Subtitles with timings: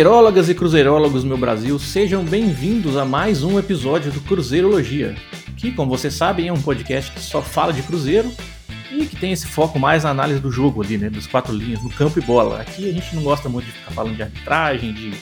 [0.00, 5.14] Cruzeirólogas e cruzeirólegos meu Brasil, sejam bem-vindos a mais um episódio do Cruzeirologia,
[5.58, 8.32] que, como vocês sabem, é um podcast que só fala de cruzeiro
[8.90, 11.82] e que tem esse foco mais na análise do jogo ali, né, dos quatro linhas,
[11.82, 12.62] no campo e bola.
[12.62, 15.12] Aqui a gente não gosta muito de ficar falando de arbitragem, de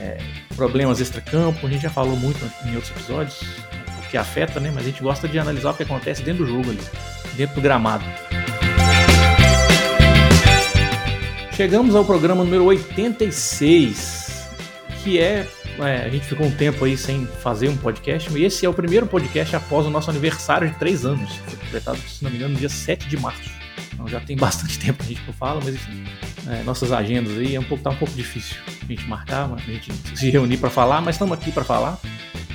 [0.00, 0.16] é,
[0.56, 3.44] problemas extra-campo, a gente já falou muito em outros episódios,
[3.98, 6.70] porque afeta, né, mas a gente gosta de analisar o que acontece dentro do jogo
[6.70, 6.80] ali,
[7.36, 8.06] dentro do gramado.
[11.56, 14.46] Chegamos ao programa número 86,
[15.02, 15.48] que é,
[15.78, 18.74] é, A gente ficou um tempo aí sem fazer um podcast, e esse é o
[18.74, 21.34] primeiro podcast após o nosso aniversário de 3 anos.
[21.36, 23.50] Foi completado, se não me engano, no dia 7 de março.
[23.90, 26.04] Então já tem bastante tempo que a gente não fala, mas enfim,
[26.46, 29.58] é, nossas agendas aí é um pouco, tá um pouco difícil a gente marcar, a
[29.58, 31.98] gente se reunir para falar, mas estamos aqui para falar.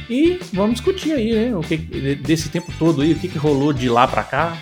[0.07, 1.55] E vamos discutir aí, né?
[1.57, 1.75] O que,
[2.17, 4.55] desse tempo todo aí, o que, que rolou de lá para cá,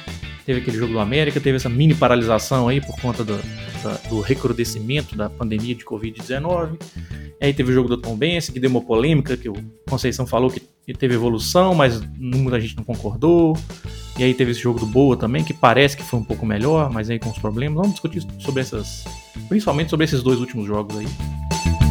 [0.49, 4.19] teve aquele jogo do América, teve essa mini paralisação aí por conta do, do, do
[4.19, 6.75] recrudescimento da pandemia de Covid-19.
[7.39, 9.53] Aí teve o jogo do Tom Benz, que deu uma polêmica, que o
[9.87, 10.59] Conceição falou que
[10.97, 13.55] teve evolução, mas muita gente não concordou.
[14.17, 16.91] E aí teve esse jogo do Boa também, que parece que foi um pouco melhor,
[16.91, 17.75] mas aí com os problemas.
[17.75, 19.05] Vamos discutir sobre essas.
[19.47, 21.88] Principalmente sobre esses dois últimos jogos aí.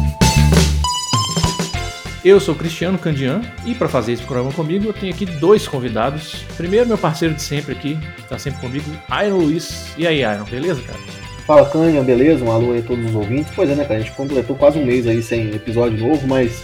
[2.23, 6.43] Eu sou Cristiano Candian e para fazer esse programa comigo eu tenho aqui dois convidados.
[6.57, 8.85] Primeiro, meu parceiro de sempre aqui, que tá sempre comigo,
[9.25, 9.93] Iron Luiz.
[9.97, 10.99] E aí, Iron, beleza, cara?
[11.47, 12.43] Fala, Candian, beleza?
[12.43, 13.53] Um alô aí a todos os ouvintes.
[13.55, 14.01] Pois é, né, cara?
[14.01, 16.61] A gente completou quase um mês aí sem episódio novo, mas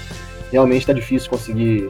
[0.52, 1.90] realmente tá difícil conseguir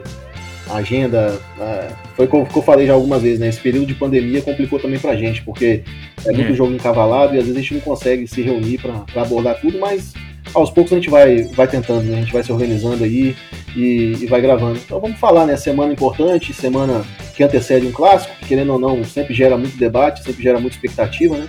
[0.70, 1.36] a agenda.
[1.58, 3.48] É, foi o que eu falei já algumas vezes, né?
[3.48, 5.82] Esse período de pandemia complicou também pra gente, porque
[6.24, 6.54] é muito é.
[6.54, 10.14] jogo encavalado e às vezes a gente não consegue se reunir para abordar tudo, mas
[10.54, 12.18] aos poucos a gente vai, vai tentando, né?
[12.18, 13.36] A gente vai se organizando aí
[13.76, 14.78] e, e, vai gravando.
[14.78, 15.56] Então vamos falar, né?
[15.56, 20.22] Semana importante, semana que antecede um clássico, que querendo ou não, sempre gera muito debate,
[20.22, 21.46] sempre gera muita expectativa, né?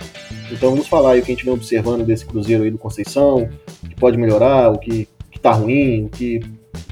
[0.50, 3.48] Então vamos falar aí o que a gente vem observando desse Cruzeiro aí do Conceição,
[3.82, 6.40] o que pode melhorar, o que, que tá ruim, o que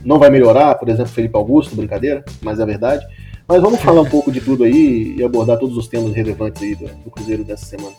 [0.04, 3.04] não vai melhorar, por exemplo, Felipe Augusto, brincadeira, mas é verdade.
[3.48, 6.74] Mas vamos falar um pouco de tudo aí e abordar todos os temas relevantes aí
[6.74, 7.94] do, do Cruzeiro dessa semana.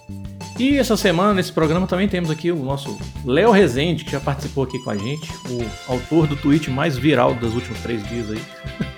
[0.59, 4.63] E essa semana, nesse programa, também temos aqui o nosso Léo Rezende, que já participou
[4.63, 8.41] aqui com a gente, o autor do tweet mais viral dos últimos três dias aí.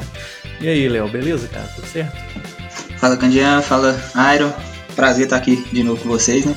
[0.61, 1.67] e aí, Léo, beleza, cara?
[1.75, 2.15] Tudo certo?
[2.97, 3.99] Fala, Candian, fala,
[4.35, 4.53] Iron.
[4.95, 6.55] Prazer estar aqui de novo com vocês, né?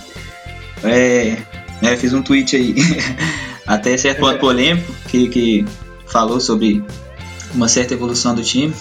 [0.85, 1.37] É,
[1.81, 2.75] né, fiz um tweet aí,
[3.67, 5.65] até certo ponto polêmico, que, que
[6.07, 6.83] falou sobre
[7.55, 8.73] uma certa evolução do time.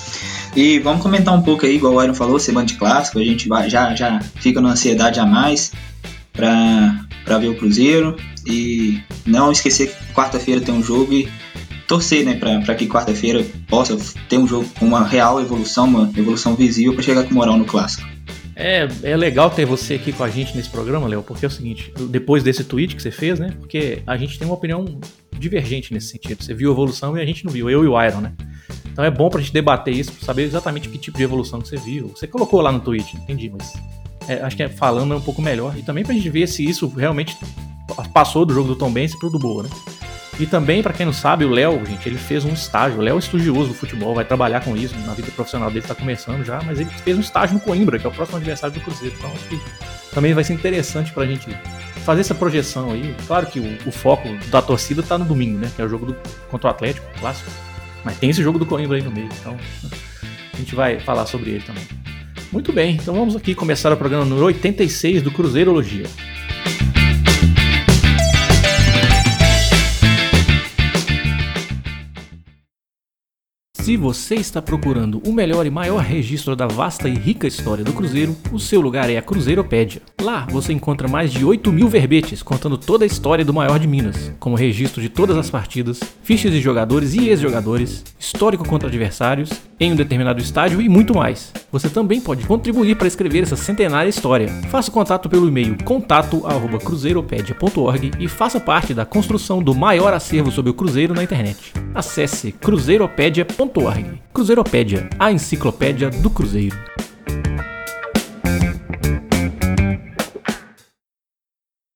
[0.56, 3.48] E vamos comentar um pouco aí, igual o Iron falou, semana de clássico, a gente
[3.48, 5.72] vai, já, já fica numa ansiedade a mais
[6.34, 8.16] para ver o Cruzeiro.
[8.46, 11.30] E não esquecer que quarta-feira tem um jogo e
[11.88, 13.98] torcer né, para que quarta-feira possa
[14.30, 17.66] ter um jogo com uma real evolução, uma evolução visível para chegar com moral no
[17.66, 18.08] clássico.
[18.56, 21.52] É, é legal ter você aqui com a gente nesse programa, Léo, porque é o
[21.52, 23.56] seguinte, depois desse tweet que você fez, né?
[23.60, 25.00] Porque a gente tem uma opinião
[25.38, 26.44] divergente nesse sentido.
[26.44, 28.34] Você viu a evolução e a gente não viu, eu e o Iron, né?
[28.92, 31.68] Então é bom pra gente debater isso, pra saber exatamente que tipo de evolução que
[31.68, 32.10] você viu.
[32.10, 33.74] Você colocou lá no tweet, entendi, mas
[34.32, 35.78] é, acho que é, falando é um pouco melhor.
[35.78, 37.38] E também pra gente ver se isso realmente
[38.14, 39.70] passou do jogo do Tom Benz pro do Boa, né?
[40.40, 43.00] E também, para quem não sabe, o Léo, gente, ele fez um estágio.
[43.00, 45.94] O Léo é estudioso do futebol, vai trabalhar com isso, na vida profissional dele tá
[45.94, 48.82] começando já, mas ele fez um estágio no Coimbra, que é o próximo adversário do
[48.82, 49.14] Cruzeiro.
[49.18, 49.62] Então acho que
[50.14, 51.48] também vai ser interessante pra gente
[52.06, 53.14] fazer essa projeção aí.
[53.28, 55.70] Claro que o, o foco da torcida tá no domingo, né?
[55.76, 56.16] Que é o jogo do,
[56.50, 57.52] contra o Atlético, clássico.
[58.04, 59.56] Mas tem esse jogo do Coimbra aí no meio, então
[60.54, 61.84] a gente vai falar sobre ele também.
[62.52, 66.06] Muito bem, então vamos aqui começar o programa número 86 do Cruzeirologia.
[73.82, 77.92] Se você está procurando o melhor e maior registro da vasta e rica história do
[77.92, 80.04] Cruzeiro, o seu lugar é a Cruzeiropédia.
[80.22, 83.88] Lá você encontra mais de 8 mil verbetes contando toda a história do maior de
[83.88, 89.50] Minas, como registro de todas as partidas, fichas de jogadores e ex-jogadores, histórico contra adversários,
[89.80, 91.52] em um determinado estádio e muito mais.
[91.72, 94.48] Você também pode contribuir para escrever essa centenária história.
[94.70, 100.76] Faça contato pelo e-mail contato@cruzeiropedia.org e faça parte da construção do maior acervo sobre o
[100.76, 101.74] Cruzeiro na internet.
[101.96, 103.72] Acesse cruzeiropedia.org.
[104.32, 106.78] Cruzeiropédia, a enciclopédia do Cruzeiro.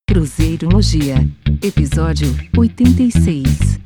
[0.10, 1.18] Cruzeirologia,
[1.64, 2.28] episódio
[2.58, 3.80] 86.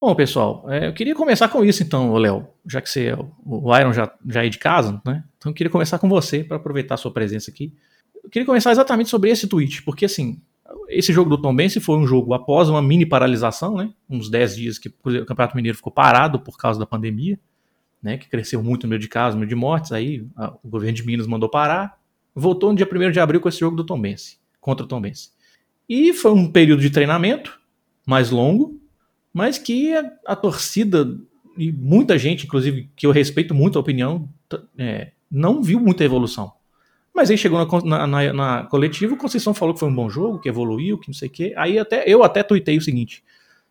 [0.00, 3.14] Bom, pessoal, é, eu queria começar com isso então, Léo, já que você,
[3.44, 5.22] o Iron já, já é de casa, né?
[5.36, 7.76] Então eu queria começar com você para aproveitar a sua presença aqui.
[8.24, 10.40] Eu queria começar exatamente sobre esse tweet, porque assim,
[10.88, 13.90] esse jogo do Tom Bense foi um jogo após uma mini paralisação, né?
[14.08, 17.38] Uns 10 dias que o Campeonato Mineiro ficou parado por causa da pandemia,
[18.02, 18.18] né?
[18.18, 20.96] Que cresceu muito no meio de casos, no meio de mortes, aí a, o governo
[20.96, 21.98] de Minas mandou parar.
[22.34, 25.00] Voltou no dia 1 de abril com esse jogo do Tom Bense, contra o Tom
[25.00, 25.30] Bense.
[25.88, 27.58] E foi um período de treinamento,
[28.06, 28.80] mais longo,
[29.32, 31.18] mas que a, a torcida
[31.58, 34.28] e muita gente, inclusive, que eu respeito muito a opinião,
[34.78, 36.52] é, não viu muita evolução.
[37.18, 40.38] Mas aí chegou na, na, na, coletiva, o Conceição falou que foi um bom jogo,
[40.38, 41.52] que evoluiu, que não sei o quê.
[41.56, 43.24] Aí até, eu até tuitei o seguinte: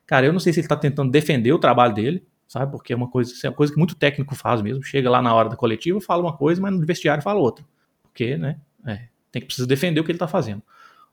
[0.06, 2.70] cara, eu não sei se ele está tentando defender o trabalho dele, sabe?
[2.70, 4.84] Porque é uma coisa, é uma coisa que muito técnico faz mesmo.
[4.84, 7.64] Chega lá na hora da coletiva, fala uma coisa, mas no vestiário fala outra.
[8.04, 8.58] Porque, né?
[8.86, 10.62] É, tem que precisar defender o que ele está fazendo.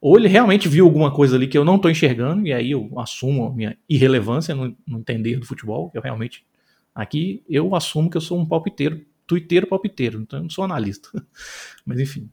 [0.01, 2.91] Ou ele realmente viu alguma coisa ali que eu não estou enxergando, e aí eu
[2.99, 5.89] assumo a minha irrelevância no, no entender do futebol.
[5.95, 6.45] Eu realmente.
[6.93, 11.09] Aqui eu assumo que eu sou um palpiteiro tuiteiro palpiteiro, então eu não sou analista.
[11.85, 12.29] Mas enfim.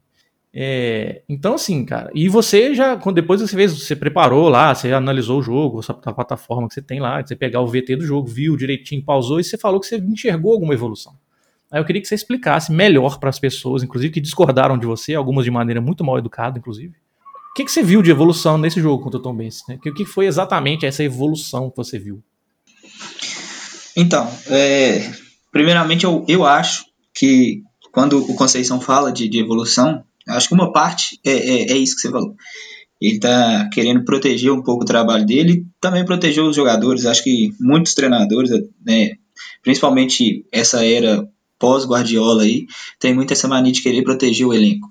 [0.54, 5.40] É, então, assim, cara, e você já, depois você fez, você preparou lá, você analisou
[5.40, 8.58] o jogo, a plataforma que você tem lá, você pegar o VT do jogo, viu
[8.58, 11.16] direitinho, pausou e você falou que você enxergou alguma evolução.
[11.72, 15.16] Aí eu queria que você explicasse melhor para as pessoas, inclusive que discordaram de você,
[15.16, 16.96] algumas de maneira muito mal educada, inclusive.
[17.52, 19.64] O que, que você viu de evolução nesse jogo contra o Tom Benz?
[19.70, 19.80] Né?
[19.86, 22.22] O que foi exatamente essa evolução que você viu?
[23.96, 25.12] Então, é,
[25.52, 27.62] Primeiramente, eu, eu acho que
[27.92, 31.96] quando o Conceição fala de, de evolução, acho que uma parte é, é, é isso
[31.96, 32.36] que você falou.
[33.02, 37.06] Ele está querendo proteger um pouco o trabalho dele, também proteger os jogadores.
[37.06, 38.52] Acho que muitos treinadores,
[38.86, 39.14] né,
[39.64, 41.28] principalmente essa era
[41.60, 42.66] pós-Guardiola aí,
[43.00, 44.88] tem muito essa mania de querer proteger o elenco.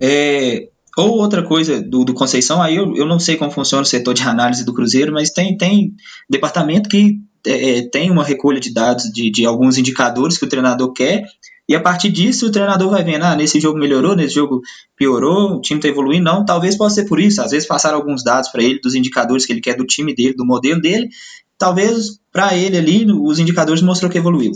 [0.00, 3.86] É, ou outra coisa do, do Conceição, aí eu, eu não sei como funciona o
[3.86, 5.94] setor de análise do Cruzeiro, mas tem, tem
[6.28, 10.48] departamento que é, é, tem uma recolha de dados de, de alguns indicadores que o
[10.48, 11.24] treinador quer,
[11.68, 14.62] e a partir disso o treinador vai vendo, ah, nesse jogo melhorou, nesse jogo
[14.96, 16.24] piorou, o time está evoluindo.
[16.24, 17.42] Não, talvez possa ser por isso.
[17.42, 20.32] Às vezes passaram alguns dados para ele dos indicadores que ele quer do time dele,
[20.32, 21.10] do modelo dele.
[21.58, 24.52] Talvez para ele ali os indicadores mostrou que evoluiu.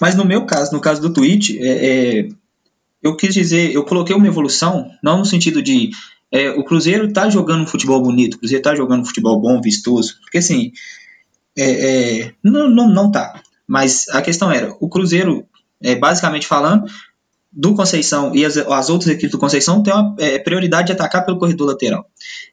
[0.00, 2.28] Mas no meu caso, no caso do Twitch, é, é,
[3.02, 5.90] eu quis dizer, eu coloquei uma evolução, não no sentido de
[6.30, 9.60] é, o Cruzeiro está jogando um futebol bonito, o Cruzeiro está jogando um futebol bom,
[9.60, 10.20] vistoso.
[10.22, 10.70] Porque assim,
[11.56, 13.40] é, é, não, não, não tá.
[13.66, 15.46] Mas a questão era, o Cruzeiro,
[15.82, 16.86] é, basicamente falando,
[17.52, 21.24] do Conceição e as, as outras equipes do Conceição têm uma é, prioridade de atacar
[21.24, 22.06] pelo corredor lateral.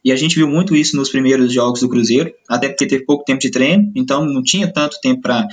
[0.04, 3.24] E a gente viu muito isso nos primeiros jogos do Cruzeiro, até porque teve pouco
[3.24, 5.48] tempo de treino, então não tinha tanto tempo para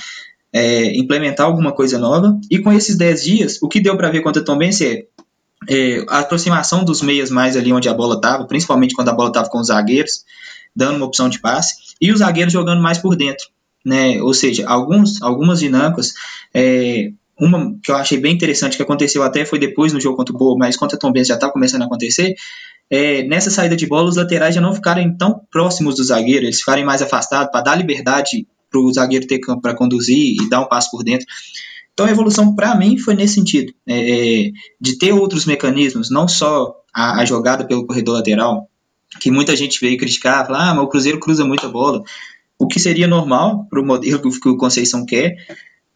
[0.52, 2.38] é, implementar alguma coisa nova.
[2.50, 5.04] E com esses 10 dias, o que deu para ver contra o Tom é,
[5.68, 9.28] é, a aproximação dos meias mais ali onde a bola estava, principalmente quando a bola
[9.28, 10.24] estava com os zagueiros,
[10.74, 13.46] dando uma opção de passe, e os zagueiros jogando mais por dentro.
[13.84, 14.20] Né?
[14.22, 16.12] Ou seja, alguns, algumas dinâmicas.
[16.52, 20.34] É, uma que eu achei bem interessante, que aconteceu até foi depois no jogo contra
[20.34, 22.34] o Boa, mas contra o Tom Benz já estava começando a acontecer.
[22.90, 26.60] É, nessa saída de bola, os laterais já não ficarem tão próximos do zagueiro, eles
[26.60, 30.60] ficarem mais afastados para dar liberdade para o zagueiro ter campo para conduzir e dar
[30.60, 31.26] um passo por dentro.
[31.92, 34.50] Então a evolução para mim foi nesse sentido, é, é,
[34.80, 38.68] de ter outros mecanismos, não só a, a, jogada pelo corredor lateral,
[39.24, 42.02] que muita gente veio criticar, falar, ah, mas o Cruzeiro cruza muita bola,
[42.58, 45.34] o que seria normal para o modelo que o Conceição quer,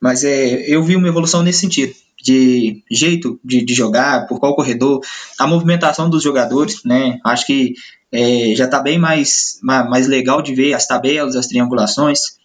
[0.01, 1.93] mas é, eu vi uma evolução nesse sentido,
[2.25, 5.03] de jeito de, de jogar, por qual corredor,
[5.39, 7.75] a movimentação dos jogadores, né, acho que
[8.11, 12.39] é, já está bem mais, mais legal de ver as tabelas, as triangulações,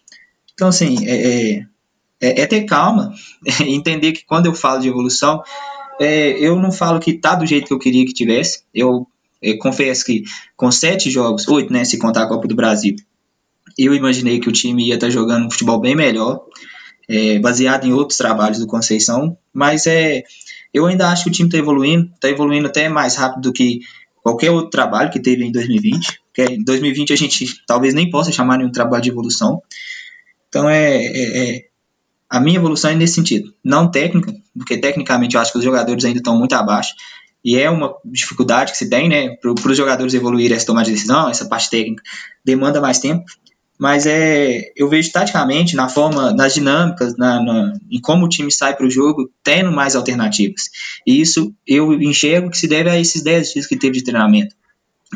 [0.52, 1.66] então assim, é, é,
[2.20, 3.14] é, é ter calma,
[3.66, 5.42] entender que quando eu falo de evolução,
[5.98, 8.64] é, eu não falo que tá do jeito que eu queria que tivesse.
[8.74, 9.06] Eu
[9.44, 10.22] eu confesso que
[10.56, 12.96] com sete jogos, oito, né, se contar a Copa do Brasil,
[13.78, 16.40] eu imaginei que o time ia estar jogando um futebol bem melhor,
[17.08, 20.22] é, baseado em outros trabalhos do Conceição, mas é,
[20.72, 23.80] eu ainda acho que o time está evoluindo, está evoluindo até mais rápido do que
[24.22, 28.32] qualquer outro trabalho que teve em 2020, porque em 2020 a gente talvez nem possa
[28.32, 29.62] chamar nenhum trabalho de evolução.
[30.48, 31.64] Então é, é, é
[32.28, 36.04] a minha evolução é nesse sentido, não técnica, porque tecnicamente eu acho que os jogadores
[36.04, 36.94] ainda estão muito abaixo,
[37.44, 40.92] e é uma dificuldade que se tem, né, para os jogadores evoluírem essa tomada de
[40.92, 42.02] decisão, essa parte técnica
[42.44, 43.24] demanda mais tempo,
[43.78, 48.50] mas é, eu vejo taticamente, na forma, nas dinâmicas, na, na em como o time
[48.50, 50.70] sai para o jogo, tendo mais alternativas.
[51.06, 54.54] E isso eu enxergo que se deve a esses 10 dias que teve de treinamento.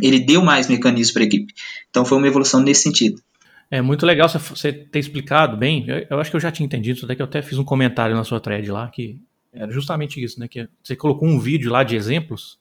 [0.02, 1.54] Ele deu mais mecanismos para a equipe.
[1.88, 3.22] Então foi uma evolução nesse sentido.
[3.70, 5.84] É muito legal você ter explicado bem.
[5.86, 8.16] Eu, eu acho que eu já tinha entendido, até que eu até fiz um comentário
[8.16, 9.20] na sua thread lá, que
[9.58, 10.46] era justamente isso, né?
[10.46, 12.58] Que você colocou um vídeo lá de exemplos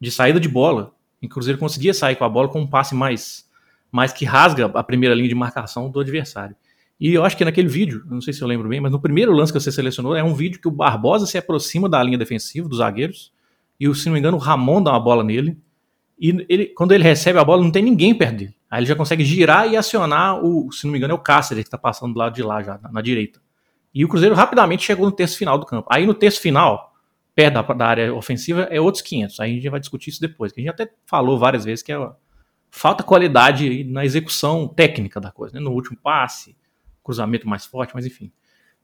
[0.00, 0.92] de saída de bola.
[1.20, 3.48] Em o Cruzeiro conseguia sair com a bola com um passe mais,
[3.90, 6.56] mais que rasga a primeira linha de marcação do adversário.
[7.00, 9.32] E eu acho que naquele vídeo, não sei se eu lembro bem, mas no primeiro
[9.32, 12.68] lance que você selecionou é um vídeo que o Barbosa se aproxima da linha defensiva
[12.68, 13.32] dos zagueiros
[13.78, 15.56] e, se não me engano, o Ramon dá uma bola nele.
[16.18, 18.54] E ele, quando ele recebe a bola, não tem ninguém perto dele.
[18.68, 21.62] Aí ele já consegue girar e acionar o, se não me engano, é o Cáceres
[21.62, 23.40] que está passando do lado de lá já, na, na direita.
[23.94, 25.88] E o Cruzeiro rapidamente chegou no terço final do campo.
[25.90, 26.94] Aí no terço final,
[27.34, 29.40] perto da, da área ofensiva, é outros 500.
[29.40, 31.92] Aí a gente vai discutir isso depois, que a gente até falou várias vezes que
[31.92, 32.10] é
[32.70, 35.60] falta qualidade na execução técnica da coisa, né?
[35.60, 36.56] no último passe,
[37.02, 38.30] cruzamento mais forte, mas enfim.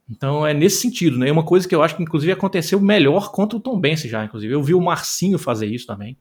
[0.08, 1.30] Então é nesse sentido, né?
[1.30, 4.52] Uma coisa que eu acho que inclusive aconteceu melhor contra o Tom Bense já, inclusive.
[4.52, 6.16] Eu vi o Marcinho fazer isso também.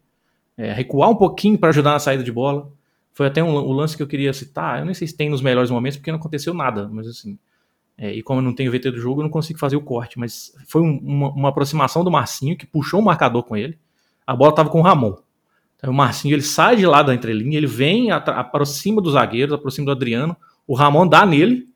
[0.55, 2.71] É, recuar um pouquinho para ajudar na saída de bola.
[3.13, 4.79] Foi até um, o lance que eu queria citar.
[4.79, 7.37] Eu nem sei se tem nos melhores momentos, porque não aconteceu nada, mas assim.
[7.97, 10.17] É, e como eu não tenho VT do jogo, eu não consigo fazer o corte.
[10.17, 13.77] Mas foi um, uma, uma, aproximação do Marcinho que puxou o marcador com ele.
[14.25, 15.15] A bola estava com o Ramon.
[15.77, 19.85] Então o Marcinho ele sai de lá da entrelinha, ele vem, aproxima dos zagueiros, aproxima
[19.85, 20.35] do Adriano.
[20.65, 21.67] O Ramon dá nele.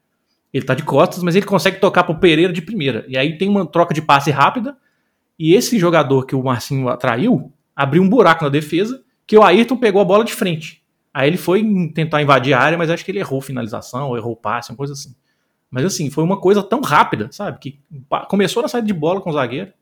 [0.54, 3.06] Ele tá de costas, mas ele consegue tocar pro Pereira de primeira.
[3.08, 4.78] E aí tem uma troca de passe rápida.
[5.38, 9.78] E esse jogador que o Marcinho atraiu abriu um buraco na defesa que o Ayrton
[9.78, 10.82] pegou a bola de frente.
[11.14, 14.36] Aí ele foi tentar invadir a área, mas acho que ele errou finalização, ou errou
[14.36, 15.14] passe, uma coisa assim.
[15.70, 17.60] Mas assim, foi uma coisa tão rápida, sabe?
[17.60, 17.80] Que
[18.30, 19.74] começou na saída de bola com o zagueiro.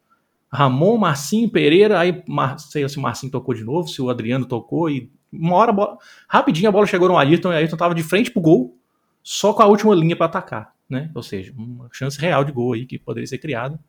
[0.51, 2.23] Ramon, Marcinho, Pereira, aí
[2.57, 5.97] sei se o Marcinho tocou de novo, se o Adriano tocou, e uma hora, bola,
[6.29, 8.77] rapidinho a bola chegou no Ayrton, e o Ayrton tava de frente pro gol,
[9.21, 11.11] só com a última linha para atacar, né?
[11.13, 13.79] Ou seja, uma chance real de gol aí que poderia ser criada,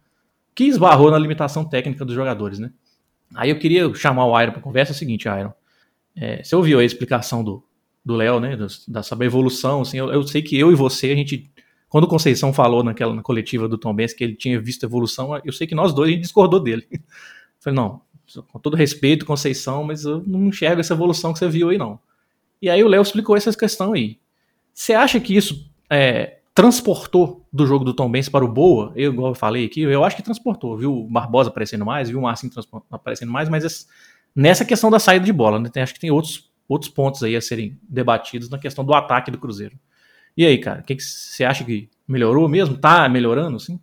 [0.54, 2.72] que esbarrou na limitação técnica dos jogadores, né?
[3.34, 5.52] Aí eu queria chamar o Iron para conversa é o seguinte, Iron.
[6.16, 7.44] É, você ouviu a explicação
[8.06, 8.56] do Léo, né?
[8.56, 11.50] Da, da evolução, assim, eu, eu, sei que eu e você, a gente.
[11.96, 15.40] Quando o Conceição falou naquela na coletiva do Tom Benz que ele tinha visto evolução,
[15.42, 16.86] eu sei que nós dois a gente discordou dele.
[17.58, 18.02] Falei, não,
[18.48, 21.98] com todo respeito, Conceição, mas eu não enxergo essa evolução que você viu aí, não.
[22.60, 24.18] E aí o Léo explicou essa questão aí.
[24.74, 29.10] Você acha que isso é, transportou do jogo do Tom Benz para o Boa, eu,
[29.10, 32.22] igual eu falei aqui, eu acho que transportou, viu o Barbosa aparecendo mais, viu o
[32.24, 32.52] Marcinho
[32.90, 33.88] aparecendo mais, mas
[34.34, 37.34] nessa questão da saída de bola, né, tem, acho que tem outros, outros pontos aí
[37.34, 39.78] a serem debatidos na questão do ataque do Cruzeiro.
[40.36, 42.76] E aí, cara, o que, você acha que melhorou mesmo?
[42.76, 43.80] Tá melhorando, sim?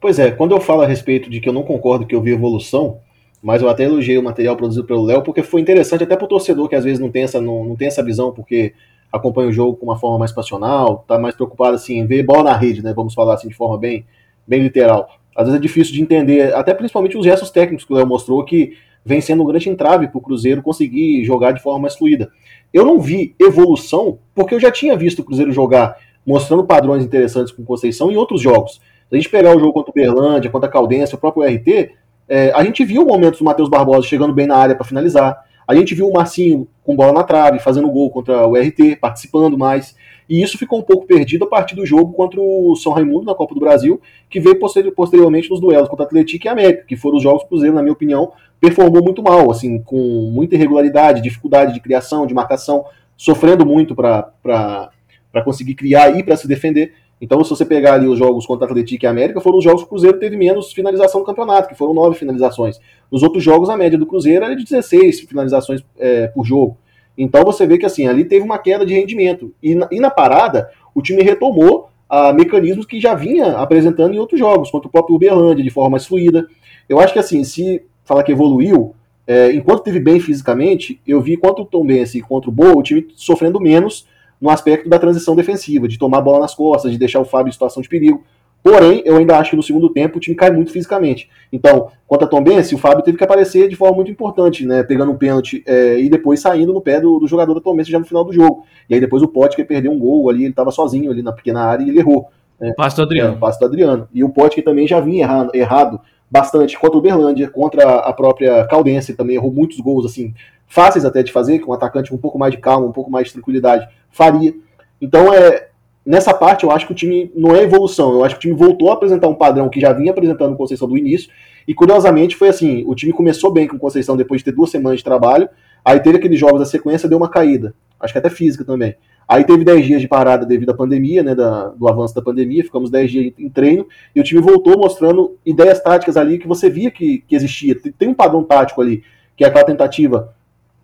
[0.00, 2.32] Pois é, quando eu falo a respeito de que eu não concordo que eu vi
[2.32, 2.98] evolução,
[3.42, 6.28] mas eu até elogiei o material produzido pelo Léo, porque foi interessante até para o
[6.28, 8.72] torcedor que às vezes não tem, essa, não, não tem essa visão, porque
[9.12, 12.44] acompanha o jogo com uma forma mais passional, tá mais preocupado assim em ver bola
[12.44, 12.94] na rede, né?
[12.94, 14.06] Vamos falar assim de forma bem,
[14.46, 15.08] bem literal.
[15.36, 18.42] Às vezes é difícil de entender, até principalmente os gestos técnicos que o Léo mostrou
[18.44, 22.30] que vem sendo um grande entrave para o Cruzeiro conseguir jogar de forma mais fluida.
[22.72, 27.52] Eu não vi evolução porque eu já tinha visto o Cruzeiro jogar mostrando padrões interessantes
[27.52, 28.80] com Conceição em outros jogos.
[29.08, 31.90] Se a gente pegar o jogo contra o Berlândia, contra a Caldense, o próprio RT,
[32.28, 35.44] é, a gente viu momentos do Matheus Barbosa chegando bem na área para finalizar.
[35.66, 39.58] A gente viu o Marcinho com bola na trave, fazendo gol contra o RT, participando
[39.58, 39.94] mais.
[40.28, 43.34] E isso ficou um pouco perdido a partir do jogo contra o São Raimundo na
[43.34, 47.18] Copa do Brasil, que veio posteriormente nos duelos contra o Atlético e América, que foram
[47.18, 51.20] os jogos que o Cruzeiro, na minha opinião, performou muito mal, assim, com muita irregularidade,
[51.20, 52.84] dificuldade de criação, de marcação,
[53.16, 56.92] sofrendo muito para conseguir criar e para se defender.
[57.20, 59.86] Então, se você pegar ali os jogos contra Atlético e América, foram os jogos que
[59.86, 62.78] o Cruzeiro teve menos finalização no campeonato, que foram nove finalizações.
[63.10, 66.78] Nos outros jogos, a média do Cruzeiro era de 16 finalizações é, por jogo.
[67.18, 69.52] Então você vê que assim, ali teve uma queda de rendimento.
[69.60, 74.18] E na, e na parada, o time retomou a mecanismos que já vinha apresentando em
[74.20, 76.46] outros jogos, contra o próprio Uberlândia, de forma mais fluida.
[76.88, 78.94] Eu acho que assim, se falar que evoluiu,
[79.26, 82.76] é, enquanto teve bem fisicamente, eu vi contra o Tom Benz e contra o Boa,
[82.76, 84.06] o time sofrendo menos
[84.40, 87.48] no aspecto da transição defensiva, de tomar a bola nas costas, de deixar o Fábio
[87.48, 88.24] em situação de perigo.
[88.62, 91.28] Porém, eu ainda acho que no segundo tempo o time cai muito fisicamente.
[91.52, 94.84] Então, contra a Tom Benz, o Fábio teve que aparecer de forma muito importante, né?
[94.84, 97.88] Pegando um pênalti é, e depois saindo no pé do, do jogador da Tom Benz
[97.88, 98.64] já no final do jogo.
[98.88, 101.60] E aí depois o Potker perdeu um gol ali, ele estava sozinho ali na pequena
[101.64, 102.28] área e ele errou.
[102.60, 102.72] Né?
[102.76, 103.34] Passo do Adriano.
[103.34, 104.08] É, passo do Adriano.
[104.14, 106.00] E o Potker também já vinha errado, errado
[106.32, 110.32] bastante contra o Berlândia, contra a própria Caldense, também errou muitos gols assim,
[110.66, 113.26] fáceis até de fazer, com um atacante um pouco mais de calma, um pouco mais
[113.26, 114.54] de tranquilidade, faria.
[114.98, 115.68] Então, é,
[116.06, 118.14] nessa parte, eu acho que o time não é evolução.
[118.14, 120.88] Eu acho que o time voltou a apresentar um padrão que já vinha apresentando Conceição
[120.88, 121.30] do início.
[121.68, 125.00] E curiosamente foi assim: o time começou bem com Conceição depois de ter duas semanas
[125.00, 125.50] de trabalho.
[125.84, 127.74] Aí teve aqueles jogos da sequência, deu uma caída.
[127.98, 128.94] Acho que até física também.
[129.28, 132.64] Aí teve 10 dias de parada devido à pandemia, né, da, do avanço da pandemia,
[132.64, 136.68] ficamos 10 dias em treino, e o time voltou mostrando ideias táticas ali que você
[136.68, 137.76] via que, que existia.
[137.96, 139.02] Tem um padrão tático ali,
[139.36, 140.34] que é aquela tentativa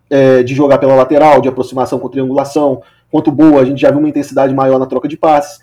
[0.09, 3.99] é, de jogar pela lateral, de aproximação com triangulação, Quanto boa, a gente já viu
[3.99, 5.61] uma intensidade maior na troca de passes.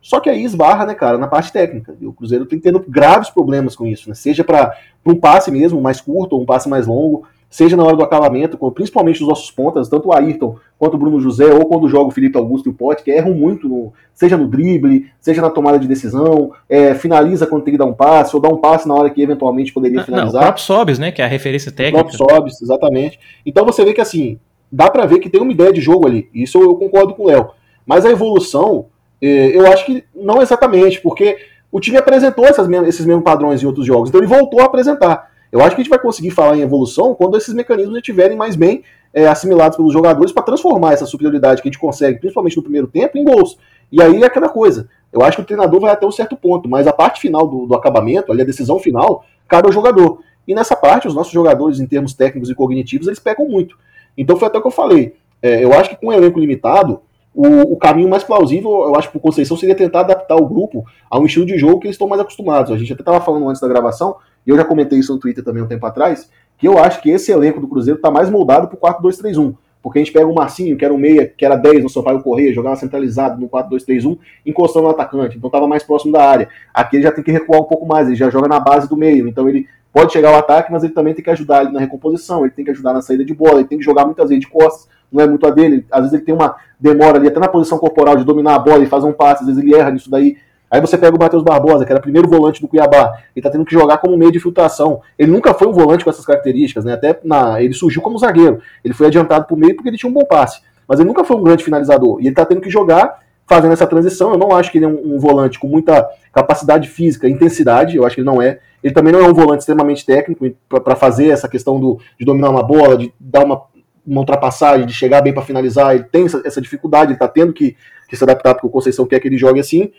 [0.00, 1.96] Só que aí esbarra, né, cara, na parte técnica.
[2.00, 4.14] E o Cruzeiro tem tendo graves problemas com isso, né?
[4.14, 7.94] Seja para um passe mesmo, mais curto, ou um passe mais longo, seja na hora
[7.94, 11.88] do acabamento, principalmente os nossos pontas, tanto o Ayrton quanto o Bruno José, ou quando
[11.88, 15.40] joga o Felipe Augusto e o Pote, que erram muito, no, seja no drible, seja
[15.40, 18.56] na tomada de decisão, é, finaliza quando tem que dar um passe, ou dá um
[18.56, 20.32] passe na hora que eventualmente poderia finalizar.
[20.32, 21.98] Não, o próprio Sobes, né, que é a referência técnica.
[21.98, 23.20] O próprio exatamente.
[23.46, 24.36] Então você vê que assim,
[24.72, 26.28] dá para ver que tem uma ideia de jogo ali.
[26.34, 27.50] Isso eu concordo com o Léo.
[27.86, 28.86] Mas a evolução,
[29.22, 31.36] é, eu acho que não exatamente, porque
[31.70, 35.32] o time apresentou essas, esses mesmos padrões em outros jogos, então ele voltou a apresentar.
[35.54, 38.56] Eu acho que a gente vai conseguir falar em evolução quando esses mecanismos estiverem mais
[38.56, 38.82] bem
[39.12, 42.88] é, assimilados pelos jogadores para transformar essa superioridade que a gente consegue, principalmente no primeiro
[42.88, 43.56] tempo, em gols.
[43.92, 44.88] E aí é aquela coisa.
[45.12, 47.66] Eu acho que o treinador vai até um certo ponto, mas a parte final do,
[47.66, 50.18] do acabamento, ali a decisão final, cabe ao jogador.
[50.44, 53.78] E nessa parte, os nossos jogadores, em termos técnicos e cognitivos, eles pecam muito.
[54.18, 55.14] Então foi até o que eu falei.
[55.40, 57.00] É, eu acho que com um elenco limitado,
[57.32, 60.84] o, o, caminho mais plausível, eu acho, para o Conceição seria tentar adaptar o grupo
[61.08, 62.72] a um estilo de jogo que eles estão mais acostumados.
[62.72, 65.42] A gente até estava falando antes da gravação, e eu já comentei isso no Twitter
[65.42, 68.68] também um tempo atrás, que eu acho que esse elenco do Cruzeiro está mais moldado
[68.68, 69.54] para o 4-2-3-1.
[69.82, 72.22] Porque a gente pega o Marcinho, que era um meia, que era 10 no Sampaio
[72.22, 76.48] Correia, jogava centralizado no 4-2-3-1, encostando no atacante, então estava mais próximo da área.
[76.72, 78.96] Aqui ele já tem que recuar um pouco mais, ele já joga na base do
[78.96, 81.80] meio, então ele pode chegar ao ataque, mas ele também tem que ajudar ali na
[81.80, 84.46] recomposição, ele tem que ajudar na saída de bola, ele tem que jogar muitas vezes
[84.46, 87.38] de costas, não é muito a dele, às vezes ele tem uma demora ali, até
[87.38, 89.90] na posição corporal de dominar a bola e fazer um passe, às vezes ele erra
[89.90, 90.38] nisso daí.
[90.74, 93.64] Aí você pega o Matheus Barbosa, que era primeiro volante do Cuiabá, ele tá tendo
[93.64, 95.02] que jogar como meio de filtração.
[95.16, 96.94] Ele nunca foi um volante com essas características, né?
[96.94, 98.58] Até na, ele surgiu como zagueiro.
[98.84, 100.62] Ele foi adiantado pro meio porque ele tinha um bom passe.
[100.88, 102.20] Mas ele nunca foi um grande finalizador.
[102.20, 104.32] E ele tá tendo que jogar fazendo essa transição.
[104.32, 107.96] Eu não acho que ele é um, um volante com muita capacidade física, intensidade.
[107.96, 108.58] Eu acho que ele não é.
[108.82, 112.50] Ele também não é um volante extremamente técnico para fazer essa questão do, de dominar
[112.50, 113.62] uma bola, de dar uma,
[114.04, 115.94] uma ultrapassagem, de chegar bem para finalizar.
[115.94, 117.76] Ele tem essa, essa dificuldade, ele tá tendo que,
[118.08, 119.92] que se adaptar porque o Conceição quer que ele jogue assim.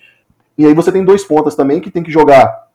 [0.58, 2.66] E aí você tem dois pontas também que tem que jogar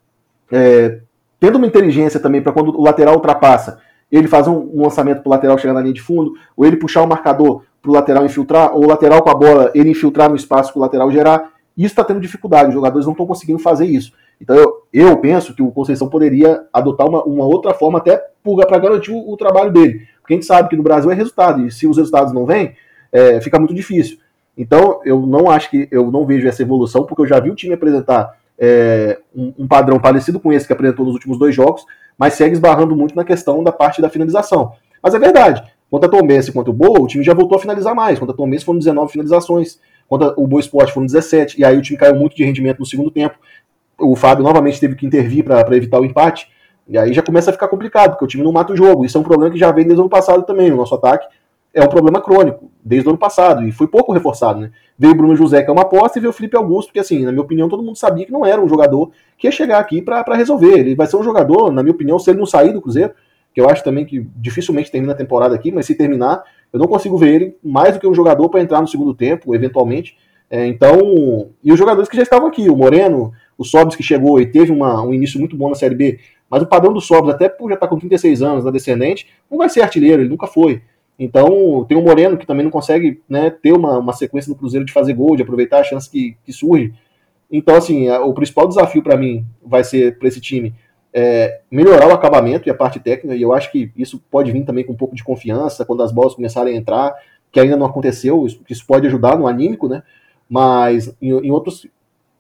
[0.51, 1.01] é,
[1.39, 3.79] tendo uma inteligência também para quando o lateral ultrapassa,
[4.11, 7.03] ele fazer um, lançamento para o lateral chegar na linha de fundo, ou ele puxar
[7.03, 10.37] o marcador para o lateral infiltrar, ou o lateral com a bola, ele infiltrar no
[10.37, 11.53] espaço que o lateral gerar.
[11.77, 14.13] Isso está tendo dificuldade, os jogadores não estão conseguindo fazer isso.
[14.41, 18.79] Então eu, eu penso que o Conceição poderia adotar uma, uma outra forma até para
[18.79, 20.07] garantir o, o, trabalho dele.
[20.21, 22.75] Porque a gente sabe que no Brasil é resultado, e se os resultados não vêm,
[23.13, 24.19] é, fica muito difícil.
[24.57, 27.55] Então, eu não acho que eu não vejo essa evolução, porque eu já vi o
[27.55, 31.85] time apresentar é, um, um, padrão parecido com esse que apresentou nos últimos dois jogos,
[32.18, 34.72] mas segue esbarrando muito na questão da parte da finalização.
[35.03, 35.62] Mas é verdade.
[35.90, 38.18] Contra a Tombense e contra o Boa, o time já voltou a finalizar mais.
[38.18, 41.83] Contra a Tombense foram 19 finalizações, contra o Boa Esporte foram 17, e aí o
[41.83, 43.37] time caiu muito de rendimento no segundo tempo.
[43.98, 46.48] O Fábio novamente teve que intervir para evitar o empate.
[46.87, 49.05] E aí já começa a ficar complicado, porque o time não mata o jogo.
[49.05, 50.70] Isso é um problema que já vem desde o ano passado também.
[50.70, 51.27] O nosso ataque
[51.72, 54.70] é um problema crônico, desde o ano passado, e foi pouco reforçado, né?
[54.98, 57.24] Veio o Bruno José, que é uma aposta, e veio o Felipe Augusto, que, assim,
[57.24, 60.02] na minha opinião, todo mundo sabia que não era um jogador que ia chegar aqui
[60.02, 60.78] para resolver.
[60.78, 63.12] Ele vai ser um jogador, na minha opinião, se ele não sair do Cruzeiro,
[63.54, 66.87] que eu acho também que dificilmente termina a temporada aqui, mas se terminar, eu não
[66.87, 70.16] consigo ver ele mais do que um jogador para entrar no segundo tempo, eventualmente.
[70.48, 74.40] É, então, e os jogadores que já estavam aqui, o Moreno, o Sobs que chegou
[74.40, 77.33] e teve uma, um início muito bom na Série B, mas o padrão do Sobs,
[77.33, 80.28] até por já estar tá com 36 anos na descendente, não vai ser artilheiro, ele
[80.28, 80.83] nunca foi.
[81.22, 84.87] Então, tem o Moreno, que também não consegue né, ter uma, uma sequência no Cruzeiro
[84.87, 86.94] de fazer gol, de aproveitar a chance que, que surge.
[87.52, 90.74] Então, assim, a, o principal desafio para mim vai ser para esse time
[91.12, 94.64] é, melhorar o acabamento e a parte técnica, e eu acho que isso pode vir
[94.64, 97.14] também com um pouco de confiança, quando as bolas começarem a entrar,
[97.52, 100.02] que ainda não aconteceu, isso, isso pode ajudar no anímico, né?
[100.48, 101.87] Mas em, em outros,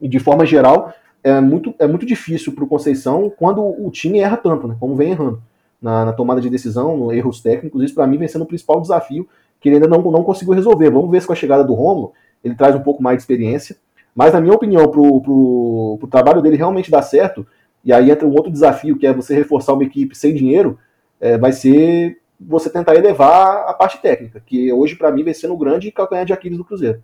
[0.00, 4.38] de forma geral, é muito, é muito difícil para o Conceição quando o time erra
[4.38, 4.74] tanto, né?
[4.80, 5.42] Como vem errando
[5.80, 7.82] na, na tomada de decisão, erros técnicos.
[7.82, 9.28] Isso para mim vem sendo o principal desafio
[9.60, 10.90] que ele ainda não, não conseguiu resolver.
[10.90, 12.12] Vamos ver se com a chegada do Romulo
[12.42, 13.76] ele traz um pouco mais de experiência.
[14.14, 17.46] Mas, na minha opinião, para o trabalho dele realmente dar certo,
[17.84, 20.78] e aí entra um outro desafio, que é você reforçar uma equipe sem dinheiro,
[21.20, 25.54] é, vai ser você tentar elevar a parte técnica, que hoje, para mim, vem sendo
[25.54, 27.02] o grande calcanhar de Aquiles do Cruzeiro.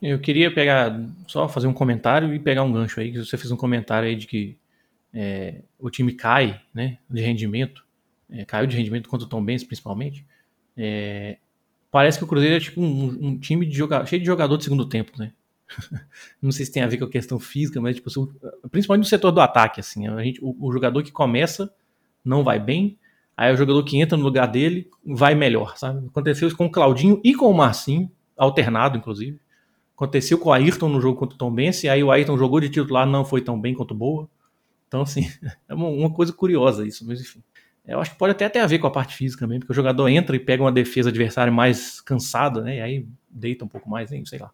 [0.00, 3.50] Eu queria pegar, só fazer um comentário e pegar um gancho aí, que você fez
[3.50, 4.56] um comentário aí de que
[5.12, 7.84] é, o time cai né, de rendimento
[8.30, 10.26] é, caiu de rendimento contra o Tom Benz, principalmente.
[10.76, 11.38] É,
[11.90, 14.64] parece que o Cruzeiro é tipo um, um time de joga cheio de jogador de
[14.64, 15.32] segundo tempo, né?
[16.40, 18.10] Não sei se tem a ver com a questão física, mas tipo,
[18.70, 21.72] principalmente no setor do ataque, assim, a gente, o, o, jogador que começa
[22.24, 22.98] não vai bem,
[23.36, 26.06] aí o jogador que entra no lugar dele vai melhor, sabe?
[26.06, 29.38] Aconteceu isso com o Claudinho e com o Marcinho, alternado, inclusive.
[29.94, 32.68] Aconteceu com o Ayrton no jogo contra o Tom Benz, aí o Ayrton jogou de
[32.68, 34.28] titular, não foi tão bem quanto boa.
[34.86, 35.30] Então, assim,
[35.68, 37.42] é uma coisa curiosa isso, mas enfim.
[37.88, 39.74] Eu acho que pode até ter a ver com a parte física mesmo, porque o
[39.74, 42.76] jogador entra e pega uma defesa adversária mais cansada, né?
[42.76, 44.24] E aí deita um pouco mais, hein?
[44.26, 44.50] sei lá.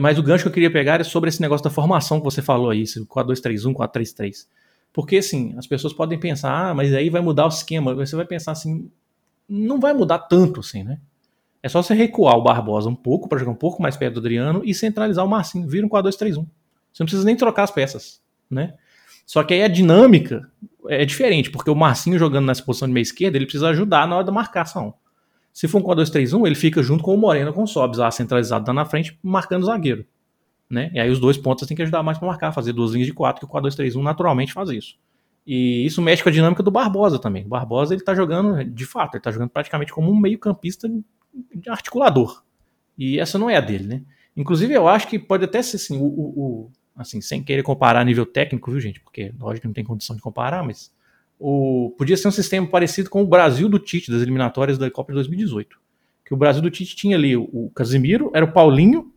[0.00, 2.42] Mas o gancho que eu queria pegar é sobre esse negócio da formação que você
[2.42, 4.46] falou aí, 4-2-3-1, 4-3-3.
[4.92, 7.94] Porque, assim, as pessoas podem pensar, ah, mas aí vai mudar o esquema.
[7.94, 8.90] Você vai pensar assim,
[9.48, 11.00] não vai mudar tanto assim, né?
[11.62, 14.20] É só você recuar o Barbosa um pouco para jogar um pouco mais perto do
[14.20, 15.68] Adriano e centralizar o Marcinho.
[15.68, 16.46] Vira um 4-2-3-1.
[16.92, 18.74] Você não precisa nem trocar as peças, né?
[19.28, 20.50] Só que aí a dinâmica
[20.88, 24.16] é diferente, porque o Marcinho jogando nessa posição de meia esquerda, ele precisa ajudar na
[24.16, 24.94] hora da marcação.
[25.52, 28.66] Se for um 4-2-3-1, ele fica junto com o Moreno com o Sobs, lá centralizado
[28.66, 30.06] lá na frente, marcando o zagueiro.
[30.70, 30.90] Né?
[30.94, 33.12] E aí os dois pontos têm que ajudar mais para marcar, fazer duas linhas de
[33.12, 34.96] quatro, que o 4-2-3-1 naturalmente faz isso.
[35.46, 37.44] E isso mexe com a dinâmica do Barbosa também.
[37.44, 40.90] O Barbosa ele tá jogando, de fato, ele tá jogando praticamente como um meio-campista
[41.68, 42.42] articulador.
[42.96, 44.02] E essa não é a dele, né?
[44.34, 48.00] Inclusive, eu acho que pode até ser assim, o, o, o assim, sem querer comparar
[48.00, 49.00] a nível técnico, viu, gente?
[49.00, 50.92] Porque lógico não tem condição de comparar, mas
[51.38, 55.12] o, podia ser um sistema parecido com o Brasil do Tite, das eliminatórias da Copa
[55.12, 55.78] de 2018.
[56.26, 59.12] Que o Brasil do Tite tinha ali o Casimiro, era o Paulinho,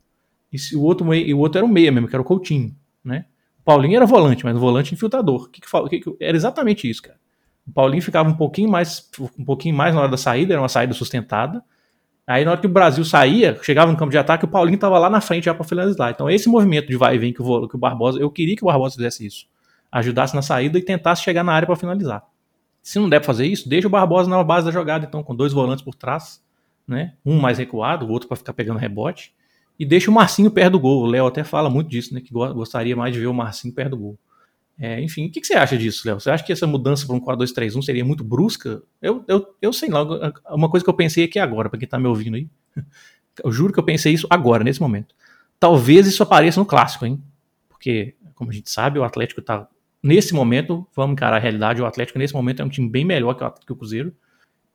[0.52, 3.26] e o outro, e o outro era o meia mesmo, que era o Coutinho, né?
[3.60, 5.50] O Paulinho era volante, mas volante infiltrador.
[5.50, 7.18] Que que, que, era exatamente isso, cara.
[7.68, 10.70] O Paulinho ficava um pouquinho mais um pouquinho mais na hora da saída, era uma
[10.70, 11.64] saída sustentada.
[12.32, 14.98] Aí na hora que o Brasil saía, chegava no campo de ataque, o Paulinho estava
[14.98, 16.12] lá na frente já para finalizar.
[16.12, 18.64] Então esse movimento de vai e vem que o, que o Barbosa, eu queria que
[18.64, 19.48] o Barbosa fizesse isso
[19.92, 22.24] ajudasse na saída e tentasse chegar na área para finalizar.
[22.82, 25.36] Se não der para fazer isso, deixa o Barbosa na base da jogada, então, com
[25.36, 26.42] dois volantes por trás,
[26.88, 27.14] né?
[27.26, 29.34] Um mais recuado, o outro para ficar pegando rebote.
[29.78, 31.04] E deixa o Marcinho perto do gol.
[31.04, 32.22] O Léo até fala muito disso, né?
[32.22, 34.20] Que gostaria mais de ver o Marcinho perto do gol.
[34.80, 36.20] É, enfim, o que, que, você acha disso, Léo?
[36.20, 38.82] Você acha que essa mudança para um 4-2-3-1 seria muito brusca?
[39.02, 40.04] Eu, eu, eu sei lá,
[40.50, 42.48] uma coisa que eu pensei aqui agora, para quem está me ouvindo aí.
[43.42, 45.16] Eu juro que eu pensei isso agora, nesse momento.
[45.58, 47.24] Talvez isso apareça no clássico, hein?
[47.70, 49.70] Porque, como a gente sabe, o Atlético está
[50.04, 53.34] nesse momento, vamos encarar a realidade, o Atlético nesse momento é um time bem melhor
[53.36, 54.14] que o, que o Cruzeiro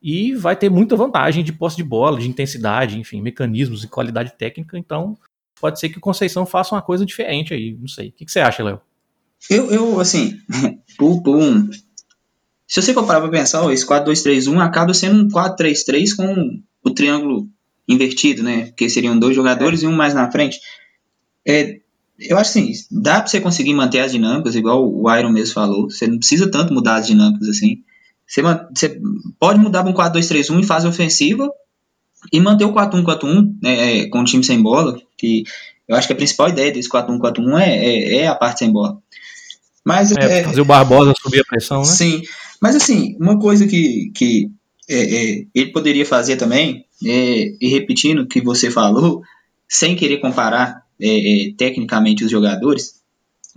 [0.01, 4.33] e vai ter muita vantagem de posse de bola, de intensidade, enfim, mecanismos e qualidade
[4.37, 5.17] técnica, então
[5.59, 8.09] pode ser que o Conceição faça uma coisa diferente aí, não sei.
[8.09, 8.81] O que, que você acha, Léo?
[9.49, 10.37] Eu, eu, assim,
[10.97, 11.69] por, por um,
[12.67, 17.47] se você for parar pra pensar, esse 4-2-3-1 acaba sendo um 4-3-3 com o triângulo
[17.87, 18.65] invertido, né?
[18.65, 19.85] Porque seriam dois jogadores é.
[19.85, 20.59] e um mais na frente.
[21.47, 21.79] É,
[22.19, 25.89] eu acho assim, dá pra você conseguir manter as dinâmicas, igual o Iron mesmo falou.
[25.89, 27.83] Você não precisa tanto mudar as dinâmicas assim.
[28.27, 29.01] Você, você
[29.39, 31.49] pode mudar para um 4-2-3-1 em fase ofensiva
[32.33, 35.43] e manter o 4-1-4-1 né, é, com o time sem bola, que
[35.87, 39.01] eu acho que a principal ideia desse 4-1-4-1 é, é, é, a parte sem bola.
[39.87, 41.85] Mas, é, é, fazer o Barbosa subir a pressão, né?
[41.85, 42.21] Sim,
[42.61, 44.49] mas assim, uma coisa que, que
[44.89, 49.21] é, é, ele poderia fazer também, e repetindo o que você falou,
[49.67, 53.01] sem querer comparar é, é, tecnicamente os jogadores.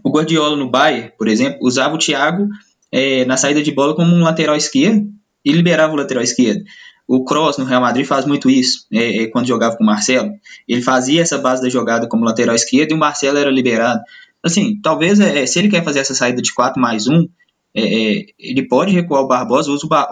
[0.04, 2.48] O Guardiola no Bayern, por exemplo, usava o Thiago
[2.92, 5.08] é, na saída de bola como um lateral esquerdo
[5.44, 6.62] e liberava o lateral esquerdo.
[7.06, 10.30] O Kroos no Real Madrid faz muito isso, é, é, quando jogava com o Marcelo.
[10.68, 14.00] Ele fazia essa base da jogada como lateral esquerdo e o Marcelo era liberado.
[14.42, 17.28] Assim, talvez é, se ele quer fazer essa saída de 4 mais 1,
[17.72, 20.08] é, é, ele pode recuar o Barbosa, usa o, Bar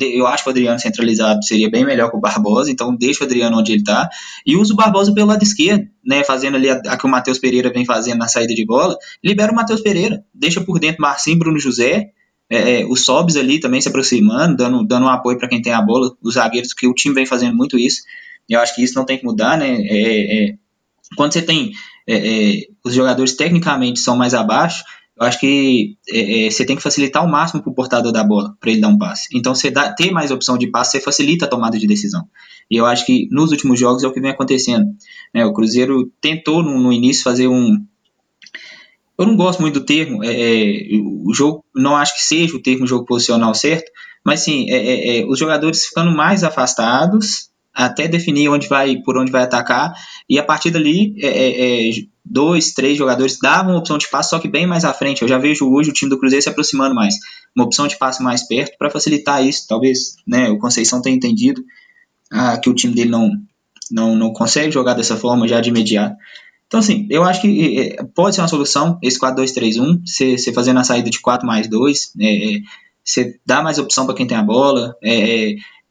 [0.00, 3.26] eu acho que o Adriano centralizado seria bem melhor que o Barbosa, então deixa o
[3.26, 4.08] Adriano onde ele está,
[4.44, 7.38] e usa o Barbosa pelo lado esquerdo, né, fazendo ali a, a que o Matheus
[7.38, 11.38] Pereira vem fazendo na saída de bola, libera o Matheus Pereira, deixa por dentro Marcinho,
[11.38, 12.10] Bruno José,
[12.50, 15.72] é, é, os Sobs ali também se aproximando, dando, dando um apoio para quem tem
[15.72, 18.02] a bola, os zagueiros, que o time vem fazendo muito isso,
[18.48, 20.54] e eu acho que isso não tem que mudar, né, é, é
[21.16, 21.70] quando você tem
[22.84, 24.82] os jogadores tecnicamente são mais abaixo,
[25.20, 28.22] eu acho que é, é, você tem que facilitar ao máximo para o portador da
[28.22, 29.28] bola, para ele dar um passe.
[29.34, 32.28] Então, você dá, ter mais opção de passe, você facilita a tomada de decisão.
[32.70, 34.86] E eu acho que nos últimos jogos é o que vem acontecendo.
[35.34, 35.44] Né?
[35.44, 37.84] O Cruzeiro tentou no, no, início fazer um.
[39.18, 42.62] Eu não gosto muito do termo, é, é o jogo, não acho que seja o
[42.62, 43.90] termo jogo posicional certo,
[44.24, 47.47] mas sim, é, é, os jogadores ficando mais afastados
[47.78, 49.94] até definir onde vai, por onde vai atacar,
[50.28, 51.14] e a partir dali
[52.24, 55.22] dois, três jogadores davam opção de passe, só que bem mais à frente.
[55.22, 57.14] Eu já vejo hoje o time do Cruzeiro se aproximando mais.
[57.54, 59.66] Uma opção de passe mais perto para facilitar isso.
[59.68, 61.62] Talvez né, o Conceição tenha entendido
[62.30, 63.30] ah, que o time dele não,
[63.90, 66.16] não, não consegue jogar dessa forma já de imediato.
[66.66, 70.84] Então, assim, eu acho que é, pode ser uma solução esse 4-2-3-1, você fazendo a
[70.84, 72.12] saída de 4 mais 2,
[73.02, 74.94] você é, dá mais opção para quem tem a bola,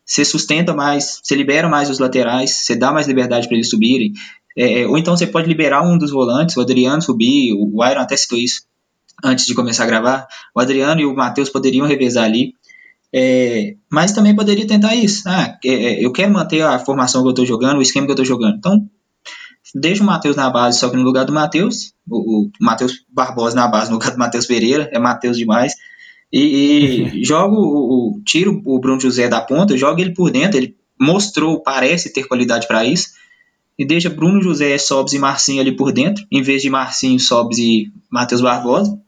[0.08, 4.13] você sustenta mais, você libera mais os laterais, você dá mais liberdade para eles subirem.
[4.58, 8.00] É, é, ou então você pode liberar um dos volantes, o Adriano subir, o Iron
[8.00, 8.62] até citou isso
[9.24, 10.28] antes de começar a gravar.
[10.56, 12.54] O Adriano e o Matheus poderiam revezar ali.
[13.13, 15.28] É, mas também poderia tentar isso.
[15.28, 18.12] Ah, é, é, eu quero manter a formação que eu estou jogando, o esquema que
[18.12, 18.58] eu estou jogando.
[18.58, 18.89] Então,
[19.76, 23.56] deixa o Matheus na base, só que no lugar do Matheus, o, o Matheus Barbosa
[23.56, 25.74] na base, no lugar do Matheus Pereira, é Matheus demais.
[26.32, 30.58] E, e joga o, o, tiro o Bruno José da ponta, joga ele por dentro,
[30.58, 33.10] ele mostrou, parece ter qualidade para isso
[33.78, 37.60] e deixa Bruno José, Sobs e Marcinho ali por dentro, em vez de Marcinho, Sobs
[37.60, 39.00] e Matheus Barbosa,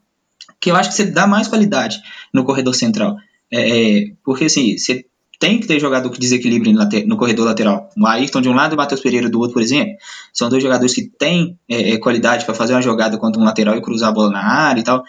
[0.61, 1.99] que eu acho que você dá mais qualidade
[2.33, 3.15] no corredor central.
[3.51, 5.05] É, é porque assim, você
[5.39, 6.71] tem que ter jogador que desequilibre
[7.07, 7.89] no corredor lateral.
[7.97, 9.95] O Ayrton de um lado e o Matheus Pereira do outro, por exemplo.
[10.33, 13.75] São dois jogadores que têm é, é qualidade para fazer uma jogada contra um lateral
[13.75, 15.01] e cruzar a bola na área e tal.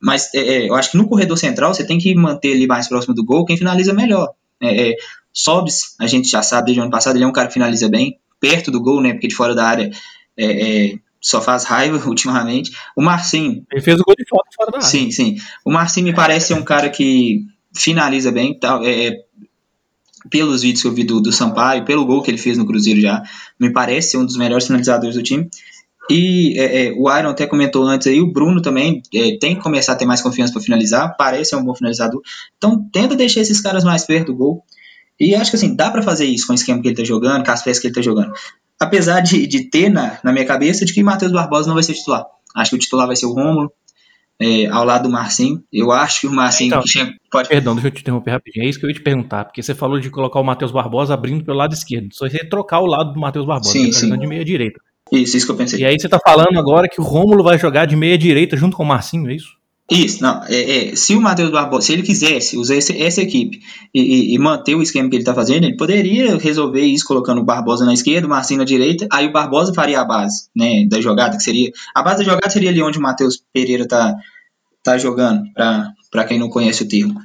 [0.00, 2.88] Mas é, é, eu acho que no corredor central você tem que manter ele mais
[2.88, 4.32] próximo do gol quem finaliza melhor.
[4.60, 4.96] É, é,
[5.32, 7.88] Sobs, a gente já sabe desde o ano passado, ele é um cara que finaliza
[7.88, 9.12] bem perto do gol, né?
[9.12, 9.90] Porque de fora da área
[10.36, 12.72] é, é, só faz raiva ultimamente.
[12.96, 13.64] O Marcinho.
[13.70, 14.88] Ele fez o gol de foto fora da área.
[14.88, 15.36] Sim, sim.
[15.64, 19.24] O Marcinho me parece ser um cara que finaliza bem, tal, é, é,
[20.30, 23.00] pelos vídeos que eu vi do, do Sampaio, pelo gol que ele fez no Cruzeiro
[23.00, 23.22] já,
[23.60, 25.48] me parece ser um dos melhores finalizadores do time.
[26.08, 29.62] E é, é, o Iron até comentou antes aí, o Bruno também é, tem que
[29.62, 32.20] começar a ter mais confiança para finalizar, parece ser um bom finalizador.
[32.56, 34.64] Então tenta deixar esses caras mais perto do gol.
[35.18, 37.44] E acho que assim, dá para fazer isso com o esquema que ele tá jogando,
[37.44, 38.32] com as peças que ele tá jogando.
[38.78, 41.94] Apesar de, de ter na, na minha cabeça de que Matheus Barbosa não vai ser
[41.94, 42.26] titular.
[42.54, 43.72] Acho que o titular vai ser o Rômulo,
[44.40, 45.62] é, ao lado do Marcinho.
[45.72, 48.64] Eu acho que o Marcinho Então, tinha, pode Perdão, deixa eu te interromper rapidinho.
[48.64, 51.14] É isso que eu ia te perguntar, porque você falou de colocar o Matheus Barbosa
[51.14, 52.08] abrindo pelo lado esquerdo.
[52.12, 54.18] Só você trocar o lado do Matheus Barbosa, Sim, tá sim.
[54.18, 54.80] de meia direita.
[55.12, 55.80] Isso, isso que eu pensei.
[55.80, 58.76] E aí você tá falando agora que o Rômulo vai jogar de meia direita junto
[58.76, 59.54] com o Marcinho, é isso?
[59.88, 60.42] Isso, não.
[60.48, 63.60] É, é, se o Matheus Barbosa, se ele quisesse usar esse- essa equipe
[63.94, 67.44] e, e- manter o esquema que ele está fazendo, ele poderia resolver isso colocando o
[67.44, 71.00] Barbosa na esquerda, o Marcinho na direita, aí o Barbosa faria a base né, da
[71.00, 71.70] jogada, que seria.
[71.94, 74.12] A base da jogada seria ali onde o Matheus Pereira tá,
[74.82, 75.44] tá jogando,
[76.10, 77.20] para quem não conhece o termo.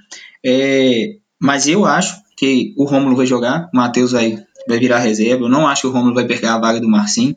[0.45, 5.45] É, mas eu acho que o Rômulo vai jogar, o Matheus vai, vai virar reserva.
[5.45, 7.35] Eu não acho que o Rômulo vai pegar a vaga do Marcinho.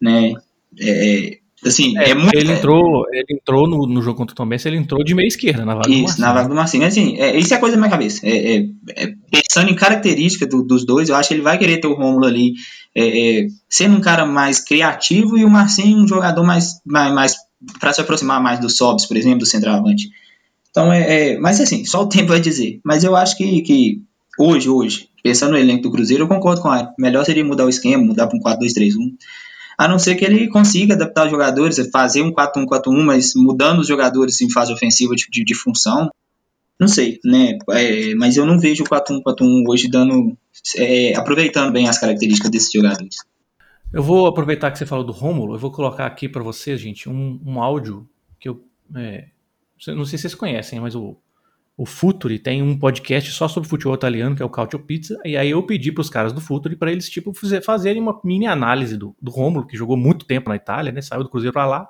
[0.00, 0.34] Né?
[0.80, 2.34] É, assim, é, muito.
[2.36, 5.26] ele entrou, ele entrou no, no jogo contra o Tom Benz, ele entrou de meia
[5.26, 6.26] esquerda na vaga do Isso, Marcinho.
[6.26, 6.86] na vaga do Marcinho.
[6.86, 8.20] Assim, é, isso é coisa da minha cabeça.
[8.26, 11.78] É, é- é, pensando em característica do- dos dois, eu acho que ele vai querer
[11.80, 12.54] ter o Rômulo ali
[12.94, 17.34] é, é, sendo um cara mais criativo e o Marcinho um jogador mais, mais, mais
[17.78, 20.08] para se aproximar mais do Sobs, por exemplo, do centroavante.
[20.70, 22.80] Então, é, é- Mas assim, só o tempo vai dizer.
[22.84, 24.00] Mas eu acho que, que
[24.38, 26.88] hoje, hoje, pensando no elenco do Cruzeiro, eu concordo com ele.
[26.98, 29.12] Melhor seria mudar o esquema, mudar para um 4-2-3-1.
[29.80, 33.88] A não ser que ele consiga adaptar os jogadores, fazer um 4-1-4-1, mas mudando os
[33.88, 36.10] jogadores em fase ofensiva de, de, de função.
[36.78, 37.56] Não sei, né?
[37.70, 40.36] É, mas eu não vejo o 4-1-4-1 hoje dando.
[40.76, 43.24] é, aproveitando bem as características desses jogadores.
[43.90, 47.08] Eu vou aproveitar que você falou do Rômulo, eu vou colocar aqui para vocês, gente,
[47.08, 48.06] um, um áudio
[48.38, 48.62] que eu.
[48.94, 49.28] é,
[49.86, 51.16] não sei se vocês conhecem, mas o,
[51.80, 55.34] o Futuri tem um podcast só sobre futebol italiano, que é o Cautio Pizza, e
[55.34, 58.46] aí eu pedi para os caras do Futuri para eles tipo fazer- fazerem uma mini
[58.46, 61.00] análise do, do Rômulo, que jogou muito tempo na Itália, né?
[61.00, 61.88] Saiu do Cruzeiro para lá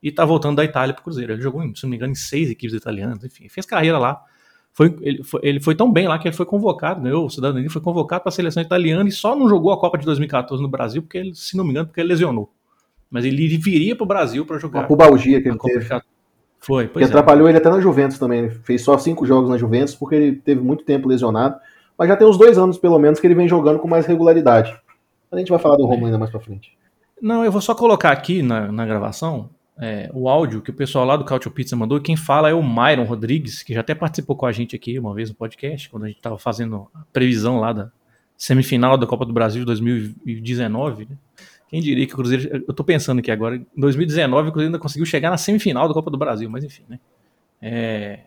[0.00, 1.32] e tá voltando da Itália pro Cruzeiro.
[1.32, 4.22] Ele jogou, se não me engano, em seis equipes italianas, enfim, fez carreira lá.
[4.72, 7.68] Foi, ele, foi, ele foi tão bem lá que ele foi convocado, ganhou o cidadania,
[7.68, 10.68] foi convocado para a seleção italiana e só não jogou a Copa de 2014 no
[10.68, 12.52] Brasil, porque ele, se não me engano, porque ele lesionou.
[13.10, 14.82] Mas ele viria pro Brasil para jogar.
[14.82, 15.88] Uma pubalgia que ele teve.
[16.64, 16.66] De 14.
[16.66, 17.08] Foi, Que pois é.
[17.08, 18.40] atrapalhou ele até na Juventus também.
[18.40, 21.56] Ele fez só cinco jogos na Juventus porque ele teve muito tempo lesionado.
[21.96, 24.74] Mas já tem uns dois anos, pelo menos, que ele vem jogando com mais regularidade.
[25.30, 26.76] A gente vai falar do Romulo ainda mais pra frente.
[27.20, 29.48] Não, eu vou só colocar aqui na, na gravação
[29.78, 32.00] é, o áudio que o pessoal lá do Cautio Pizza mandou.
[32.00, 35.14] Quem fala é o Myron Rodrigues, que já até participou com a gente aqui uma
[35.14, 37.90] vez no podcast, quando a gente estava fazendo a previsão lá da
[38.36, 41.06] semifinal da Copa do Brasil de 2019.
[41.10, 41.16] Né?
[41.74, 42.64] Quem diria que o Cruzeiro.
[42.68, 45.92] Eu tô pensando aqui agora, em 2019 o Cruzeiro ainda conseguiu chegar na semifinal da
[45.92, 47.00] Copa do Brasil, mas enfim, né?
[47.60, 48.20] É,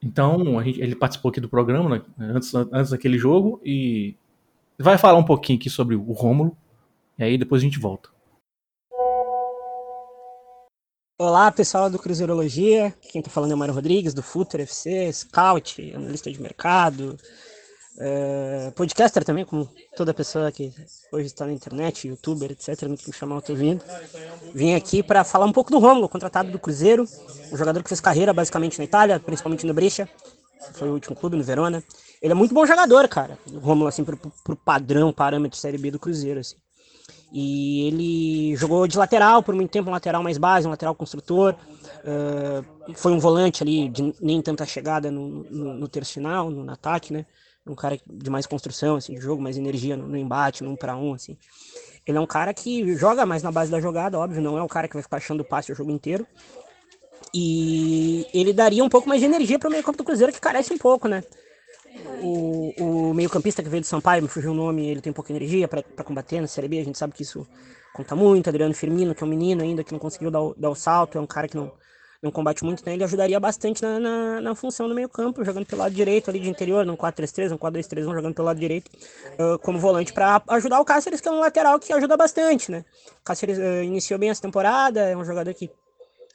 [0.00, 4.14] então, gente- ele participou aqui do programa né, antes, antes daquele jogo e
[4.78, 6.56] vai falar um pouquinho aqui sobre o Rômulo.
[7.18, 8.08] E aí depois a gente volta.
[11.20, 12.94] Olá, pessoal do Cruzeirologia.
[13.10, 17.16] Quem tá falando é o Mário Rodrigues, do Futur FC, Scout, analista de mercado,
[17.98, 20.72] eh, podcaster também, como toda pessoa que
[21.12, 22.82] hoje está na internet, youtuber, etc.
[22.88, 23.84] Muito que chamar, eu tô vindo.
[24.54, 27.04] Vim aqui para falar um pouco do Rômulo, contratado do Cruzeiro,
[27.52, 30.08] um jogador que fez carreira basicamente na Itália, principalmente no Brescia.
[30.74, 31.82] Foi o último clube, no Verona.
[32.20, 33.36] Ele é muito bom jogador, cara.
[33.52, 36.56] O Rômulo, assim, pro, pro padrão, parâmetro Série B do Cruzeiro, assim.
[37.32, 41.56] E ele jogou de lateral por muito tempo, um lateral mais base, um lateral construtor.
[42.04, 46.62] Uh, foi um volante ali de nem tanta chegada no, no, no terço final, no,
[46.62, 47.24] no, ataque, né?
[47.66, 50.76] Um cara de mais construção, assim, de jogo, mais energia no, no embate, no um
[50.76, 51.36] para um, assim.
[52.06, 54.68] Ele é um cara que joga mais na base da jogada, óbvio, não é um
[54.68, 56.26] cara que vai ficar achando passe o jogo inteiro.
[57.32, 60.40] E ele daria um pouco mais de energia para o meio campo do Cruzeiro, que
[60.40, 61.22] carece um pouco, né?
[62.22, 65.68] o, o meio-campista que veio do Sampaio, me fugiu o nome, ele tem pouca energia
[65.68, 67.46] para combater na Série B, a gente sabe que isso
[67.92, 68.48] conta muito.
[68.48, 71.18] Adriano Firmino, que é um menino ainda que não conseguiu dar o, dar o salto,
[71.18, 71.72] é um cara que não,
[72.22, 72.92] não combate muito, né?
[72.94, 76.48] Ele ajudaria bastante na, na, na função do meio-campo, jogando pelo lado direito ali de
[76.48, 78.88] interior, num 4-3-3, num 4-2-3-1, jogando pelo lado direito,
[79.40, 82.84] uh, como volante para ajudar o Cáceres, que é um lateral que ajuda bastante, né?
[83.20, 85.68] O Cáceres uh, iniciou bem essa temporada, é um jogador que,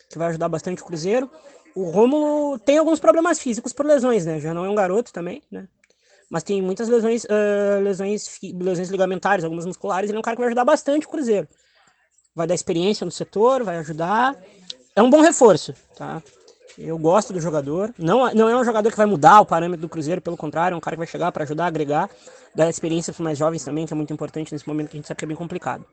[0.09, 1.31] que vai ajudar bastante o Cruzeiro.
[1.73, 4.41] O Rômulo tem alguns problemas físicos por lesões, né?
[4.41, 5.69] Já não é um garoto também, né?
[6.29, 10.09] Mas tem muitas lesões, uh, lesões, lesões ligamentares, algumas musculares.
[10.09, 11.47] Ele é um cara que vai ajudar bastante o Cruzeiro.
[12.35, 14.35] Vai dar experiência no setor, vai ajudar.
[14.97, 16.23] É um bom reforço, tá?
[16.75, 17.93] Eu gosto do jogador.
[17.99, 20.77] Não, não é um jogador que vai mudar o parâmetro do Cruzeiro, pelo contrário, é
[20.77, 22.09] um cara que vai chegar para ajudar, agregar,
[22.55, 24.99] dar experiência para os mais jovens também, que é muito importante nesse momento que a
[24.99, 25.85] gente sabe que é bem complicado.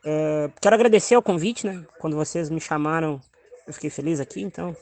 [0.00, 1.86] Uh, quero agradecer o convite, né?
[2.00, 3.20] Quando vocês me chamaram,
[3.64, 4.76] eu fiquei feliz aqui, então.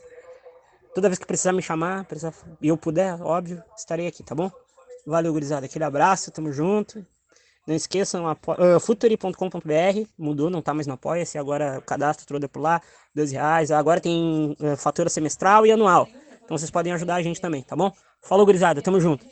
[0.95, 2.07] Toda vez que precisar me chamar,
[2.63, 4.51] e eu puder, óbvio, estarei aqui, tá bom?
[5.07, 5.67] Valeu, gurizada.
[5.67, 7.05] Aquele abraço, tamo junto.
[7.67, 12.61] Não esqueçam, uh, futuri.com.br, mudou, não tá mais no Apoia-se, agora o cadastro é por
[12.61, 12.81] lá,
[13.13, 13.71] 12 reais.
[13.73, 16.09] Agora tem uh, fatura semestral e anual.
[16.45, 17.91] Então vocês podem ajudar a gente também, tá bom?
[18.23, 19.27] Falou, gurizada, tamo junto.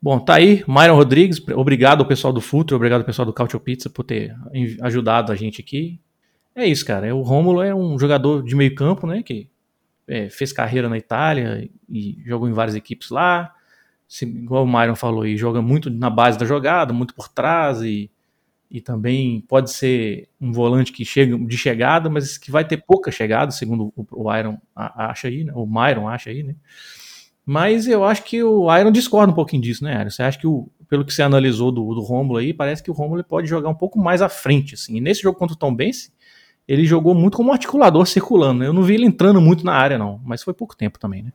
[0.00, 3.60] Bom, tá aí, Myron Rodrigues, obrigado ao pessoal do Futuro, obrigado ao pessoal do Cautio
[3.60, 4.36] Pizza por ter
[4.82, 5.98] ajudado a gente aqui.
[6.54, 7.14] É isso, cara.
[7.14, 9.48] O Rômulo é um jogador de meio campo, né, que
[10.06, 13.54] é, fez carreira na Itália e jogou em várias equipes lá
[14.12, 17.80] se, igual o Myron falou aí, joga muito na base da jogada, muito por trás
[17.80, 18.10] e,
[18.70, 23.10] e também pode ser um volante que chega de chegada, mas que vai ter pouca
[23.10, 25.52] chegada, segundo o, o Iron acha aí, né?
[25.56, 26.54] o Myron acha aí, né?
[27.44, 30.10] Mas eu acho que o Iron discorda um pouquinho disso, né, Iron?
[30.10, 32.94] Você acha que, o, pelo que você analisou do, do Romulo aí, parece que o
[32.94, 34.98] Romulo pode jogar um pouco mais à frente, assim.
[34.98, 36.12] E nesse jogo contra o Tom Bense,
[36.68, 38.60] ele jogou muito como articulador circulando.
[38.60, 38.66] Né?
[38.66, 41.32] Eu não vi ele entrando muito na área, não, mas foi pouco tempo também, né?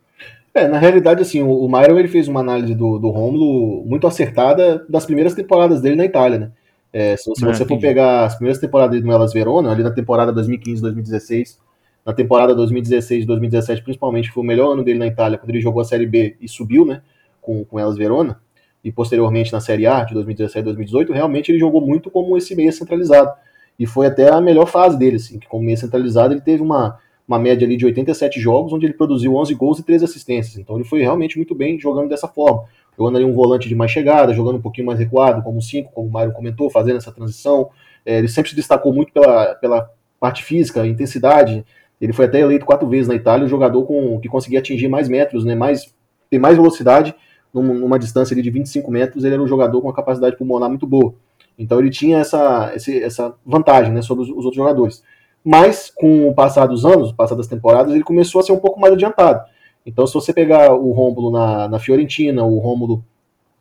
[0.57, 4.07] É, na realidade, assim, o, o Myron ele fez uma análise do, do Romulo muito
[4.07, 6.51] acertada das primeiras temporadas dele na Itália, né?
[6.91, 9.83] É, se, se é, você for pegar as primeiras temporadas dele no Elas Verona, ali
[9.83, 11.59] na temporada 2015-2016,
[12.03, 15.85] na temporada 2016-2017 principalmente, foi o melhor ano dele na Itália, quando ele jogou a
[15.85, 17.03] Série B e subiu, né,
[17.39, 18.41] com, com Elas Verona,
[18.83, 23.29] e posteriormente na Série A de 2017-2018, realmente ele jogou muito como esse meia centralizado,
[23.77, 26.97] e foi até a melhor fase dele, assim, que como meia centralizado ele teve uma
[27.27, 30.57] uma média ali de 87 jogos, onde ele produziu 11 gols e 3 assistências.
[30.57, 32.63] Então ele foi realmente muito bem jogando dessa forma.
[32.97, 36.07] Jogando ali um volante de mais chegada, jogando um pouquinho mais recuado, como 5, como
[36.07, 37.69] o Mário comentou, fazendo essa transição.
[38.05, 41.65] É, ele sempre se destacou muito pela, pela parte física, intensidade.
[41.99, 45.09] Ele foi até eleito quatro vezes na Itália o jogador com, que conseguia atingir mais
[45.09, 45.93] metros, né, mais,
[46.29, 47.13] ter mais velocidade
[47.53, 49.25] numa, numa distância ali de 25 metros.
[49.25, 51.13] Ele era um jogador com uma capacidade pulmonar muito boa.
[51.57, 55.03] Então ele tinha essa, essa vantagem né, sobre os, os outros jogadores.
[55.49, 58.59] Mas, com o passar dos anos, o passar das temporadas, ele começou a ser um
[58.59, 59.45] pouco mais adiantado.
[59.85, 63.01] Então, se você pegar o Rômulo na, na Fiorentina, o Rômulo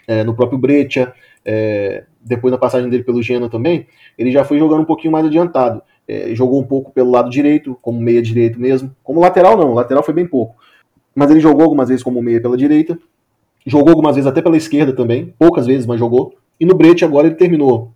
[0.05, 3.87] é, no próprio Breccia, é, depois na passagem dele pelo Genoa também,
[4.19, 5.81] ele já foi jogando um pouquinho mais adiantado.
[6.09, 8.91] É, jogou um pouco pelo lado direito, como meia direito mesmo.
[9.05, 10.57] Como lateral não, lateral foi bem pouco.
[11.15, 12.99] Mas ele jogou algumas vezes como meia pela direita,
[13.65, 16.35] jogou algumas vezes até pela esquerda também, poucas vezes, mas jogou.
[16.59, 17.93] E no Breccia agora ele terminou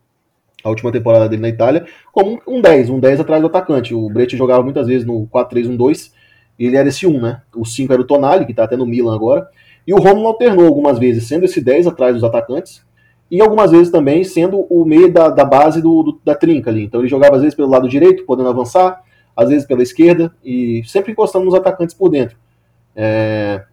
[0.63, 3.95] a última temporada dele na Itália, como um 10, um 10 atrás do atacante.
[3.95, 6.13] O Brecht jogava muitas vezes no 4-3-1-2,
[6.59, 7.43] ele era esse 1, né?
[7.55, 9.49] O 5 era o Tonali, que está até no Milan agora,
[9.87, 12.85] e o Romulo alternou algumas vezes, sendo esse 10 atrás dos atacantes,
[13.31, 16.85] e algumas vezes também sendo o meio da, da base do, do, da trinca ali.
[16.85, 19.03] Então ele jogava às vezes pelo lado direito, podendo avançar,
[19.37, 22.37] às vezes pela esquerda, e sempre encostando nos atacantes por dentro.
[22.95, 23.65] É...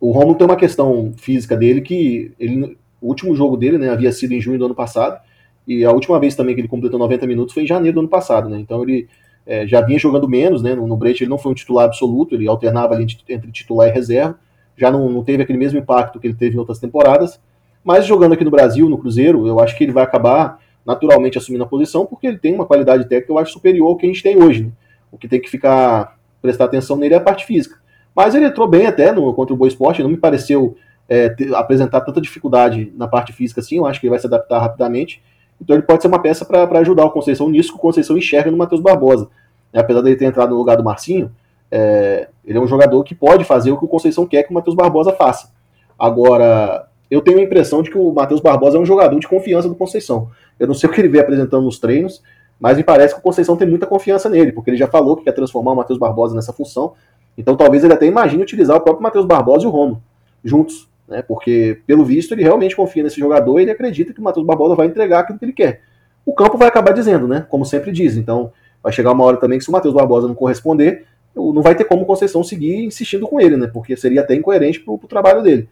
[0.00, 4.10] O Romulo tem uma questão física dele que ele, o último jogo dele né, havia
[4.10, 5.20] sido em junho do ano passado,
[5.66, 8.08] e a última vez também que ele completou 90 minutos foi em janeiro do ano
[8.08, 8.58] passado, né?
[8.58, 9.08] Então ele
[9.46, 10.74] é, já vinha jogando menos, né?
[10.74, 13.92] No, no Brecht ele não foi um titular absoluto, ele alternava ali entre titular e
[13.92, 14.38] reserva.
[14.76, 17.40] Já não, não teve aquele mesmo impacto que ele teve em outras temporadas.
[17.84, 21.64] Mas jogando aqui no Brasil, no Cruzeiro, eu acho que ele vai acabar naturalmente assumindo
[21.64, 24.22] a posição, porque ele tem uma qualidade técnica eu acho superior ao que a gente
[24.22, 24.64] tem hoje.
[24.64, 24.70] Né?
[25.10, 27.76] O que tem que ficar prestar atenção nele é a parte física.
[28.14, 30.76] Mas ele entrou bem até no, contra o Boa Esporte, não me pareceu
[31.08, 34.26] é, ter, apresentar tanta dificuldade na parte física assim, eu acho que ele vai se
[34.26, 35.22] adaptar rapidamente.
[35.62, 38.50] Então ele pode ser uma peça para ajudar o Conceição nisso que o Conceição enxerga
[38.50, 39.28] no Matheus Barbosa.
[39.72, 41.30] É, apesar dele ter entrado no lugar do Marcinho,
[41.70, 44.54] é, ele é um jogador que pode fazer o que o Conceição quer que o
[44.54, 45.52] Matheus Barbosa faça.
[45.96, 49.68] Agora, eu tenho a impressão de que o Matheus Barbosa é um jogador de confiança
[49.68, 50.30] do Conceição.
[50.58, 52.20] Eu não sei o que ele vem apresentando nos treinos,
[52.58, 55.22] mas me parece que o Conceição tem muita confiança nele, porque ele já falou que
[55.22, 56.94] quer transformar o Matheus Barbosa nessa função.
[57.38, 60.02] Então talvez ele até imagine utilizar o próprio Matheus Barbosa e o Romo
[60.44, 61.22] juntos né?
[61.22, 64.74] Porque, pelo visto, ele realmente confia nesse jogador e ele acredita que o Matheus Barbosa
[64.74, 65.82] vai entregar aquilo que ele quer.
[66.26, 67.46] O campo vai acabar dizendo, né?
[67.48, 68.16] Como sempre diz.
[68.16, 71.04] Então, vai chegar uma hora também que se o Matheus Barbosa não corresponder,
[71.36, 73.66] não vai ter como o Conceição seguir insistindo com ele, né?
[73.66, 75.68] Porque seria até incoerente pro, pro trabalho dele.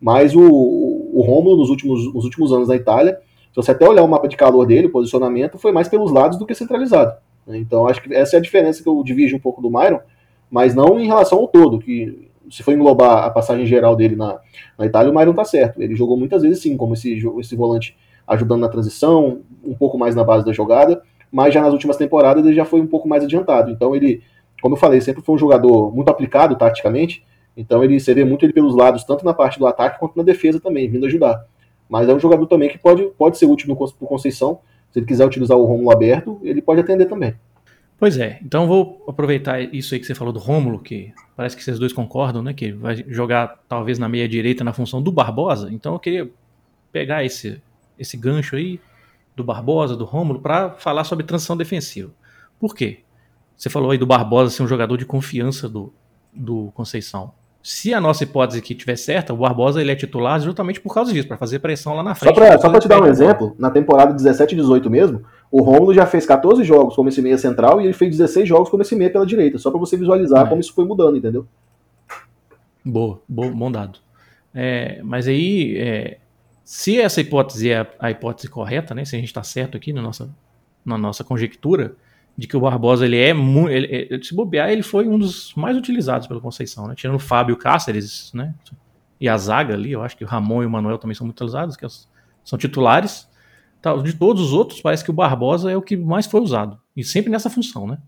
[0.00, 3.18] Mas o, o Romulo, nos últimos, nos últimos anos na Itália,
[3.50, 6.38] se você até olhar o mapa de calor dele, o posicionamento, foi mais pelos lados
[6.38, 7.14] do que centralizado.
[7.46, 7.58] Né?
[7.58, 10.00] Então, acho que essa é a diferença que eu divido um pouco do Myron,
[10.50, 14.38] mas não em relação ao todo, que se for englobar a passagem geral dele na,
[14.78, 15.82] na Itália, o Myron tá certo.
[15.82, 20.14] Ele jogou muitas vezes sim, como esse, esse volante ajudando na transição, um pouco mais
[20.14, 23.24] na base da jogada, mas já nas últimas temporadas ele já foi um pouco mais
[23.24, 23.70] adiantado.
[23.70, 24.22] Então ele,
[24.60, 27.24] como eu falei, sempre foi um jogador muito aplicado taticamente,
[27.56, 30.22] então ele se vê muito ele pelos lados, tanto na parte do ataque quanto na
[30.22, 31.44] defesa também, vindo ajudar.
[31.88, 35.06] Mas é um jogador também que pode, pode ser útil no, no Conceição, se ele
[35.06, 37.34] quiser utilizar o Romulo aberto, ele pode atender também.
[38.02, 41.62] Pois é, então vou aproveitar isso aí que você falou do Rômulo, que parece que
[41.62, 42.52] vocês dois concordam, né?
[42.52, 45.72] Que vai jogar talvez na meia direita na função do Barbosa.
[45.72, 46.28] Então eu queria
[46.90, 47.62] pegar esse,
[47.96, 48.80] esse gancho aí
[49.36, 52.10] do Barbosa, do Rômulo, para falar sobre transição defensiva.
[52.58, 53.04] Por quê?
[53.56, 55.94] Você falou aí do Barbosa ser um jogador de confiança do,
[56.32, 57.32] do Conceição.
[57.62, 61.12] Se a nossa hipótese aqui estiver certa, o Barbosa ele é titular justamente por causa
[61.12, 62.34] disso, para fazer pressão lá na frente.
[62.60, 66.04] Só para te dar um exemplo, na temporada 17 e 18 mesmo, o Rômulo já
[66.04, 69.10] fez 14 jogos como esse meia central e ele fez 16 jogos como esse meia
[69.10, 70.48] pela direita, só para você visualizar é.
[70.48, 71.46] como isso foi mudando, entendeu?
[72.84, 74.00] Boa, bom dado.
[74.52, 76.18] É, mas aí, é,
[76.64, 80.02] se essa hipótese é a, hipótese correta, né, se a gente está certo aqui na
[80.02, 80.28] nossa,
[80.84, 81.94] na nossa conjectura,
[82.36, 84.24] de que o Barbosa ele é muito.
[84.24, 86.94] Se bobear, ele foi um dos mais utilizados pela Conceição, né?
[86.94, 88.54] Tirando o Fábio Cáceres, né?
[89.20, 91.38] E a zaga ali, eu acho que o Ramon e o Manuel também são muito
[91.38, 91.86] utilizados, que
[92.42, 93.28] são titulares.
[94.04, 96.80] De todos os outros, parece que o Barbosa é o que mais foi usado.
[96.96, 97.98] E sempre nessa função, né?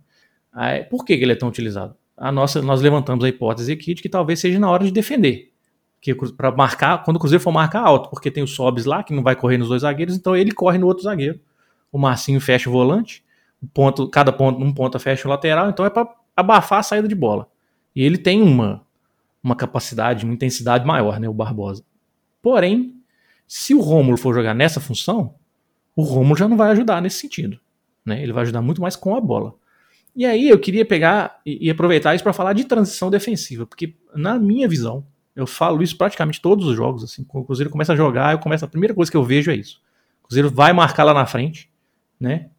[0.88, 1.96] Por que ele é tão utilizado?
[2.16, 5.52] A nossa, nós levantamos a hipótese aqui de que talvez seja na hora de defender.
[6.00, 9.12] Que para marcar, quando o Cruzeiro for marcar alto, porque tem o Sobs lá, que
[9.12, 11.40] não vai correr nos dois zagueiros, então ele corre no outro zagueiro.
[11.90, 13.23] O Marcinho fecha o volante
[13.64, 17.14] ponto, cada ponto, um ponta fecha o lateral, então é para abafar a saída de
[17.14, 17.48] bola.
[17.94, 18.84] E ele tem uma,
[19.42, 21.84] uma capacidade, uma intensidade maior, né, o Barbosa.
[22.42, 22.94] Porém,
[23.46, 25.34] se o Rômulo for jogar nessa função,
[25.94, 27.58] o Rômulo já não vai ajudar nesse sentido.
[28.04, 28.22] Né?
[28.22, 29.54] Ele vai ajudar muito mais com a bola.
[30.14, 34.38] E aí eu queria pegar e, aproveitar isso para falar de transição defensiva, porque na
[34.38, 35.04] minha visão,
[35.34, 38.38] eu falo isso praticamente todos os jogos, assim, quando o Cruzeiro começa a jogar, eu
[38.38, 39.80] começo a primeira coisa que eu vejo é isso.
[40.22, 41.68] O Cruzeiro vai marcar lá na frente,
[42.20, 42.50] né?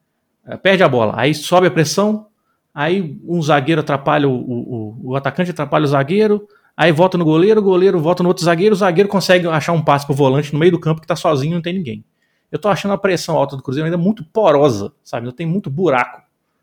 [0.45, 2.27] É, perde a bola, aí sobe a pressão,
[2.73, 7.59] aí um zagueiro atrapalha o, o, o, atacante, atrapalha o zagueiro, aí volta no goleiro,
[7.59, 10.59] o goleiro volta no outro zagueiro, o zagueiro consegue achar um passe pro volante no
[10.59, 12.05] meio do campo que tá sozinho, não tem ninguém.
[12.51, 15.25] Eu tô achando a pressão alta do Cruzeiro ainda muito porosa, sabe?
[15.25, 16.21] Ainda tem muito buraco.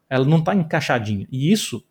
[0.09, 1.27] Ela não tá encaixadinha.
[1.31, 1.85] E isso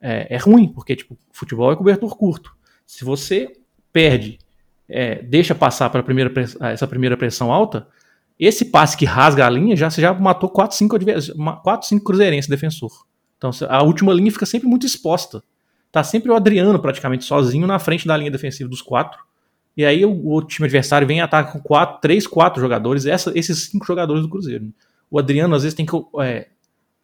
[0.00, 2.54] é, é ruim, porque tipo, futebol é cobertor curto.
[2.84, 3.52] Se você
[3.92, 4.38] perde,
[4.88, 7.86] é, deixa passar para primeira, essa primeira pressão alta,
[8.38, 10.96] esse passe que rasga a linha, já, você já matou 4, 5,
[11.62, 13.06] 4, 5 cruzeirenses defensor.
[13.36, 15.42] Então a última linha fica sempre muito exposta.
[15.90, 19.18] Tá sempre o Adriano praticamente sozinho na frente da linha defensiva dos quatro.
[19.76, 23.32] E aí o, o time adversário vem e ataca com quatro, três, quatro jogadores, essa,
[23.36, 24.72] esses cinco jogadores do Cruzeiro.
[25.10, 25.92] O Adriano às vezes tem que.
[26.20, 26.48] É,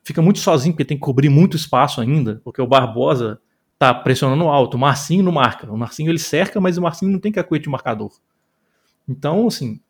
[0.02, 3.40] fica muito sozinho, porque tem que cobrir muito espaço ainda, porque o Barbosa
[3.78, 4.76] tá pressionando alto.
[4.76, 5.70] O Marcinho não marca.
[5.72, 8.12] O Marcinho ele cerca, mas o Marcinho não tem cacuete de marcador.
[9.08, 9.80] Então, assim,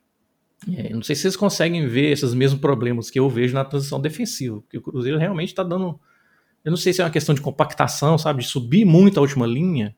[0.73, 4.01] é, não sei se vocês conseguem ver esses mesmos problemas que eu vejo na transição
[4.01, 5.99] defensiva, porque o Cruzeiro realmente está dando.
[6.65, 8.43] Eu não sei se é uma questão de compactação, sabe?
[8.43, 9.95] De subir muito a última linha,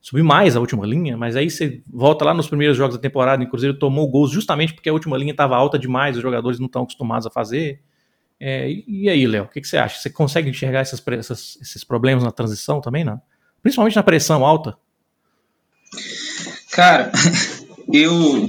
[0.00, 3.42] subir mais a última linha, mas aí você volta lá nos primeiros jogos da temporada
[3.42, 6.58] e o Cruzeiro tomou gols justamente porque a última linha estava alta demais, os jogadores
[6.58, 7.80] não estão acostumados a fazer.
[8.38, 10.00] É, e aí, Léo, o que, que, você acha?
[10.00, 13.20] Você consegue enxergar essas, essas, esses problemas na transição também, não?
[13.62, 14.76] Principalmente na pressão alta?
[16.72, 17.12] Cara,
[17.92, 18.48] eu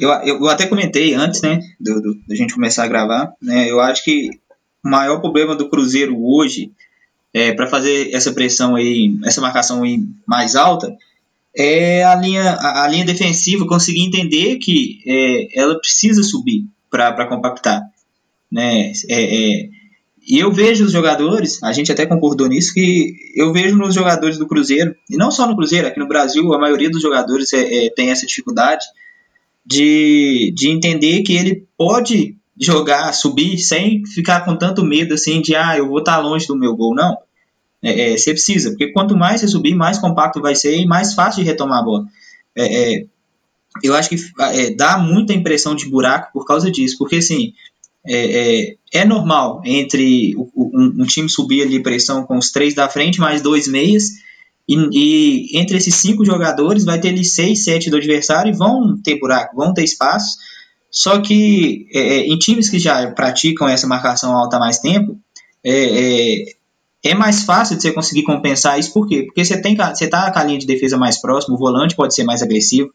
[0.00, 3.80] eu, eu até comentei antes, né, do, do, da gente começar a gravar, né, eu
[3.80, 4.30] acho que
[4.84, 6.72] o maior problema do Cruzeiro hoje,
[7.32, 10.96] é, para fazer essa pressão aí, essa marcação aí mais alta,
[11.54, 17.26] é a linha, a, a linha defensiva conseguir entender que é, ela precisa subir para
[17.26, 17.82] compactar,
[18.50, 19.68] né, é, é,
[20.26, 24.38] e eu vejo os jogadores, a gente até concordou nisso, que eu vejo nos jogadores
[24.38, 27.86] do Cruzeiro, e não só no Cruzeiro, aqui no Brasil, a maioria dos jogadores é,
[27.86, 28.84] é, tem essa dificuldade,
[29.64, 35.54] de, de entender que ele pode jogar, subir, sem ficar com tanto medo assim de,
[35.54, 36.94] ah, eu vou estar longe do meu gol.
[36.94, 37.16] Não.
[37.82, 41.14] É, é, você precisa, porque quanto mais você subir, mais compacto vai ser e mais
[41.14, 42.04] fácil de retomar a bola.
[42.56, 43.06] É, é
[43.82, 47.52] eu acho que é, dá muita impressão de buraco por causa disso, porque assim,
[48.06, 53.20] é, é, normal entre um, um, time subir ali pressão com os três da frente,
[53.20, 54.04] mais dois meias,
[54.70, 58.96] e, e, entre esses cinco jogadores vai ter ali seis, sete do adversário e vão
[59.02, 60.38] ter buraco, vão ter espaço.
[60.88, 65.18] Só que é, é, em times que já praticam essa marcação alta há mais tempo,
[65.64, 66.44] é, é,
[67.02, 68.92] é, mais fácil de você conseguir compensar isso.
[68.92, 69.24] Por quê?
[69.24, 72.14] Porque você tem você tá com a linha de defesa mais próxima, o volante pode
[72.14, 72.90] ser mais agressivo.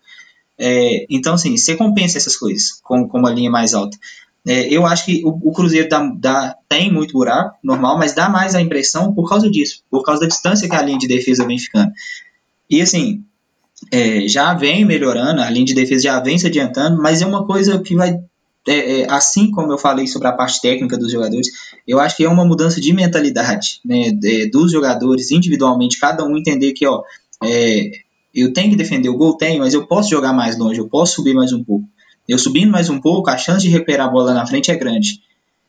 [0.57, 3.97] É, então, assim, você compensa essas coisas com, com uma linha mais alta.
[4.45, 8.29] É, eu acho que o, o Cruzeiro dá, dá, tem muito buraco, normal, mas dá
[8.29, 11.47] mais a impressão por causa disso, por causa da distância que a linha de defesa
[11.47, 11.91] vem ficando.
[12.69, 13.23] E assim,
[13.91, 17.45] é, já vem melhorando, a linha de defesa já vem se adiantando, mas é uma
[17.45, 18.19] coisa que vai.
[18.67, 21.47] É, é assim como eu falei sobre a parte técnica dos jogadores,
[21.87, 24.11] eu acho que é uma mudança de mentalidade né,
[24.51, 27.03] dos jogadores individualmente, cada um entender que ó,
[27.43, 27.91] é,
[28.33, 31.15] eu tenho que defender o gol, tenho, mas eu posso jogar mais longe, eu posso
[31.15, 31.87] subir mais um pouco.
[32.27, 35.21] Eu subindo mais um pouco, a chance de recuperar a bola na frente é grande.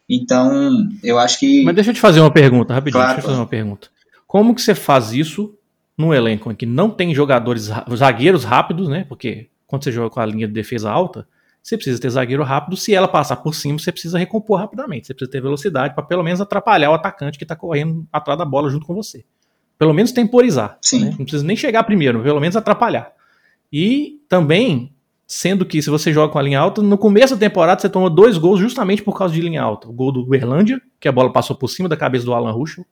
[0.08, 1.64] Então, eu acho que.
[1.64, 3.02] Mas deixa eu te fazer uma pergunta, rapidinho.
[3.02, 3.88] Claro, deixa eu fazer uma pergunta.
[4.26, 5.54] Como que você faz isso
[5.96, 9.04] no elenco em que não tem jogadores, zagueiros rápidos, né?
[9.08, 11.26] Porque quando você joga com a linha de defesa alta,
[11.62, 12.76] você precisa ter zagueiro rápido.
[12.76, 15.08] Se ela passar por cima, você precisa recompor rapidamente.
[15.08, 18.44] Você precisa ter velocidade para pelo menos atrapalhar o atacante que está correndo atrás da
[18.44, 19.24] bola junto com você.
[19.76, 20.78] Pelo menos temporizar.
[20.92, 21.14] Né?
[21.18, 23.12] Não precisa nem chegar primeiro, pelo menos atrapalhar.
[23.72, 24.92] E também,
[25.26, 28.08] sendo que se você joga com a linha alta, no começo da temporada você toma
[28.08, 29.88] dois gols justamente por causa de linha alta.
[29.88, 32.86] O gol do Berlândia, que a bola passou por cima da cabeça do Alan Ruschel,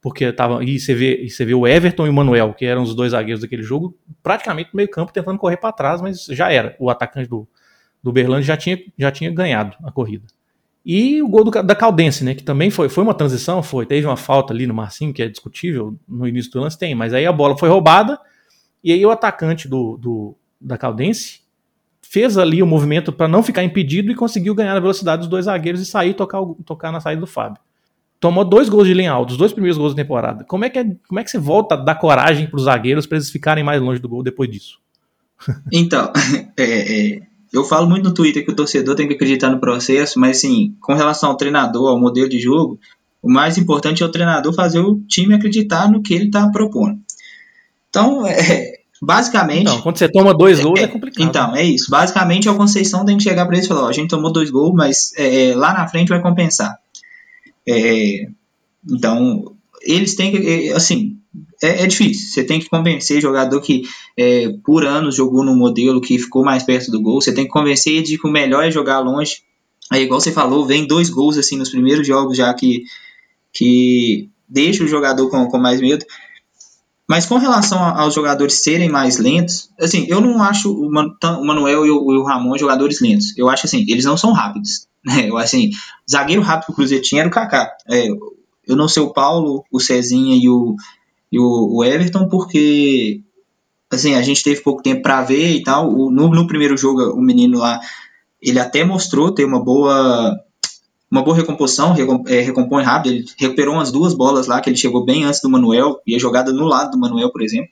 [0.00, 2.82] porque tava e você vê, e você vê o Everton e o Manuel, que eram
[2.82, 6.74] os dois zagueiros daquele jogo, praticamente no meio-campo tentando correr para trás, mas já era.
[6.78, 7.46] O atacante do,
[8.02, 10.24] do Berlândia já tinha, já tinha ganhado a corrida.
[10.84, 14.06] E o gol do, da Caldense, né, que também foi, foi uma transição, foi, teve
[14.06, 17.26] uma falta ali no Marcinho, que é discutível, no início do lance tem, mas aí
[17.26, 18.18] a bola foi roubada,
[18.82, 21.39] e aí o atacante do, do da Caldense
[22.10, 25.44] fez ali o movimento para não ficar impedido e conseguiu ganhar a velocidade dos dois
[25.44, 27.60] zagueiros e sair tocar, tocar na saída do Fábio
[28.20, 30.44] tomou dois gols de linha alta, os dois primeiros gols da temporada.
[30.44, 33.06] Como é que, é, como é que você volta a dar coragem para os zagueiros
[33.06, 34.78] para eles ficarem mais longe do gol depois disso?
[35.72, 36.12] Então,
[36.54, 40.20] é, é, eu falo muito no Twitter que o torcedor tem que acreditar no processo,
[40.20, 42.78] mas assim, com relação ao treinador, ao modelo de jogo,
[43.22, 47.00] o mais importante é o treinador fazer o time acreditar no que ele está propondo.
[47.88, 49.62] Então, é, basicamente.
[49.62, 51.28] Então, quando você toma dois gols é, é complicado.
[51.28, 51.90] Então, é isso.
[51.90, 54.50] Basicamente, a Conceição tem que chegar para eles e falar: ó, a gente tomou dois
[54.50, 56.76] gols, mas é, lá na frente vai compensar.
[57.66, 58.26] É,
[58.90, 61.18] então, eles têm que, é, assim,
[61.62, 62.28] é, é, difícil.
[62.30, 63.82] Você tem que convencer jogador que
[64.16, 67.20] é, por anos jogou no modelo que ficou mais perto do gol.
[67.20, 69.42] Você tem que convencer de que o melhor é jogar longe.
[69.90, 72.84] Aí, igual você falou, vem dois gols assim nos primeiros jogos já que,
[73.52, 76.04] que deixa o jogador com, com mais medo.
[77.10, 81.90] Mas com relação aos jogadores serem mais lentos, assim, eu não acho o, Manuel e
[81.90, 83.36] o, o Ramon jogadores lentos.
[83.36, 84.88] Eu acho assim, eles não são rápidos.
[85.02, 85.30] Né?
[85.30, 85.70] Eu assim,
[86.08, 87.74] zagueiro rápido que o Cruzeiro tinha era o Kaká.
[87.88, 88.06] É,
[88.66, 90.76] eu não sei o Paulo, o Cezinha e o,
[91.32, 93.22] e o, o Everton, porque
[93.90, 95.90] assim, a gente teve pouco tempo para ver e tal.
[95.90, 97.80] O, no, no primeiro jogo, o menino lá,
[98.42, 100.38] ele até mostrou ter uma boa
[101.10, 101.94] uma boa recomposição,
[102.28, 105.50] é, recompõe rápido, ele recuperou umas duas bolas lá, que ele chegou bem antes do
[105.50, 107.70] Manuel, e a jogada no lado do Manuel, por exemplo.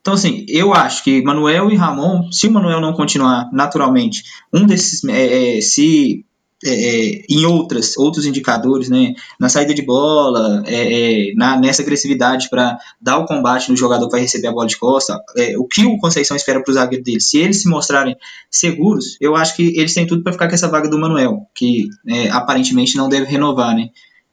[0.00, 4.66] Então, assim, eu acho que Manuel e Ramon, se o Manuel não continuar naturalmente, um
[4.66, 6.24] desses, é, é, se
[6.64, 11.80] é, é, em outras, outros indicadores, né, na saída de bola, é, é na, nessa
[11.80, 15.56] agressividade para dar o combate no jogador que vai receber a bola de costa, é,
[15.58, 18.14] o que o Conceição espera para os zagueiros dele, se eles se mostrarem
[18.50, 21.88] seguros, eu acho que eles têm tudo para ficar com essa vaga do Manuel, que
[22.06, 23.88] é, aparentemente não deve renovar, né,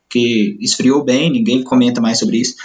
[0.09, 2.55] que esfriou bem, ninguém comenta mais sobre isso.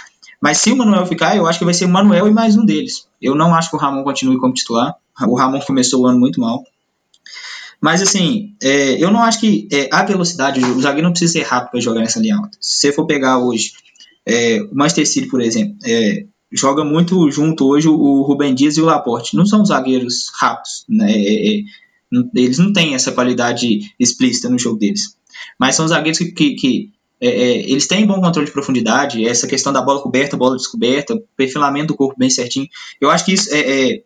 [0.41, 2.65] Mas se o Manuel ficar, eu acho que vai ser o Manuel e mais um
[2.65, 3.07] deles.
[3.21, 4.93] Eu não acho que o Ramon continue como titular.
[5.25, 6.65] O Ramon começou o ano muito mal.
[7.83, 11.41] Mas assim, é, eu não acho que é, a velocidade, o zagueiro não precisa ser
[11.41, 12.57] rápido para jogar nessa linha alta.
[12.61, 13.73] Se você for pegar hoje
[14.25, 18.81] é, o Manchester City, por exemplo, é, joga muito junto hoje o Rubem Dias e
[18.81, 19.35] o Laporte.
[19.35, 21.11] Não são zagueiros rápidos, né?
[21.11, 21.63] É, é,
[22.33, 25.17] eles não têm essa qualidade explícita no jogo deles.
[25.59, 29.81] Mas são zagueiros que, que, que eles têm bom controle de profundidade, essa questão da
[29.81, 32.67] bola coberta, bola descoberta, perfilamento do corpo bem certinho.
[33.01, 34.03] Eu acho que isso é,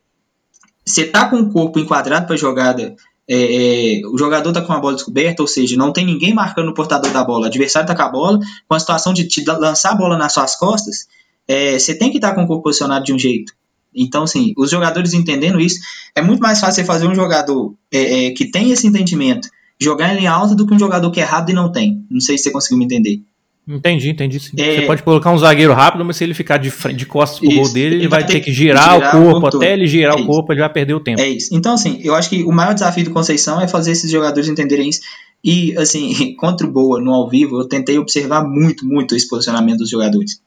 [0.84, 2.96] você tá com o corpo enquadrado para jogada
[3.30, 6.70] é, é, o jogador está com a bola descoberta, ou seja, não tem ninguém marcando
[6.70, 9.44] o portador da bola, o adversário está com a bola, com a situação de te
[9.46, 11.08] lançar a bola nas suas costas,
[11.48, 13.54] é, você tem que estar tá com o corpo posicionado de um jeito.
[13.94, 15.80] Então, assim, os jogadores entendendo isso,
[16.16, 19.50] é muito mais fácil você fazer um jogador é, é, que tem esse entendimento
[19.80, 22.06] jogar em linha alta do que um jogador que é rápido e não tem.
[22.10, 23.22] Não sei se você conseguiu me entender.
[23.68, 24.38] Entendi, entendi.
[24.58, 24.76] É...
[24.76, 27.50] Você pode colocar um zagueiro rápido, mas se ele ficar de, frente, de costas pro
[27.50, 27.62] isso.
[27.62, 30.22] gol dele, ele, ele vai ter que girar, girar o corpo, até ele girar é
[30.22, 31.20] o corpo, ele vai perder o tempo.
[31.20, 31.50] É isso.
[31.54, 34.88] Então, assim, eu acho que o maior desafio do Conceição é fazer esses jogadores entenderem
[34.88, 35.02] isso.
[35.44, 39.80] E, assim, contra o Boa no ao vivo, eu tentei observar muito, muito esse posicionamento
[39.80, 40.42] dos jogadores.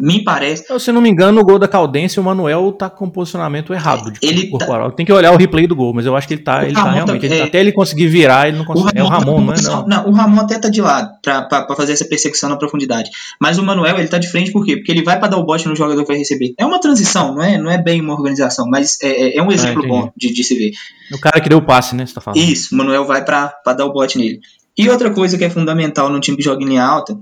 [0.00, 0.64] Me parece.
[0.78, 4.18] Se não me engano, o gol da Caldense, o Manuel tá com posicionamento errado de
[4.22, 4.90] ele tá- corporal.
[4.90, 4.96] Tá...
[4.96, 6.90] Tem que olhar o replay do gol, mas eu acho que ele tá, ele tá
[6.90, 7.20] realmente.
[7.20, 7.44] Tá, ele é...
[7.44, 9.00] até ele conseguir virar, ele não consegue.
[9.00, 9.62] O Ramon, é o Ramon, não é?
[9.62, 9.86] Não.
[9.86, 13.10] não, o Ramon até tá de lado pra, fazer essa perseguição na profundidade.
[13.40, 14.76] Mas o Manuel, ele tá de frente por quê?
[14.76, 16.54] Porque ele vai para dar o bote no jogador que vai receber.
[16.58, 19.50] É uma transição, não é, não é bem uma organização, mas é, é, é um
[19.50, 20.72] exemplo ah, bom de, de se ver.
[21.12, 22.04] O cara que deu o passe, né?
[22.06, 22.40] Você tá falando.
[22.40, 24.40] Isso, o Manuel vai para dar o bote nele.
[24.76, 27.18] E outra coisa que é fundamental no time que joga em linha alta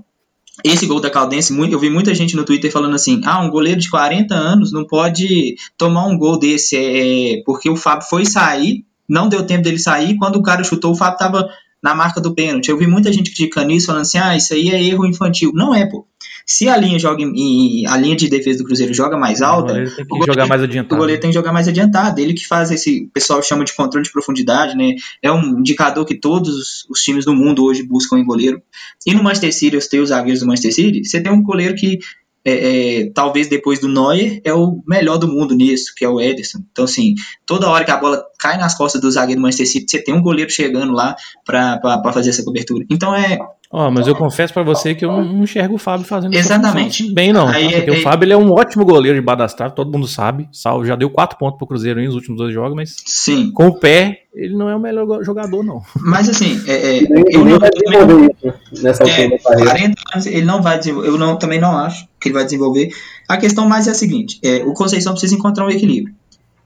[0.63, 3.79] esse gol da Caldense, eu vi muita gente no Twitter falando assim: ah, um goleiro
[3.79, 8.25] de 40 anos não pode tomar um gol desse, é, é, porque o Fábio foi
[8.25, 11.49] sair, não deu tempo dele sair, quando o cara chutou, o Fábio estava
[11.81, 12.69] na marca do pênalti.
[12.69, 15.51] Eu vi muita gente criticando isso, falando assim: ah, isso aí é erro infantil.
[15.53, 16.05] Não é, pô.
[16.49, 19.75] Se a linha joga em, a linha de defesa do Cruzeiro joga mais alta, o
[19.75, 20.95] goleiro tem que goleiro, jogar mais adiantado.
[20.95, 22.21] O goleiro tem que jogar mais adiantado.
[22.21, 24.95] Ele que faz esse, o pessoal chama de controle de profundidade, né?
[25.21, 28.61] É um indicador que todos os times do mundo hoje buscam em goleiro.
[29.05, 31.99] E no Manchester City, os teus zagueiros do Manchester City, você tem um goleiro que
[32.45, 36.21] é, é, talvez depois do Neuer, é o melhor do mundo nisso, que é o
[36.21, 36.59] Ederson.
[36.71, 37.13] Então, assim,
[37.45, 40.13] toda hora que a bola cai nas costas do zagueiro do Manchester City, você tem
[40.13, 41.13] um goleiro chegando lá
[41.45, 42.85] para fazer essa cobertura.
[42.89, 43.37] Então é.
[43.69, 47.11] Ó, oh, mas eu confesso para você que eu não enxergo o Fábio fazendo Exatamente.
[47.13, 47.47] Bem, não.
[47.47, 47.59] Tá?
[47.59, 50.47] Porque o Fábio ele é um ótimo goleiro de badastrar, todo mundo sabe.
[50.53, 53.51] Salvo, já deu quatro pontos pro Cruzeiro nos últimos dois jogos, mas Sim.
[53.51, 55.81] com o pé, ele não é o melhor jogador, não.
[55.97, 58.35] Mas assim, é, é, eu não vai desenvolver
[58.71, 61.09] isso nessa é, 40 anos, ele não vai desenvolver.
[61.09, 62.89] Eu não, também não acho que ele vai desenvolver.
[63.27, 66.15] A questão mais é a seguinte: é, o Conceição precisa encontrar um equilíbrio.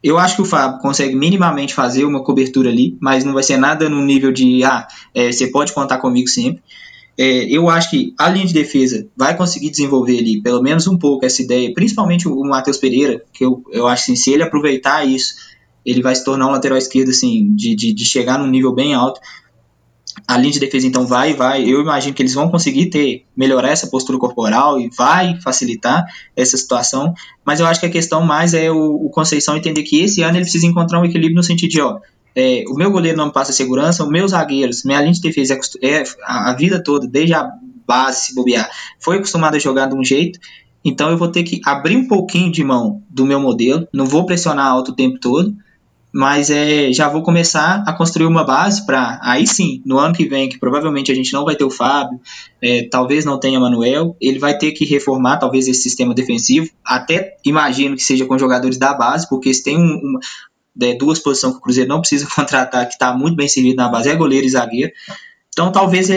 [0.04, 3.58] Eu acho que o Fábio consegue minimamente fazer uma cobertura ali, mas não vai ser
[3.58, 6.62] nada no nível de, ah, é, você pode contar comigo sempre.
[7.18, 10.98] É, eu acho que a linha de defesa vai conseguir desenvolver ali, pelo menos um
[10.98, 14.44] pouco, essa ideia, principalmente o, Matheus Pereira, que eu, eu acho que assim, se ele
[14.44, 15.36] aproveitar isso,
[15.86, 18.94] ele vai se tornar um lateral esquerdo, assim, de, de, de chegar num nível bem
[18.94, 19.20] alto.
[20.28, 21.64] A linha de defesa, então, vai vai.
[21.64, 26.06] Eu imagino que eles vão conseguir ter, melhorar essa postura corporal e vai facilitar
[26.36, 27.14] essa situação.
[27.46, 30.38] Mas eu acho que a questão mais é o, o Conceição entender que esse ano
[30.38, 32.00] ele precisa encontrar um equilíbrio no sentido de, ó,
[32.36, 35.60] é, o meu goleiro não me passa segurança, os meus zagueiros, minha linha de defesa
[35.82, 37.50] é, a, a, vida toda, desde a
[37.86, 38.70] base, se bobear,
[39.00, 40.40] foi acostumado a jogar de um jeito,
[40.84, 44.26] então eu vou ter que abrir um pouquinho de mão do meu modelo, não vou
[44.26, 45.56] pressionar alto o tempo todo,
[46.14, 50.26] mas é, já vou começar a construir uma base para aí sim, no ano que
[50.26, 52.20] vem, que provavelmente a gente não vai ter o Fábio,
[52.62, 57.38] é, talvez não tenha Manuel, ele vai ter que reformar talvez esse sistema defensivo, até
[57.46, 60.20] imagino que seja com jogadores da base, porque se tem um, uma,
[60.80, 63.90] é, duas posições que o Cruzeiro não precisa contratar, que está muito bem servido na
[63.90, 64.92] base, é goleiro e zagueiro.
[65.54, 66.16] Então, talvez é,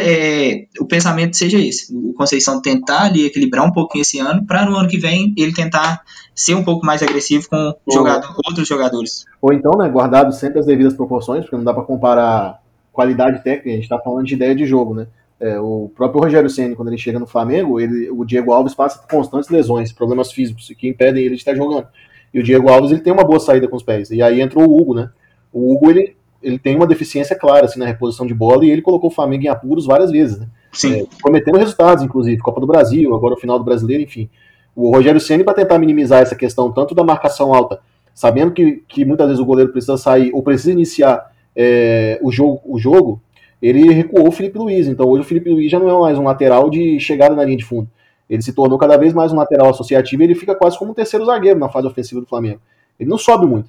[0.53, 4.65] é, o pensamento seja esse: o Conceição tentar ali equilibrar um pouquinho esse ano, para
[4.65, 6.03] no ano que vem ele tentar
[6.35, 9.25] ser um pouco mais agressivo com jogador, outros jogadores.
[9.43, 12.61] Ou então, né, guardado sempre as devidas proporções, porque não dá para comparar
[12.93, 15.09] qualidade técnica, a gente está falando de ideia de jogo, né?
[15.41, 18.99] É, o próprio Rogério Senna, quando ele chega no Flamengo, ele, o Diego Alves passa
[19.01, 21.89] por constantes lesões, problemas físicos que impedem ele de estar jogando.
[22.35, 24.11] E o Diego Alves ele tem uma boa saída com os pés.
[24.11, 25.09] E aí entrou o Hugo, né?
[25.53, 28.83] O Hugo ele, ele tem uma deficiência clara assim, na reposição de bola e ele
[28.83, 30.49] colocou o Flamengo em apuros várias vezes, né?
[30.73, 31.03] Sim.
[31.03, 34.29] É, prometendo resultados, inclusive, Copa do Brasil, agora o final do Brasileiro, enfim.
[34.75, 37.79] O Rogério Ceni para tentar minimizar essa questão tanto da marcação alta,
[38.13, 42.61] sabendo que, que muitas vezes o goleiro precisa sair ou precisa iniciar é, o, jogo,
[42.65, 43.23] o jogo,
[43.63, 44.89] ele recuou o Felipe Luiz.
[44.89, 47.59] Então hoje o Felipe Luiz já não é mais um lateral de chegada na linha
[47.59, 47.89] de fundo.
[48.29, 50.95] Ele se tornou cada vez mais um lateral associativo e ele fica quase como um
[50.95, 52.61] terceiro zagueiro na fase ofensiva do Flamengo.
[52.99, 53.69] Ele não sobe muito.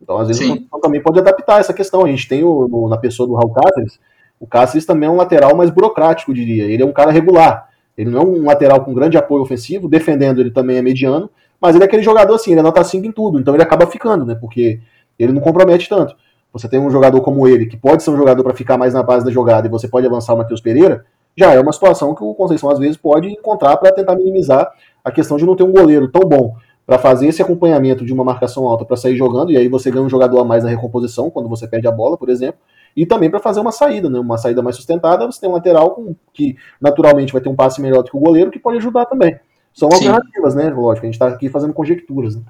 [0.00, 0.66] Então, às vezes, Sim.
[0.70, 2.04] o também pode adaptar essa questão.
[2.04, 3.98] A gente tem o, no, na pessoa do Raul Cáceres,
[4.38, 6.64] o Cáceres também é um lateral mais burocrático, diria.
[6.64, 7.68] Ele é um cara regular.
[7.96, 11.30] Ele não é um lateral com grande apoio ofensivo, defendendo ele também é mediano,
[11.60, 13.86] mas ele é aquele jogador assim, ele é nota 5 em tudo, então ele acaba
[13.86, 14.34] ficando, né?
[14.34, 14.80] Porque
[15.18, 16.14] ele não compromete tanto.
[16.52, 19.02] Você tem um jogador como ele, que pode ser um jogador para ficar mais na
[19.02, 22.24] base da jogada, e você pode avançar o Matheus Pereira, já é uma situação que
[22.24, 24.72] o Conceição às vezes pode encontrar para tentar minimizar
[25.04, 26.54] a questão de não ter um goleiro tão bom
[26.86, 30.04] para fazer esse acompanhamento de uma marcação alta para sair jogando, e aí você ganha
[30.04, 32.60] um jogador a mais na recomposição, quando você perde a bola, por exemplo,
[32.96, 34.18] e também para fazer uma saída, né?
[34.18, 36.00] uma saída mais sustentada, você tem um lateral
[36.32, 39.38] que naturalmente vai ter um passe melhor do que o goleiro, que pode ajudar também.
[39.74, 40.08] São Sim.
[40.08, 40.70] alternativas, né?
[40.70, 42.36] Lógico, a gente está aqui fazendo conjecturas.
[42.36, 42.42] Né?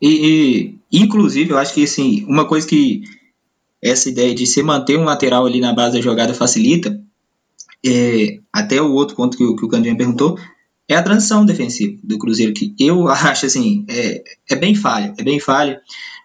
[0.00, 3.02] E, e, inclusive, eu acho que assim, uma coisa que
[3.82, 7.00] essa ideia de se manter um lateral ali na base da jogada facilita,
[7.84, 10.38] é, até o outro ponto que, o, que o perguntou,
[10.88, 15.22] é a transição defensiva do Cruzeiro, que eu acho assim, é, é bem falha, é
[15.22, 15.80] bem falha,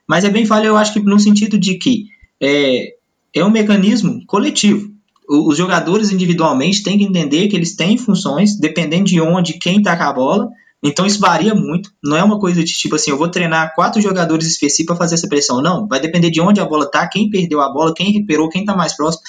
[0.07, 2.05] mas é bem falha eu acho que no sentido de que
[2.41, 2.95] é,
[3.33, 4.91] é um mecanismo coletivo.
[5.29, 9.89] Os jogadores individualmente têm que entender que eles têm funções, dependendo de onde, quem com
[9.89, 10.49] a bola,
[10.83, 11.89] então isso varia muito.
[12.03, 15.15] Não é uma coisa de tipo assim, eu vou treinar quatro jogadores específicos para fazer
[15.15, 15.61] essa pressão.
[15.61, 18.65] Não, vai depender de onde a bola tá, quem perdeu a bola, quem recuperou, quem
[18.65, 19.23] tá mais próximo.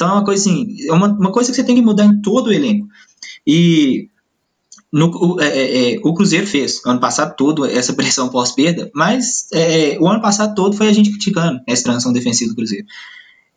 [0.00, 2.22] Então é uma coisa assim, é uma, uma coisa que você tem que mudar em
[2.22, 2.88] todo o elenco.
[3.46, 4.08] E
[4.90, 9.46] no, o, é, é, é, o, Cruzeiro fez ano passado todo essa pressão pós-perda, mas
[9.52, 12.86] é, o ano passado todo foi a gente criticando essa transição defensiva do Cruzeiro.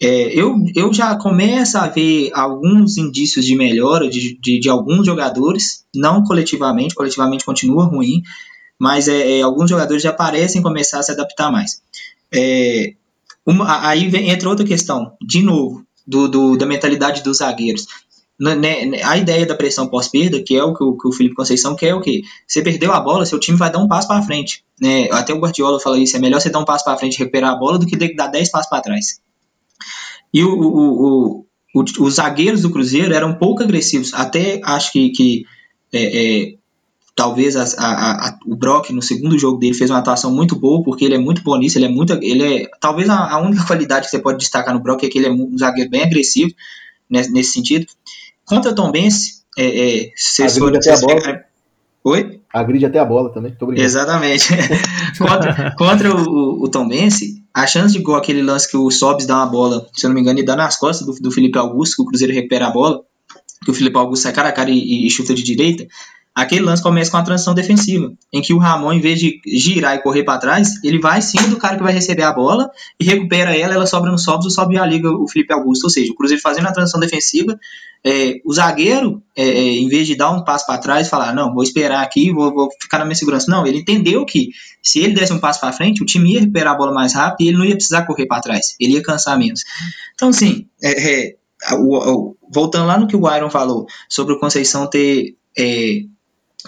[0.02, 5.06] É, eu, eu já começo a ver alguns indícios de melhora de, de, de alguns
[5.06, 8.22] jogadores, não coletivamente, coletivamente continua ruim,
[8.78, 11.82] mas é, alguns jogadores já parecem começar a se adaptar mais.
[13.46, 17.88] Uma, aí vem, entra outra questão, de novo, do, do, da mentalidade dos zagueiros.
[18.40, 21.36] Né, né, a ideia da pressão pós-perda, que é o que, o que o Felipe
[21.36, 22.24] Conceição quer, é o que?
[22.48, 24.66] Você perdeu a bola, seu time vai dar um passo para frente.
[24.82, 25.08] Né?
[25.12, 27.52] Até o Guardiola fala isso: é melhor você dar um passo para frente e recuperar
[27.52, 29.22] a bola do que dar 10 passos para trás.
[30.34, 31.46] E o, o,
[31.76, 34.14] o, os zagueiros do Cruzeiro eram pouco agressivos.
[34.14, 35.46] Até acho que, que
[35.94, 36.02] é,
[36.44, 36.54] é,
[37.16, 40.84] talvez a, a, a, o Brock no segundo jogo dele fez uma atuação muito boa,
[40.84, 42.14] porque ele é muito bom nisso, ele é muito.
[42.14, 45.28] Ele é, talvez a, única qualidade que você pode destacar no Brock é que ele
[45.28, 46.52] é um zagueiro bem agressivo
[47.10, 47.86] nesse, nesse sentido.
[48.46, 49.66] Contra o Tom Benz, é,
[50.06, 50.80] é, vocês forem,
[52.04, 52.42] Oi?
[52.54, 53.56] Agride até a bola também.
[53.78, 54.50] Exatamente.
[55.18, 59.26] contra contra o, o Tom Bense, a chance de gol, aquele lance que o Sobs
[59.26, 61.58] dá uma bola, se eu não me engano, e dá nas costas do, do Felipe
[61.58, 63.02] Augusto, que o Cruzeiro recupera a bola,
[63.64, 65.88] que o Felipe Augusto sai cara a cara e, e chuta de direita,
[66.36, 69.96] aquele lance começa com a transição defensiva, em que o Ramon, em vez de girar
[69.96, 73.06] e correr para trás, ele vai sim do cara que vai receber a bola e
[73.06, 75.84] recupera ela, ela sobra no Sobs, o Sobs já liga o Felipe Augusto.
[75.84, 77.58] Ou seja, o Cruzeiro fazendo a transição defensiva,
[78.04, 81.34] é, o zagueiro, é, é em vez de dar um passo para trás e falar,
[81.36, 83.50] não, vou esperar aqui, vou, vou, ficar na minha segurança.
[83.50, 84.50] Não, ele entendeu que
[84.82, 87.46] se ele desse um passo para frente, o time ia recuperar a bola mais rápido
[87.46, 89.62] e ele não ia precisar correr para trás, ele ia cansar menos.
[90.16, 91.36] Então, assim, é, é
[92.52, 96.02] voltando lá no que o Iron falou sobre o Conceição ter é,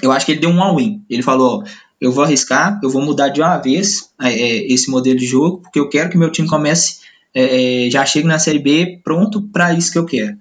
[0.01, 1.03] eu acho que ele deu um all-in.
[1.09, 1.63] Ele falou:
[1.99, 5.61] eu vou arriscar, eu vou mudar de uma vez é, é esse modelo de jogo,
[5.61, 6.99] porque eu quero que meu time comece,
[7.33, 10.37] é, é já chegue na Série B pronto para isso que eu quero.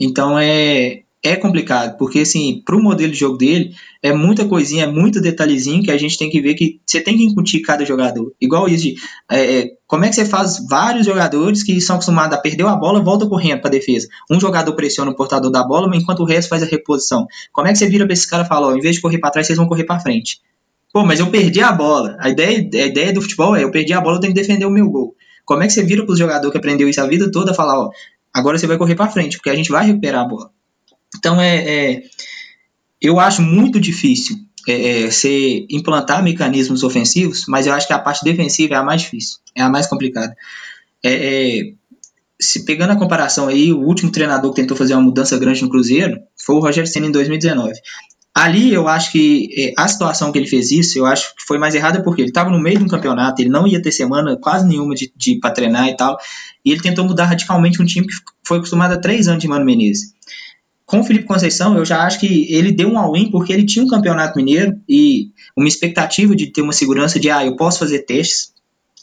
[0.00, 4.84] Então é, é complicado, porque assim, para o modelo de jogo dele, é muita coisinha,
[4.84, 7.84] é muito detalhezinho que a gente tem que ver que você tem que incutir cada
[7.84, 8.32] jogador.
[8.40, 8.94] Igual isso de
[9.30, 12.76] é, é como é que você faz vários jogadores que são acostumados a perder a
[12.76, 14.06] bola, volta correndo para defesa.
[14.30, 17.26] Um jogador pressiona o portador da bola, enquanto o resto faz a reposição.
[17.52, 19.18] Como é que você vira para esse cara e fala, ó, em vez de correr
[19.18, 20.40] para trás, vocês vão correr para frente.
[20.92, 22.16] Pô, mas eu perdi a bola.
[22.20, 24.66] A ideia, a ideia do futebol é, eu perdi a bola, eu tenho que defender
[24.66, 25.14] o meu gol.
[25.44, 27.54] Como é que você vira para o jogador que aprendeu isso a vida toda e
[27.54, 27.90] falar, ó,
[28.32, 30.50] agora você vai correr para frente, porque a gente vai recuperar a bola.
[31.16, 32.02] Então, é, é
[33.00, 34.36] eu acho muito difícil
[34.68, 38.82] é, é, ser implantar mecanismos ofensivos, mas eu acho que a parte defensiva é a
[38.82, 40.36] mais difícil, é a mais complicada.
[41.02, 41.72] É, é,
[42.40, 45.70] se pegando a comparação aí, o último treinador que tentou fazer uma mudança grande no
[45.70, 47.72] Cruzeiro foi o Roger Senna em 2019.
[48.34, 51.58] Ali eu acho que é, a situação que ele fez isso, eu acho que foi
[51.58, 54.36] mais errada porque ele estava no meio de um campeonato, ele não ia ter semana
[54.36, 56.18] quase nenhuma de, de para treinar e tal,
[56.64, 59.64] e ele tentou mudar radicalmente um time que foi acostumado a três anos de Mano
[59.64, 60.12] Menezes
[60.88, 63.84] com o Felipe Conceição, eu já acho que ele deu um all-in porque ele tinha
[63.84, 68.06] um campeonato mineiro e uma expectativa de ter uma segurança de, ah, eu posso fazer
[68.06, 68.54] testes,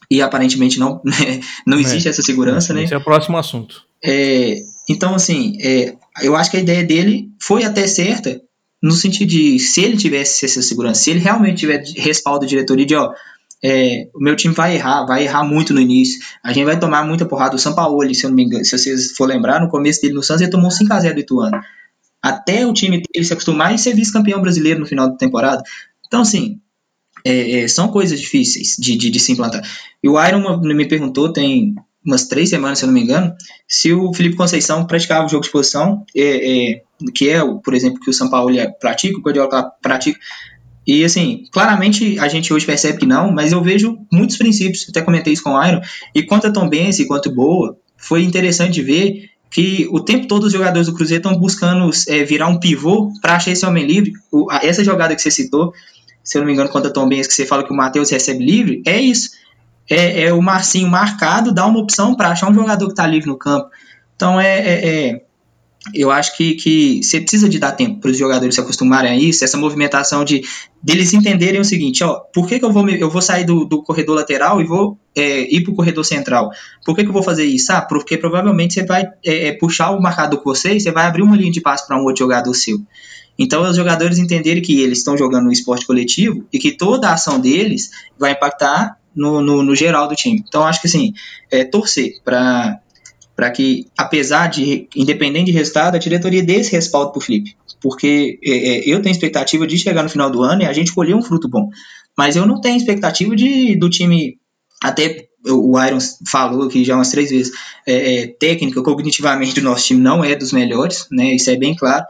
[0.09, 2.83] e aparentemente não, né, não existe é, essa segurança, né?
[2.83, 3.83] Esse é o próximo assunto.
[4.03, 4.57] É,
[4.89, 8.41] então, assim, é, eu acho que a ideia dele foi até certa,
[8.81, 12.85] no sentido de, se ele tivesse essa segurança, se ele realmente tiver respaldo da diretoria
[12.87, 13.13] de, ó,
[13.63, 16.19] é, o meu time vai errar, vai errar muito no início.
[16.43, 17.55] A gente vai tomar muita porrada.
[17.55, 20.13] O São Paulo, se eu não me engano, se vocês for lembrar, no começo dele
[20.13, 21.59] no Santos, ele tomou 5x0 do Ituano.
[22.21, 25.63] Até o time dele se acostumar e ser vice-campeão brasileiro no final da temporada.
[26.05, 26.59] Então, assim,
[27.23, 29.61] é, é, são coisas difíceis de, de, de, se implantar.
[30.03, 31.73] E o Iron me perguntou, tem
[32.05, 33.33] umas três semanas, se eu não me engano,
[33.67, 36.81] se o Felipe Conceição praticava o jogo de posição, é, é,
[37.15, 40.19] que é, por exemplo, que o São Paulo pratica, o Guardiola pratica,
[40.85, 45.01] e assim, claramente a gente hoje percebe que não, mas eu vejo muitos princípios, até
[45.01, 45.81] comentei isso com o Iron,
[46.13, 50.53] e quanto a Tom Benz quanto Boa, foi interessante ver que o tempo todo os
[50.53, 54.11] jogadores do Cruzeiro estão buscando é, virar um pivô para achar esse homem livre.
[54.31, 55.73] O, a, essa jogada que você citou,
[56.23, 58.43] se eu não me engano, contra Tom Benz, que você fala que o Matheus recebe
[58.43, 59.31] livre, é isso.
[59.89, 63.27] É, é o Marcinho marcado, dá uma opção para achar um jogador que está livre
[63.27, 63.69] no campo.
[64.15, 65.21] Então é, é, é
[65.93, 69.15] eu acho que, que você precisa de dar tempo para os jogadores se acostumarem a
[69.15, 70.41] isso, essa movimentação de
[70.81, 73.83] deles entenderem o seguinte, ó, por que, que eu, vou, eu vou sair do, do
[73.83, 76.49] corredor lateral e vou é, ir para o corredor central?
[76.83, 77.71] Por que, que eu vou fazer isso?
[77.71, 81.05] Ah, porque provavelmente você vai é, é puxar o marcador com você e você vai
[81.05, 82.79] abrir uma linha de passe para um outro jogador seu.
[83.37, 87.13] Então, os jogadores entenderem que eles estão jogando um esporte coletivo e que toda a
[87.13, 90.43] ação deles vai impactar no, no, no geral do time.
[90.47, 91.13] Então, acho que assim,
[91.51, 92.79] é torcer para
[93.35, 97.55] para que, apesar de, independente de resultado, a diretoria dê esse respaldo para o Felipe.
[97.81, 100.93] Porque é, é, eu tenho expectativa de chegar no final do ano e a gente
[100.93, 101.69] colher um fruto bom.
[102.17, 104.37] Mas eu não tenho expectativa de do time,
[104.81, 107.53] até o Irons falou aqui já umas três vezes,
[107.85, 111.35] é, é, técnica, cognitivamente, o nosso time não é dos melhores, né?
[111.35, 112.05] Isso é bem claro.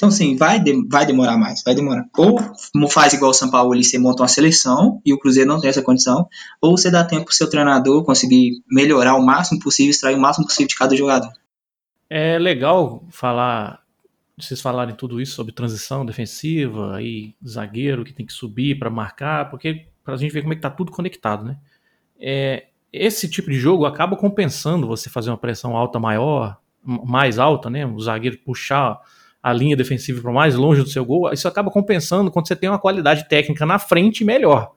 [0.00, 2.06] Então, assim, vai, de, vai demorar mais, vai demorar.
[2.16, 2.38] Ou
[2.88, 5.68] faz igual o São Paulo ali, você monta uma seleção e o Cruzeiro não tem
[5.68, 6.26] essa condição,
[6.58, 10.46] ou você dá tempo pro seu treinador conseguir melhorar o máximo possível, extrair o máximo
[10.46, 11.30] possível de cada jogador.
[12.08, 13.82] É legal falar,
[14.38, 19.50] vocês falarem tudo isso sobre transição defensiva, aí zagueiro que tem que subir para marcar,
[19.50, 21.58] porque para a gente ver como é que tá tudo conectado, né?
[22.18, 27.68] É, esse tipo de jogo acaba compensando você fazer uma pressão alta maior, mais alta,
[27.68, 27.84] né?
[27.84, 28.98] O zagueiro puxar
[29.42, 32.68] a linha defensiva para mais longe do seu gol, isso acaba compensando quando você tem
[32.68, 34.72] uma qualidade técnica na frente melhor.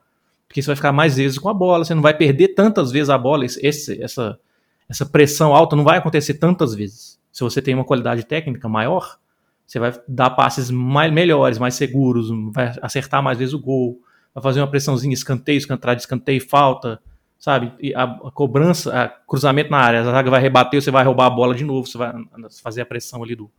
[0.47, 3.09] Porque você vai ficar mais vezes com a bola, você não vai perder tantas vezes
[3.09, 4.39] a bola, esse, essa,
[4.88, 7.20] essa pressão alta não vai acontecer tantas vezes.
[7.32, 9.18] Se você tem uma qualidade técnica maior,
[9.66, 13.99] você vai dar passes mais, melhores, mais seguros, vai acertar mais vezes o gol,
[14.34, 17.01] vai fazer uma pressãozinha, escanteio, escanteio, escanteio, falta,
[17.39, 17.74] sabe?
[17.82, 21.26] E a, a cobrança, a cruzamento na área, a zaga vai rebater, você vai roubar
[21.26, 22.14] a bola de novo, você vai
[22.61, 23.49] fazer a pressão ali do,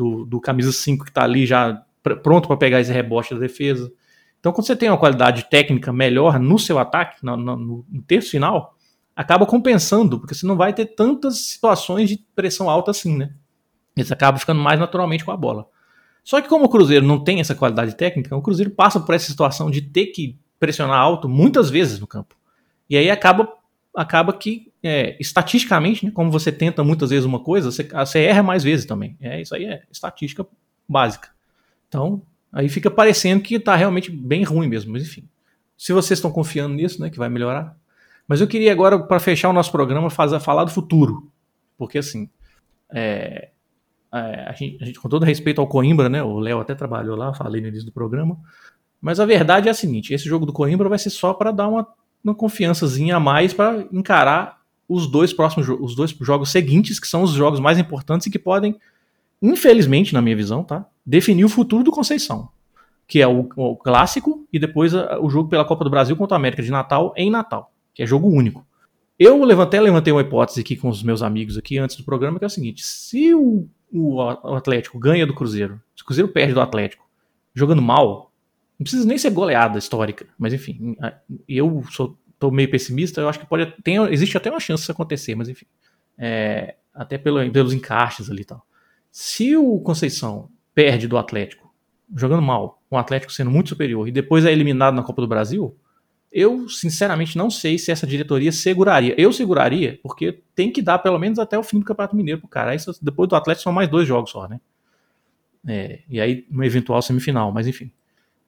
[0.00, 1.82] do, do camisa 5 que está ali já
[2.22, 3.92] pronto para pegar esse rebote da defesa.
[4.38, 8.30] Então, quando você tem uma qualidade técnica melhor no seu ataque, no, no, no terço
[8.30, 8.74] final,
[9.14, 13.34] acaba compensando, porque você não vai ter tantas situações de pressão alta assim, né?
[13.94, 15.66] Eles acabam ficando mais naturalmente com a bola.
[16.24, 19.26] Só que como o Cruzeiro não tem essa qualidade técnica, o Cruzeiro passa por essa
[19.26, 22.34] situação de ter que pressionar alto muitas vezes no campo.
[22.88, 23.52] E aí acaba,
[23.94, 28.42] acaba que, é, estatisticamente, né, como você tenta muitas vezes uma coisa, você, você erra
[28.42, 29.16] mais vezes também.
[29.20, 30.46] É, isso aí é estatística
[30.88, 31.28] básica.
[31.88, 32.22] Então,
[32.52, 35.28] aí fica parecendo que está realmente bem ruim mesmo, mas enfim.
[35.76, 37.76] Se vocês estão confiando nisso, né, que vai melhorar.
[38.26, 41.30] Mas eu queria agora, para fechar o nosso programa, fazer, falar do futuro.
[41.76, 42.28] Porque assim,
[42.92, 43.50] é,
[44.12, 46.22] é, a, gente, a, gente, com todo respeito ao Coimbra, né?
[46.22, 48.38] O Léo até trabalhou lá, falei no início do programa.
[49.00, 51.68] Mas a verdade é a seguinte: esse jogo do Coimbra vai ser só para dar
[51.68, 51.88] uma,
[52.22, 54.59] uma confiançazinha a mais para encarar
[54.90, 58.38] os dois próximos os dois jogos seguintes, que são os jogos mais importantes e que
[58.38, 58.76] podem,
[59.40, 60.86] infelizmente, na minha visão, tá?
[61.06, 62.48] Definir o futuro do Conceição.
[63.06, 66.36] Que é o, o clássico e depois a, o jogo pela Copa do Brasil contra
[66.36, 68.66] a América de Natal em Natal que é jogo único.
[69.18, 72.44] Eu levantei, levantei uma hipótese aqui com os meus amigos aqui antes do programa, que
[72.44, 76.60] é o seguinte: se o, o Atlético ganha do Cruzeiro, se o Cruzeiro perde do
[76.60, 77.06] Atlético,
[77.54, 78.32] jogando mal,
[78.78, 80.96] não precisa nem ser goleada histórica, mas enfim,
[81.46, 84.90] eu sou tô meio pessimista, eu acho que pode tem, existe até uma chance disso
[84.90, 85.66] acontecer, mas enfim,
[86.18, 88.66] é, até pelo, pelos encaixes ali e tal.
[89.12, 91.72] Se o Conceição perde do Atlético,
[92.16, 95.76] jogando mal, o Atlético sendo muito superior e depois é eliminado na Copa do Brasil,
[96.32, 99.14] eu, sinceramente, não sei se essa diretoria seguraria.
[99.18, 102.48] Eu seguraria, porque tem que dar pelo menos até o fim do Campeonato Mineiro pro
[102.48, 102.70] cara.
[102.70, 104.60] Aí, depois do Atlético são mais dois jogos só, né?
[105.66, 107.90] É, e aí, uma eventual semifinal, mas enfim.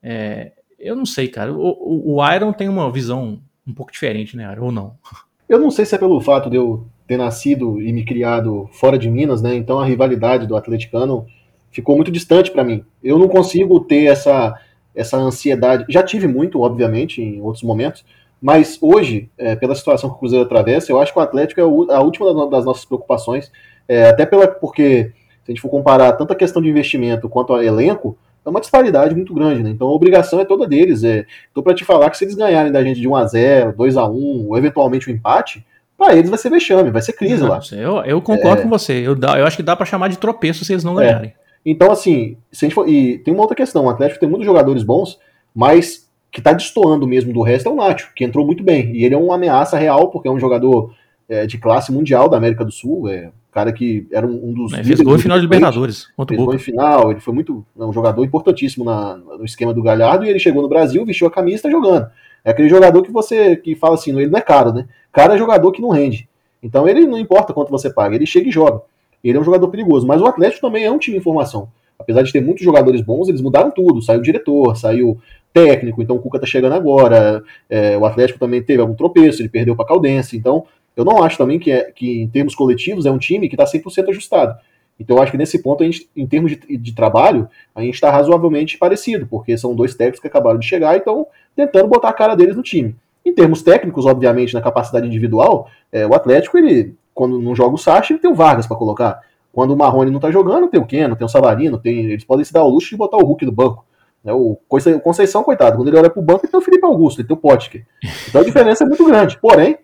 [0.01, 1.53] É, eu não sei, cara.
[1.53, 4.55] O, o, o, Iron tem uma visão um pouco diferente, né?
[4.59, 4.95] Ou não?
[5.47, 8.97] Eu não sei se é pelo fato de eu ter nascido e me criado fora
[8.97, 9.55] de Minas, né?
[9.55, 11.25] Então a rivalidade do atleticano
[11.71, 12.83] ficou muito distante para mim.
[13.03, 14.57] Eu não consigo ter essa
[14.95, 15.85] essa ansiedade.
[15.89, 18.05] Já tive muito, obviamente, em outros momentos,
[18.39, 21.63] mas hoje, é, pela situação que o Cruzeiro atravessa, eu acho que o Atlético é
[21.63, 23.51] a última das nossas preocupações,
[23.87, 25.11] é, até pela porque
[25.43, 28.59] se a gente for comparar tanto a questão de investimento quanto a elenco, é uma
[28.59, 29.69] disparidade muito grande, né?
[29.69, 31.03] Então a obrigação é toda deles.
[31.03, 33.73] É, tô para te falar que se eles ganharem da gente de 1 a 0
[33.77, 35.65] 2 a 1 ou eventualmente um empate,
[35.97, 37.59] para eles vai ser vexame, vai ser crise não, lá.
[37.71, 38.63] Eu, eu concordo é...
[38.63, 38.93] com você.
[38.93, 41.05] Eu, eu acho que dá para chamar de tropeço se eles não é.
[41.05, 41.33] ganharem.
[41.65, 44.45] Então, assim, se a gente for, e tem uma outra questão: o Atlético tem muitos
[44.45, 45.17] jogadores bons,
[45.55, 48.91] mas que está destoando mesmo do resto é o Nacho, que entrou muito bem.
[48.95, 50.93] E ele é uma ameaça real, porque é um jogador
[51.29, 54.73] é, de classe mundial da América do Sul, é cara que era um, um dos.
[54.73, 56.07] É, fez gol em final de Libertadores.
[56.27, 57.65] Fez gol em final, ele foi muito.
[57.77, 61.31] Um jogador importantíssimo na, no esquema do Galhardo, e ele chegou no Brasil, vestiu a
[61.31, 62.07] camisa e está jogando.
[62.43, 64.87] É aquele jogador que você que fala assim, ele não é caro, né?
[65.11, 66.27] Cara é jogador que não rende.
[66.61, 68.81] Então ele não importa quanto você paga, ele chega e joga.
[69.23, 70.05] Ele é um jogador perigoso.
[70.05, 71.69] Mas o Atlético também é um time em formação.
[71.97, 74.01] Apesar de ter muitos jogadores bons, eles mudaram tudo.
[74.01, 75.17] Saiu o diretor, saiu
[75.53, 77.43] técnico, então o Cuca tá chegando agora.
[77.69, 80.35] É, o Atlético também teve algum tropeço, ele perdeu para Caldense.
[80.35, 80.65] Então,
[80.95, 83.65] eu não acho também que, é, que em termos coletivos é um time que está
[83.65, 84.57] 100% ajustado.
[84.99, 87.95] Então, eu acho que nesse ponto, a gente, em termos de, de trabalho, a gente
[87.95, 91.25] está razoavelmente parecido, porque são dois técnicos que acabaram de chegar e estão
[91.55, 92.95] tentando botar a cara deles no time.
[93.25, 97.77] Em termos técnicos, obviamente, na capacidade individual, é, o Atlético, ele, quando não joga o
[97.77, 99.21] Sacha, ele tem o Vargas para colocar.
[99.51, 102.43] Quando o Marrone não tá jogando, tem o Keno, tem o Savarino, tem, eles podem
[102.43, 103.85] se dar o luxo de botar o Hulk do banco.
[104.23, 104.33] Né?
[104.33, 107.37] O Conceição, coitado, quando ele olha pro banco, ele tem o Felipe Augusto, ele tem
[107.37, 107.85] o Potker.
[108.27, 109.37] Então a diferença é muito grande.
[109.39, 109.77] Porém,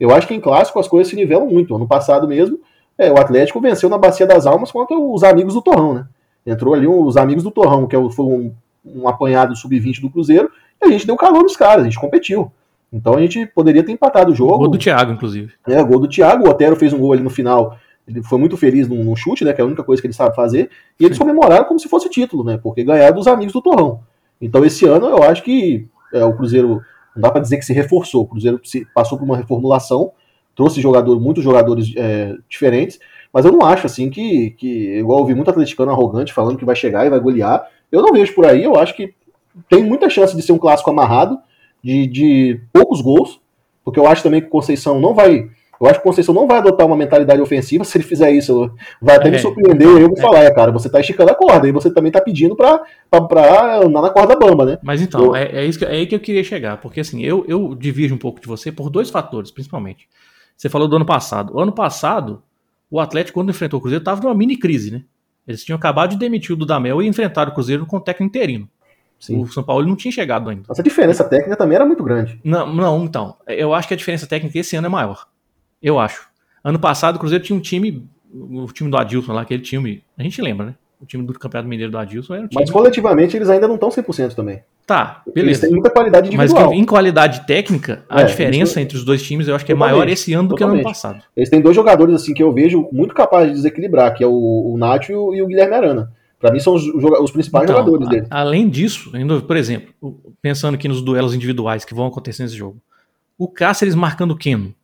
[0.00, 1.76] eu acho que em clássico as coisas se nivelam muito.
[1.76, 2.58] Ano passado mesmo,
[2.98, 6.06] é, o Atlético venceu na Bacia das Almas contra os amigos do Torrão, né?
[6.44, 8.52] Entrou ali os amigos do Torrão, que é foi um,
[8.84, 10.50] um apanhado sub-20 do Cruzeiro,
[10.82, 12.50] e a gente deu calor nos caras, a gente competiu.
[12.90, 14.58] Então a gente poderia ter empatado o jogo.
[14.58, 15.52] Gol do Thiago, inclusive.
[15.68, 16.46] É, gol do Thiago.
[16.46, 17.76] O Otero fez um gol ali no final
[18.10, 19.52] ele foi muito feliz num, num, chute, né?
[19.52, 20.68] Que é a única coisa que ele sabe fazer.
[20.98, 21.22] E eles Sim.
[21.22, 22.58] comemoraram como se fosse título, né?
[22.60, 24.00] Porque ganharam dos amigos do Torrão.
[24.40, 26.82] Então esse ano eu acho que é, o Cruzeiro
[27.14, 28.22] não dá para dizer que se reforçou.
[28.22, 30.12] O Cruzeiro se, passou por uma reformulação,
[30.54, 32.98] trouxe jogador, muitos jogadores é, diferentes.
[33.32, 36.64] Mas eu não acho assim que, que igual eu vi muito atleticano arrogante falando que
[36.64, 37.66] vai chegar e vai golear.
[37.90, 38.62] Eu não vejo por aí.
[38.62, 39.14] Eu acho que
[39.68, 41.38] tem muita chance de ser um clássico amarrado,
[41.82, 43.40] de, de poucos gols,
[43.84, 45.48] porque eu acho também que o Conceição não vai
[45.80, 47.84] eu acho que o Conceição não vai adotar uma mentalidade ofensiva.
[47.84, 48.70] Se ele fizer isso,
[49.00, 49.88] vai até é, me surpreender.
[49.88, 50.20] Eu vou é.
[50.20, 53.78] falar, cara, você tá esticando a corda e você também tá pedindo pra, pra, pra
[53.78, 54.78] andar na corda bamba, né?
[54.82, 55.36] Mas então, eu...
[55.36, 56.76] é, é, isso que, é aí que eu queria chegar.
[56.76, 60.06] Porque assim, eu, eu divido um pouco de você por dois fatores, principalmente.
[60.54, 61.54] Você falou do ano passado.
[61.54, 62.42] O ano passado,
[62.90, 65.02] o Atlético, quando enfrentou o Cruzeiro, tava numa mini crise, né?
[65.48, 68.68] Eles tinham acabado de demitir o Dudamel e enfrentaram o Cruzeiro com o técnico interino.
[69.18, 69.42] Sim.
[69.42, 70.64] O São Paulo não tinha chegado ainda.
[70.70, 72.38] Essa diferença técnica também era muito grande.
[72.44, 73.36] Não, não, então.
[73.46, 75.26] Eu acho que a diferença técnica esse ano é maior.
[75.82, 76.28] Eu acho.
[76.62, 80.22] Ano passado o Cruzeiro tinha um time, o time do Adilson lá, aquele time, a
[80.22, 80.74] gente lembra, né?
[81.00, 82.60] o time do Campeonato Mineiro do Adilson era um time.
[82.60, 84.62] Mas coletivamente eles ainda não estão 100% também.
[84.86, 85.60] Tá, Eles beleza.
[85.62, 86.70] têm muita qualidade Mas individual.
[86.72, 89.72] que em qualidade técnica, a É, diferença isso- entre os dois times eu acho que
[89.72, 90.94] é Totalmente, maior esse ano do que no ano totalmente.
[91.00, 91.22] passado.
[91.34, 94.30] Eles têm dois jogadores assim que eu vejo muito capazes de desequilibrar, que é o,
[94.74, 96.12] o Nacho e o, e o Guilherme Arana.
[96.38, 98.26] Pra mim são os, os principais Então, jogadores dele.
[98.28, 99.10] Além disso,
[99.46, 99.94] por exemplo,
[100.42, 102.76] pensando aqui nos duelos individuais que vão acontecer nesse jogo.
[103.38, 104.74] O Cáceres marcando o Keno.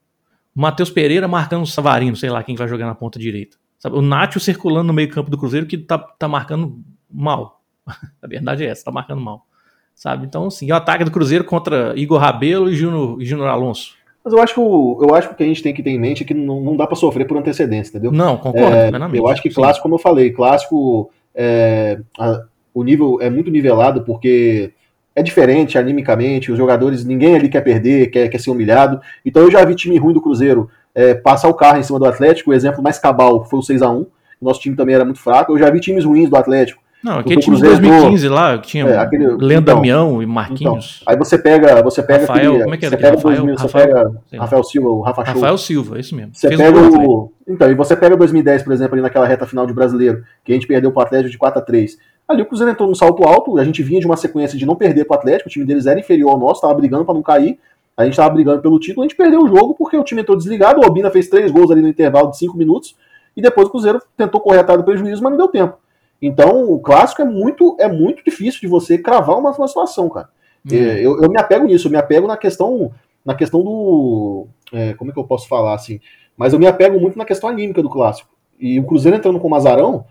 [0.58, 3.58] Matheus Pereira marcando o Savarino, sei lá quem vai jogar na ponta direita.
[3.78, 3.94] Sabe?
[3.96, 6.78] O Nacho circulando no meio campo do Cruzeiro que tá, tá marcando
[7.10, 7.60] mal.
[8.22, 9.46] a verdade é essa, tá marcando mal.
[9.94, 10.24] Sabe?
[10.26, 13.94] Então, assim, o ataque do Cruzeiro contra Igor Rabelo e Júnior, Júnior Alonso.
[14.24, 16.22] Mas eu acho que o, eu acho que a gente tem que ter em mente
[16.22, 18.10] é que não, não dá pra sofrer por antecedência, entendeu?
[18.10, 19.18] Não, concordo É, plenamente.
[19.18, 19.56] eu acho que Sim.
[19.56, 22.42] clássico, como eu falei, clássico é, a-
[22.74, 24.72] o nível é muito nivelado porque
[25.16, 29.00] é diferente animicamente, os jogadores, ninguém ali quer perder, quer, quer ser humilhado.
[29.24, 32.04] Então eu já vi time ruim do Cruzeiro é, passar o carro em cima do
[32.04, 34.06] Atlético, o exemplo mais cabal foi o 6 a 1
[34.40, 35.52] nosso time também era muito fraco.
[35.52, 36.82] Eu já vi times ruins do Atlético.
[37.02, 40.26] Não, aquele time de Cruzeiro 2015 lá, que tinha É, aquele- Leandro então, Damião e
[40.26, 41.02] Marquinhos.
[41.06, 43.36] Aí você pega, você pega Rafael, aquele, como é que era você pega Rafael?
[43.36, 44.44] 2000, você Rafael, pega sei lá.
[44.44, 45.34] Rafael Silva, o Rafa Show.
[45.34, 46.30] Rafael Silva, isso mesmo.
[46.34, 47.06] Você Fez pega também.
[47.06, 47.32] o.
[47.48, 50.54] Então, e você pega 2010, por exemplo, ali naquela reta final de brasileiro, que a
[50.54, 51.96] gente perdeu pro Atlético de 4 a 3
[52.28, 54.74] Ali o Cruzeiro entrou num salto alto, a gente vinha de uma sequência de não
[54.74, 57.58] perder pro Atlético, o time deles era inferior ao nosso, tava brigando para não cair.
[57.96, 60.36] A gente tava brigando pelo título, a gente perdeu o jogo porque o time entrou
[60.36, 62.94] desligado, o Albina fez três gols ali no intervalo de cinco minutos,
[63.34, 65.78] e depois o Cruzeiro tentou correr atrás do prejuízo, mas não deu tempo.
[66.20, 70.28] Então, o clássico é muito, é muito difícil de você cravar uma, uma situação, cara.
[70.64, 70.74] Hum.
[70.74, 72.90] É, Eu, eu me apego nisso, eu me apego na questão,
[73.24, 74.46] na questão do.
[74.72, 76.00] é, como é que eu posso falar assim?
[76.36, 78.30] Mas eu me apego muito na questão anímica do clássico.
[78.58, 80.04] E o Cruzeiro entrando com o Mazarão,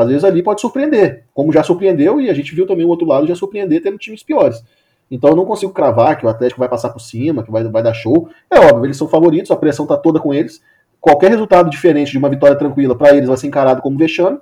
[0.00, 1.24] às vezes ali pode surpreender.
[1.32, 4.22] Como já surpreendeu, e a gente viu também o outro lado já surpreender tendo times
[4.22, 4.62] piores.
[5.10, 7.82] Então eu não consigo cravar que o Atlético vai passar por cima, que vai, vai
[7.82, 8.28] dar show.
[8.50, 10.62] É óbvio, eles são favoritos, a pressão tá toda com eles.
[11.00, 14.38] Qualquer resultado diferente de uma vitória tranquila para eles vai ser encarado como vexame.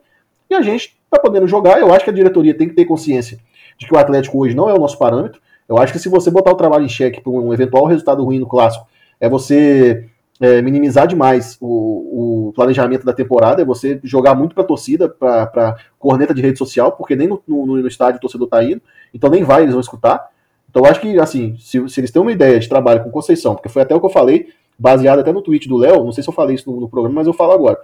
[0.51, 1.79] E a gente tá podendo jogar.
[1.79, 3.39] Eu acho que a diretoria tem que ter consciência
[3.79, 5.41] de que o Atlético hoje não é o nosso parâmetro.
[5.69, 8.39] Eu acho que se você botar o trabalho em xeque para um eventual resultado ruim
[8.39, 8.87] no clássico,
[9.21, 10.09] é você
[10.41, 15.77] é, minimizar demais o, o planejamento da temporada, é você jogar muito para torcida, para
[15.99, 18.81] corneta de rede social, porque nem no, no, no estádio o torcedor tá indo,
[19.13, 20.29] então nem vai, eles vão escutar.
[20.71, 23.69] Então acho que, assim, se, se eles têm uma ideia de trabalho com Conceição, porque
[23.69, 26.29] foi até o que eu falei, baseado até no tweet do Léo, não sei se
[26.29, 27.79] eu falei isso no, no programa, mas eu falo agora.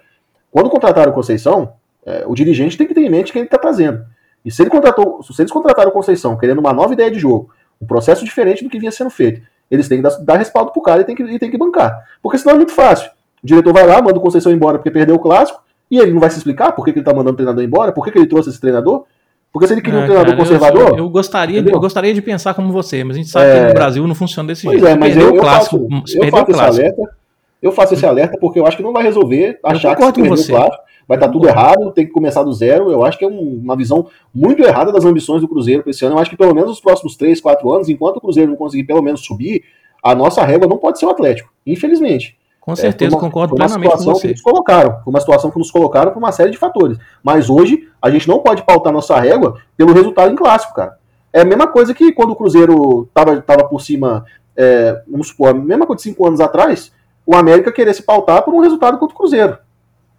[0.50, 1.72] Quando contrataram Conceição,
[2.06, 4.04] é, o dirigente tem que ter em mente quem ele está trazendo.
[4.44, 7.50] E se, ele contratou, se eles contrataram Conceição querendo uma nova ideia de jogo,
[7.80, 9.42] um processo diferente do que vinha sendo feito,
[9.74, 11.92] eles têm que dar, dar respaldo pro cara e tem, que, e tem que bancar.
[12.22, 13.10] Porque senão é muito fácil.
[13.42, 15.60] O diretor vai lá, manda o Conceição embora porque perdeu o clássico,
[15.90, 17.92] e ele não vai se explicar por que, que ele está mandando o treinador embora,
[17.92, 19.04] por que, que ele trouxe esse treinador.
[19.52, 20.88] Porque se ele queria um Ah, treinador cara, eu- conservador.
[20.98, 21.74] Eu, eu gostaria, Entendeu?
[21.76, 23.60] eu gostaria de pensar como você, mas a gente sabe É.
[23.60, 24.90] que no Brasil não funciona desse Pois jeito.
[24.90, 26.82] é, mas perdeu eu, o eu clássico, faço, se eu perdeu o faço esse clássico.
[26.82, 27.16] alerta.
[27.64, 30.32] Eu faço esse alerta porque eu acho que não vai resolver achar que com perdeu
[30.32, 30.52] o você.
[30.52, 32.90] clássico, vai estar tudo errado, tem que começar do zero.
[32.90, 36.04] Eu acho que é um- uma visão muito errada das ambições do Cruzeiro para esse
[36.04, 36.14] ano.
[36.16, 38.84] Eu acho que pelo menos nos próximos 3, 4 anos, enquanto o Cruzeiro não conseguir
[38.84, 39.62] pelo menos subir,
[40.02, 42.36] a nossa régua não pode ser o Atlético, infelizmente.
[42.60, 44.32] Com certeza, É, uma- concordo foi uma plenamente com situação que você.
[44.32, 44.96] nos colocaram.
[45.06, 46.96] Uma situação que nos colocaram por uma série de fatores.
[47.22, 50.96] Mas hoje, a gente não pode pautar nossa régua pelo resultado em clássico, cara.
[51.32, 54.24] É a mesma coisa que quando o Cruzeiro tava, tava por cima,
[54.56, 56.90] é, vamos supor, a mesma coisa de cinco anos atrás,
[57.26, 59.58] o América querer se pautar por um resultado contra o Cruzeiro.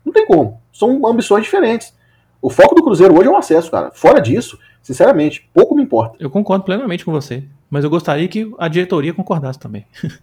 [0.03, 0.61] Não tem como.
[0.73, 1.93] São ambições diferentes.
[2.41, 3.91] O foco do Cruzeiro hoje é o acesso, cara.
[3.91, 6.17] Fora disso, sinceramente, pouco me importa.
[6.19, 7.43] Eu concordo plenamente com você.
[7.69, 9.85] Mas eu gostaria que a diretoria concordasse também.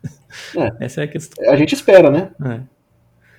[0.57, 0.87] É.
[0.87, 1.51] Essa é a questão.
[1.51, 2.31] A gente espera, né?
[2.43, 2.61] É.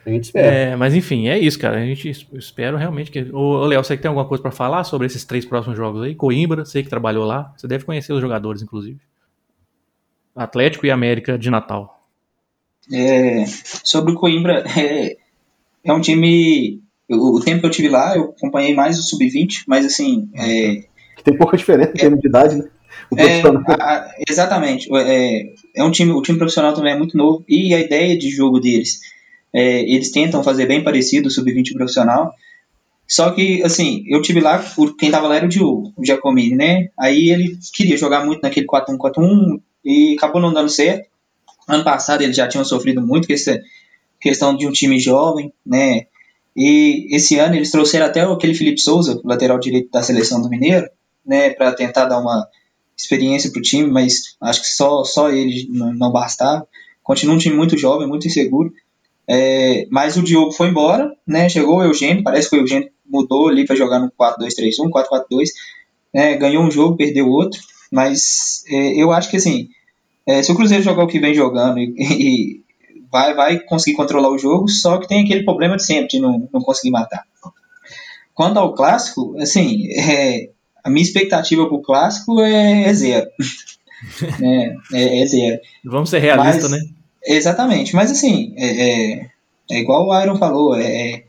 [0.06, 0.46] A gente espera.
[0.48, 1.78] É, mas enfim, é isso, cara.
[1.78, 3.28] A gente es- eu espero realmente que.
[3.34, 6.14] Ô, Léo, você que tem alguma coisa pra falar sobre esses três próximos jogos aí?
[6.14, 7.52] Coimbra, sei que trabalhou lá.
[7.58, 9.00] Você deve conhecer os jogadores, inclusive.
[10.36, 11.93] Atlético e América de Natal.
[12.92, 13.46] É,
[13.84, 15.18] sobre o Coimbra, é,
[15.84, 16.82] é um time.
[17.10, 20.30] O, o tempo que eu tive lá, eu acompanhei mais o Sub-20, mas assim.
[20.34, 20.84] É,
[21.18, 22.66] Que tem pouca diferença em termos de idade, né?
[23.18, 23.42] É,
[23.80, 24.88] a- exatamente.
[24.96, 28.30] É, é um time, o time profissional também é muito novo e a ideia de
[28.30, 29.00] jogo deles,
[29.54, 32.34] é, eles tentam fazer bem parecido o Sub-20 profissional.
[33.08, 36.56] Só que, assim, eu tive lá, por- quem tava lá era o Diogo, o Giacomini,
[36.56, 36.88] né?
[36.98, 41.08] Aí ele queria jogar muito naquele 4-1-4-1 e acabou não dando certo.
[41.68, 43.60] Ano passado eles já tinham sofrido muito com essa
[44.20, 46.08] questão de um time jovem, né?
[46.56, 50.88] E esse ano eles trouxeram até aquele Felipe Souza, lateral direito da seleção do Mineiro,
[51.26, 51.50] né?
[51.50, 52.48] Para tentar dar uma
[52.98, 56.68] experiência pro time, mas acho que só, só ele não, não bastava.
[57.02, 58.72] Continua um time muito jovem, muito inseguro.
[59.28, 61.50] É, mas o Diogo foi embora, né?
[61.50, 65.50] Chegou o Eugênio, parece que o Eugênio mudou ali para jogar no 4-2-3-1, 4-4-2,
[66.14, 66.36] né?
[66.38, 67.60] Ganhou um jogo, perdeu outro,
[67.92, 69.70] mas é, eu acho que assim,
[70.28, 72.64] é, se o Cruzeiro jogar o que vem jogando e, e
[73.12, 76.50] vai, vai conseguir controlar o jogo, só que tem aquele problema de sempre de não,
[76.52, 77.24] não conseguir matar.
[78.34, 80.50] quanto ao clássico, assim, é,
[80.84, 83.28] a minha expectativa pro clássico é, é zero.
[84.42, 85.60] é, é, é, zero.
[85.86, 86.80] Vamos ser realistas, né?
[87.26, 89.30] Exatamente, mas assim, é, é,
[89.72, 91.24] é, igual o Iron falou, é,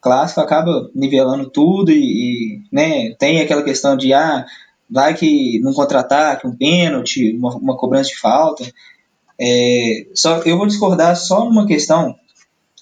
[0.00, 4.44] clássico acaba nivelando tudo e, e, né, tem aquela questão de ah,
[4.90, 8.64] vai que num contra-ataque, um pênalti, uma, uma, cobrança de falta.
[9.38, 12.14] É, só eu vou discordar só numa questão,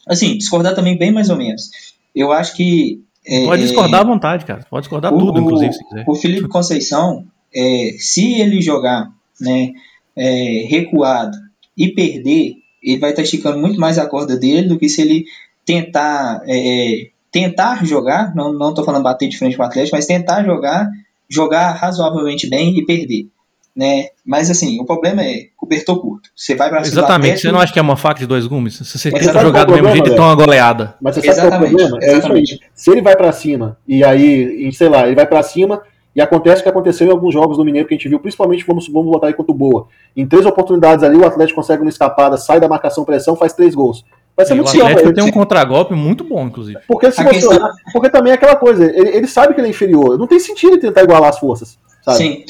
[0.06, 1.70] assim, discordar também bem mais ou menos.
[2.14, 4.64] Eu acho que é, pode discordar à vontade, cara.
[4.70, 6.04] Pode discordar o, tudo, inclusive, se quiser.
[6.08, 9.72] O Felipe Conceição, é, se ele jogar né,
[10.16, 11.36] é, recuado
[11.76, 15.26] e perder, ele vai estar esticando muito mais a corda dele do que se ele
[15.64, 19.96] tentar é, é tentar jogar, não não estou falando bater de frente com o Atlético,
[19.96, 20.88] mas tentar jogar,
[21.28, 23.28] jogar razoavelmente bem e perder.
[23.76, 24.06] Né?
[24.26, 26.30] Mas assim, o problema é cobertor curto.
[26.34, 28.74] Você vai para cima Exatamente, você não acha que é uma faca de dois gumes?
[28.74, 30.96] Se você tenta jogar do mesmo jeito, então uma goleada.
[31.00, 31.98] Mas você sabe qual é o problema?
[32.02, 32.44] É isso aí.
[32.74, 35.80] Se ele vai para cima e aí, sei lá, ele vai para cima
[36.18, 38.64] e acontece o que aconteceu em alguns jogos do Mineiro que a gente viu, principalmente
[38.66, 39.86] vamos, vamos botar aí contra o Boa.
[40.16, 43.76] Em três oportunidades ali, o Atlético consegue uma escapada, sai da marcação pressão, faz três
[43.76, 44.04] gols.
[44.38, 46.78] Vai ser e muito o Atlético tem um contragolpe muito bom, inclusive.
[46.86, 47.70] Porque, se você, questão...
[47.92, 50.16] porque também é aquela coisa, ele, ele, sabe que ele é inferior.
[50.16, 51.76] Não tem sentido ele tentar igualar as forças.
[52.04, 52.18] Sabe?
[52.18, 52.44] Sim.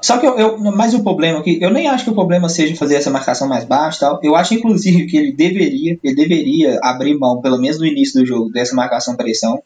[0.00, 2.74] Só que eu, eu, mais o problema aqui, eu nem acho que o problema seja
[2.76, 4.20] fazer essa marcação mais baixa tal.
[4.22, 8.26] Eu acho, inclusive, que ele deveria, ele deveria abrir mão, pelo menos no início do
[8.26, 9.62] jogo, dessa marcação pressão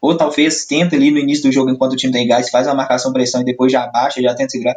[0.00, 2.74] ou talvez tenta ali no início do jogo, enquanto o time tem gás, faz uma
[2.74, 4.76] marcação pressão e depois já abaixa, já tenta segurar.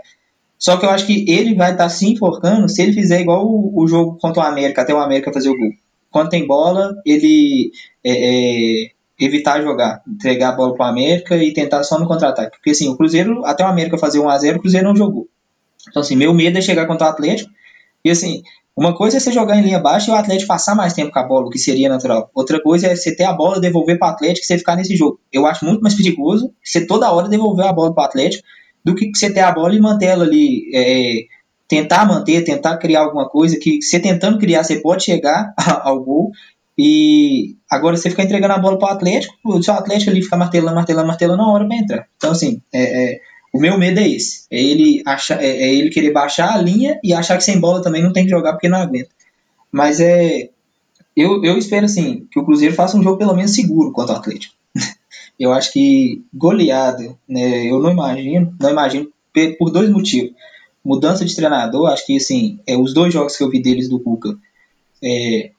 [0.58, 3.46] Só que eu acho que ele vai estar tá se enforcando se ele fizer igual
[3.46, 5.72] o, o, jogo contra o América, até o América fazer o gol.
[6.12, 7.72] Quando tem bola, ele
[8.04, 12.58] é, é, evitar jogar, entregar a bola para o América e tentar só no contra-ataque.
[12.58, 15.28] Porque assim, o Cruzeiro, até o América fazer 1x0, o Cruzeiro não jogou.
[15.90, 17.52] Então assim, meu medo é chegar contra o Atlético
[18.04, 18.42] e assim,
[18.76, 21.20] uma coisa é você jogar em linha baixa e o Atlético passar mais tempo com
[21.20, 22.32] a bola, o que seria natural.
[22.34, 24.96] Outra coisa é você ter a bola, devolver para o Atlético e você ficar nesse
[24.96, 25.20] jogo.
[25.34, 28.48] Eu acho muito mais perigoso você toda hora devolver a bola para o Atlético
[28.84, 30.72] do que você ter a bola e manter ela ali.
[30.74, 31.39] É,
[31.70, 35.54] tentar manter, tentar criar alguma coisa que você tentando criar, você pode chegar
[35.84, 36.32] ao gol.
[36.78, 40.36] E agora você ficar entregando a bola para o Atlético, o seu Atlético ali fica
[40.36, 42.08] martelando, martelando, martelando na hora para entrar.
[42.18, 43.20] Então, assim, é, é
[43.54, 44.46] o meu medo é esse.
[44.50, 47.82] É ele, achar, é, é, ele querer baixar a linha e achar que sem bola
[47.82, 49.10] também não tem que jogar porque não aguenta.
[49.72, 50.50] Mas é.
[51.16, 54.18] Eu, eu espero assim, que o Cruzeiro faça um jogo pelo menos seguro contra o
[54.18, 54.56] Atlético.
[55.38, 59.12] eu acho que goleada, né, eu não imagino, não imagino
[59.58, 60.32] por dois motivos.
[60.90, 64.00] Mudança de treinador, acho que assim, é, os dois jogos que eu vi deles do
[64.00, 64.36] Cuca,
[65.04, 65.52] é,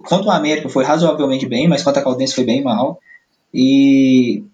[0.00, 3.00] contra o América foi razoavelmente bem, mas contra a Caldense foi bem mal.
[3.54, 4.44] E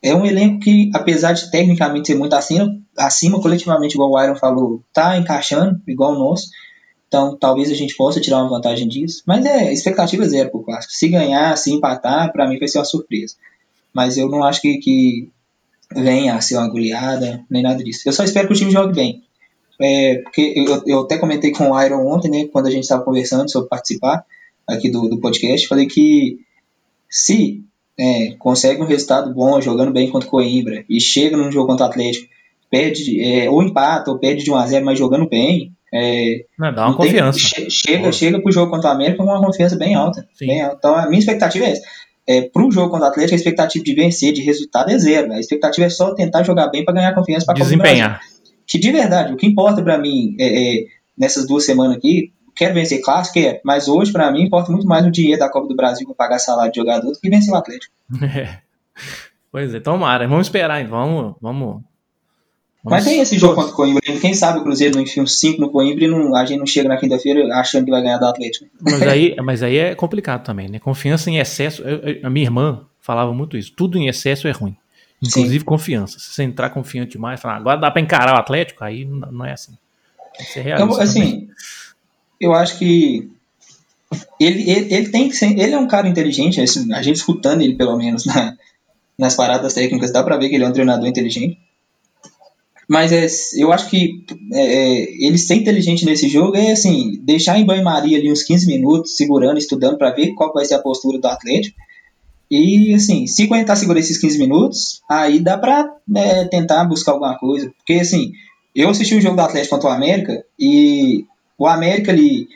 [0.00, 4.36] é um elenco que, apesar de tecnicamente ser muito acima, acima coletivamente, igual o Iron
[4.36, 6.48] falou, tá encaixando, igual o nosso.
[7.08, 9.24] Então, talvez a gente possa tirar uma vantagem disso.
[9.26, 10.92] Mas é expectativa zero pro clássico.
[10.92, 13.34] Se ganhar, se empatar, para mim vai ser uma surpresa.
[13.92, 15.28] Mas eu não acho que, que
[15.92, 18.02] venha a ser uma goleada, nem nada disso.
[18.06, 19.25] Eu só espero que o time jogue bem.
[19.80, 23.04] É, porque eu, eu até comentei com o Iron ontem, né, quando a gente estava
[23.04, 24.24] conversando sobre participar
[24.66, 26.38] aqui do, do podcast, falei que
[27.08, 27.62] se
[27.98, 31.86] é, consegue um resultado bom jogando bem contra o Coimbra e chega num jogo contra
[31.86, 32.28] o Atlético,
[32.70, 35.72] perde é, ou empata ou perde de 1 a 0 mas jogando bem.
[35.94, 37.38] É, não, dá uma confiança.
[37.54, 40.76] Tem, chega, chega pro jogo contra o América com uma confiança bem alta, bem alta.
[40.78, 41.82] Então a minha expectativa é essa.
[42.28, 45.32] É, pro jogo contra o Atlético, a expectativa de vencer, de resultado é zero.
[45.32, 48.20] A expectativa é só tentar jogar bem para ganhar confiança para desempenhar.
[48.66, 50.46] Que de verdade, o que importa para mim é,
[50.80, 50.84] é,
[51.16, 55.04] nessas duas semanas aqui quero vencer clássico, quero, mas hoje para mim importa muito mais
[55.06, 57.56] o dinheiro da Copa do Brasil para pagar salário de jogador do que vencer o
[57.56, 57.94] Atlético.
[58.24, 58.58] É.
[59.52, 61.82] Pois é, tomara, vamos esperar, então, vamos, vamos,
[62.84, 65.60] Mas tem esse jogo contra o Coimbra, quem sabe o Cruzeiro não enfia uns 5
[65.60, 68.26] no Coimbra e não, a gente não chega na quinta-feira achando que vai ganhar do
[68.26, 68.66] Atlético.
[68.80, 70.78] Mas aí, mas aí é complicado também, né?
[70.78, 74.50] Confiança em excesso, eu, eu, a minha irmã falava muito isso, tudo em excesso é
[74.50, 74.76] ruim.
[75.22, 75.64] Inclusive Sim.
[75.64, 76.18] confiança.
[76.18, 79.52] Se você entrar confiante demais, falar, agora dá para encarar o Atlético, aí não, é
[79.52, 79.76] assim.
[80.56, 81.48] Então, assim, também
[82.40, 83.30] eu acho que
[84.38, 85.58] ele, ele, ele tem que ser.
[85.58, 88.56] Ele é um cara inteligente, a gente escutando ele, pelo menos, na,
[89.18, 91.58] nas paradas técnicas, dá pra ver que ele é um treinador inteligente.
[92.88, 93.26] Mas é,
[93.60, 98.16] eu acho que é, é ele ser inteligente nesse jogo é assim, deixar em banho-maria
[98.16, 101.76] ali uns 15 minutos, segurando, estudando para ver qual vai ser a postura do Atlético.
[102.50, 107.36] E assim, se aguentar segurar esses 15 minutos, aí dá pra né, tentar buscar alguma
[107.38, 107.72] coisa.
[107.76, 108.32] Porque assim,
[108.74, 111.24] eu assisti o jogo do Atlético contra o América e
[111.58, 112.46] o América ali,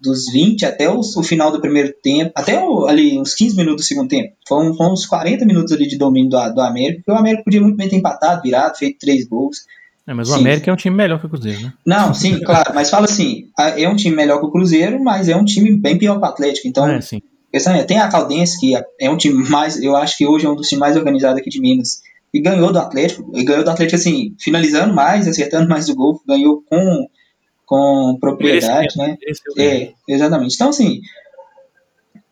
[0.00, 3.84] dos 20 até os, o final do primeiro tempo, até o, ali uns 15 minutos
[3.84, 7.10] do segundo tempo, foram, foram uns 40 minutos ali de domínio do, do América, porque
[7.10, 9.64] o América podia muito bem ter empatado, virado, feito três gols.
[10.06, 10.34] É, mas sim.
[10.34, 11.72] o América é um time melhor que o Cruzeiro, né?
[11.84, 15.36] Não, sim, claro, mas fala assim, é um time melhor que o Cruzeiro, mas é
[15.36, 16.86] um time bem pior que o Atlético, então...
[16.86, 17.22] É, sim.
[17.86, 20.68] Tem a Caldense, que é um time mais, eu acho que hoje é um dos
[20.68, 22.02] times mais organizados aqui de Minas,
[22.32, 26.20] e ganhou do Atlético, e ganhou do Atlético assim, finalizando mais, acertando mais o gol,
[26.26, 27.08] ganhou com,
[27.64, 29.16] com propriedade, né?
[29.56, 30.54] É, exatamente.
[30.54, 31.00] Então, assim,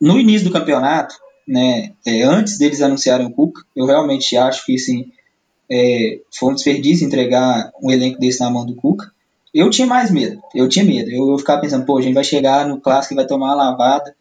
[0.01, 1.15] no início do campeonato,
[1.47, 5.12] né, é, antes deles anunciarem o Cuca, eu realmente acho que, assim,
[5.70, 9.11] é, foi um desperdício entregar um elenco desse na mão do Cuca.
[9.55, 11.11] Eu tinha mais medo, eu tinha medo.
[11.11, 13.70] Eu, eu ficava pensando, pô, a gente vai chegar no clássico e vai tomar uma
[13.70, 14.15] lavada.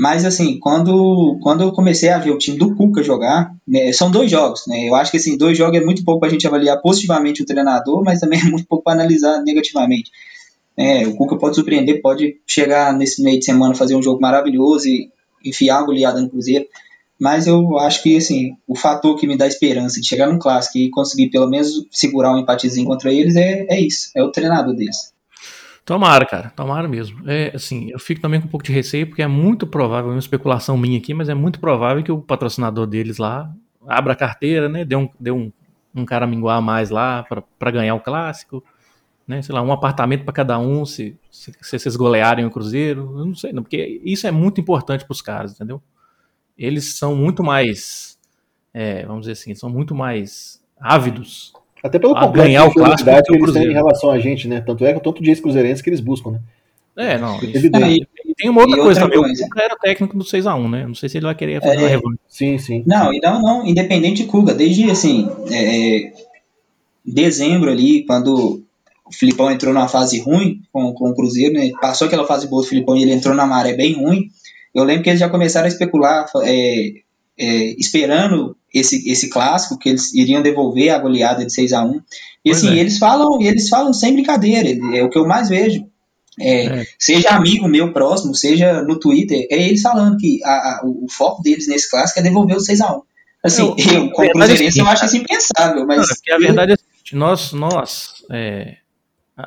[0.00, 4.12] Mas, assim, quando, quando eu comecei a ver o time do Cuca jogar, né, são
[4.12, 4.88] dois jogos, né?
[4.88, 7.44] Eu acho que, assim, dois jogos é muito pouco para a gente avaliar positivamente o
[7.44, 10.12] treinador, mas também é muito pouco para analisar negativamente.
[10.76, 14.86] É, o Cuca pode surpreender, pode chegar nesse meio de semana fazer um jogo maravilhoso
[14.86, 15.10] e
[15.44, 16.66] enfiar a goleada no Cruzeiro.
[17.18, 20.78] Mas eu acho que, assim, o fator que me dá esperança de chegar no clássico
[20.78, 24.76] e conseguir pelo menos segurar um empatezinho contra eles é, é isso, é o treinador
[24.76, 25.12] deles.
[25.88, 27.22] Tomara, cara, tomara mesmo.
[27.26, 30.12] É, assim, eu fico também com um pouco de receio, porque é muito provável, é
[30.12, 33.50] uma especulação minha aqui, mas é muito provável que o patrocinador deles lá
[33.86, 34.84] abra a carteira, né?
[34.84, 35.50] Dê um, dê um,
[35.94, 37.22] um cara minguar mais lá
[37.58, 38.62] para ganhar o clássico,
[39.26, 39.40] né?
[39.40, 43.14] Sei lá, um apartamento para cada um, se, se, se vocês golearem o Cruzeiro.
[43.16, 45.80] Eu não sei, não, porque isso é muito importante para os caras, entendeu?
[46.58, 48.18] Eles são muito mais,
[48.74, 53.34] é, vamos dizer assim, são muito mais ávidos até pelo complexo ganhar o clássico que
[53.34, 54.60] eles têm em relação a gente, né?
[54.60, 56.40] Tanto é que o tanto de ex-cruzeirense que eles buscam, né?
[56.96, 57.36] É, não.
[57.36, 59.20] É e, e tem uma outra coisa outra também.
[59.20, 59.44] Coisa.
[59.44, 60.86] O Cuca era técnico do 6x1, né?
[60.86, 62.18] Não sei se ele vai querer fazer é, uma revanche.
[62.28, 62.82] Sim, sim.
[62.84, 66.12] Não, e não, não, independente de Cuca, desde assim, é,
[67.04, 68.64] dezembro ali, quando
[69.06, 71.70] o Filipão entrou numa fase ruim com, com o Cruzeiro, né?
[71.80, 74.28] Passou aquela fase boa do Filipão e ele entrou na maré bem ruim.
[74.74, 76.92] Eu lembro que eles já começaram a especular, é,
[77.38, 77.46] é,
[77.78, 82.00] esperando esse, esse clássico, que eles iriam devolver a goleada de 6 a 1
[82.44, 82.78] E assim, é.
[82.78, 85.86] eles falam, eles falam sem brincadeira, é o que eu mais vejo.
[86.40, 86.86] É, é.
[86.98, 91.42] Seja amigo meu próximo, seja no Twitter, é eles falando que a, a, o, foco
[91.42, 93.02] deles nesse clássico é devolver o 6 a 1
[93.44, 96.08] Assim, eu, eu como cruzeirense, eu acho isso impensável, mas...
[96.08, 98.76] Não, a verdade é a nós, nós é,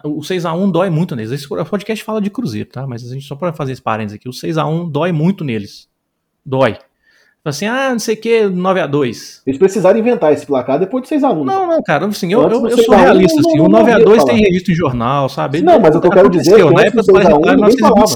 [0.04, 1.32] o 6x1 dói muito neles.
[1.32, 2.88] Esse podcast fala de Cruzeiro, tá?
[2.88, 5.88] Mas a gente só para fazer esse parênteses aqui, o 6x1 dói muito neles.
[6.46, 6.80] Dói
[7.50, 9.42] assim, ah, não sei o que, 9x2.
[9.46, 11.44] Eles precisaram inventar esse placar depois de 6x1.
[11.44, 14.76] Não, não, cara, assim, eu, eu, eu sou realista, assim, o 9x2 tem registro em
[14.76, 15.62] jornal, sabe?
[15.62, 18.16] Não, mas o que eu quero dizer é que na época do 6x1 ninguém falava.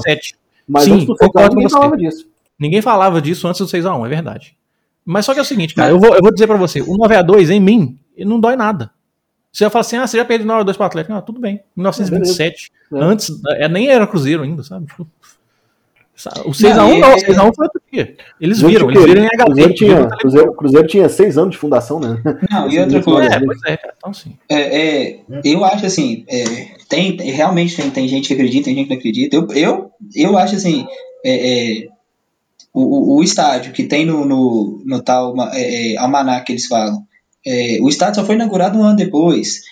[0.68, 1.74] Mas Sim, concordo com você.
[1.74, 2.28] Falava disso.
[2.58, 4.56] Ninguém falava disso antes do 6x1, é verdade.
[5.04, 6.96] Mas só que é o seguinte, cara, eu vou, eu vou dizer pra você, o
[6.98, 8.90] 9x2 em mim, não dói nada.
[9.52, 11.14] Você já fala assim, ah, você já perdeu 9x2 pro Atlético.
[11.14, 12.70] Ah, tudo bem, 1927.
[12.92, 14.86] É, antes, é, nem era Cruzeiro ainda, sabe?
[16.46, 18.16] O 6x1 não, não, o 6x1 foi outro dia.
[18.40, 19.44] Eles viram, eles viram em HD.
[19.44, 22.22] Cruzeiro tinha, Cruzeiro, Cruzeiro tinha 6 anos de fundação, né?
[22.50, 23.34] Não, e outra coisa.
[23.34, 24.36] É, pois é, então sim.
[24.48, 26.44] É, é, eu acho assim, é,
[26.88, 29.36] tem, realmente tem, tem gente que acredita, tem gente que não acredita.
[29.36, 30.86] Eu, eu, eu acho assim,
[31.22, 31.88] é, é
[32.72, 37.04] o, o, estádio que tem no, no, no tal é, almanac que eles falam,
[37.80, 39.62] o estádio só foi inaugurado um ano depois.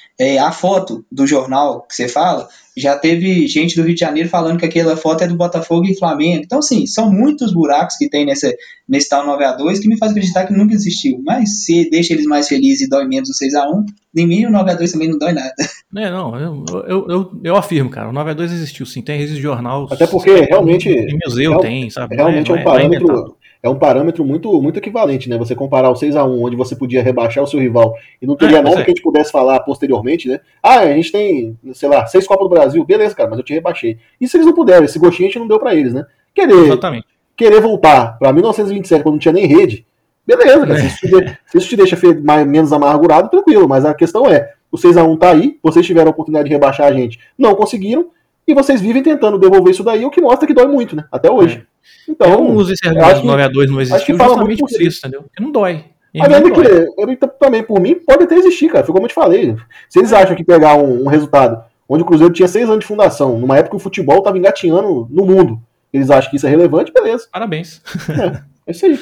[0.41, 4.59] a foto do jornal que você fala já teve gente do Rio de Janeiro falando
[4.59, 6.43] que aquela foto é do Botafogo e Flamengo.
[6.45, 8.57] Então, sim, são muitos buracos que tem nesse,
[8.89, 11.21] nesse tal 9x2 que me faz acreditar que nunca existiu.
[11.25, 13.85] Mas se deixa eles mais felizes e dói menos o 6x1,
[14.17, 15.55] em mim o 9x2 também não dói nada.
[15.97, 19.43] É, não, eu, eu, eu, eu afirmo, cara, o 9x2 existiu sim, tem registro de
[19.43, 19.87] jornal.
[19.89, 20.89] Até porque realmente.
[20.89, 22.17] Em museu tem, sabe?
[22.17, 25.39] Realmente é, é um é parâmetro é um parâmetro muito, muito equivalente, né?
[25.39, 28.37] Você comparar o 6 a 1 onde você podia rebaixar o seu rival e não
[28.37, 28.85] teria é, nada é.
[28.85, 30.39] que a gente pudesse falar posteriormente, né?
[30.63, 33.55] Ah, a gente tem, sei lá, seis Copas do Brasil, beleza, cara, mas eu te
[33.55, 33.97] rebaixei.
[34.21, 36.05] E se eles não puderam, esse gostinho a gente não deu para eles, né?
[36.35, 37.07] Querer, Exatamente.
[37.35, 39.87] querer voltar para 1927, quando não tinha nem rede,
[40.27, 40.79] beleza, cara.
[40.79, 40.83] É.
[40.83, 44.53] Se, isso te, se isso te deixa mais, menos amargurado, tranquilo, mas a questão é,
[44.71, 47.55] o 6 a 1 tá aí, vocês tiveram a oportunidade de rebaixar a gente, não
[47.55, 48.11] conseguiram,
[48.47, 51.05] e vocês vivem tentando devolver isso daí, o que mostra que dói muito, né?
[51.11, 51.67] Até hoje.
[52.09, 52.11] É.
[52.11, 54.99] Então, eu não uso esse argumento do 9 a 2 não existiu justamente por isso,
[54.99, 55.23] entendeu?
[55.23, 55.85] Porque não dói.
[56.15, 56.21] De
[56.53, 58.85] que, ele também, por mim, pode até existir, cara.
[58.85, 59.57] Foi como eu te falei.
[59.89, 62.87] Se eles acham que pegar um, um resultado onde o Cruzeiro tinha seis anos de
[62.87, 65.61] fundação, numa época que o futebol estava engatinhando no mundo,
[65.93, 67.27] eles acham que isso é relevante, beleza.
[67.33, 67.83] Parabéns.
[68.09, 68.99] É, é isso aí.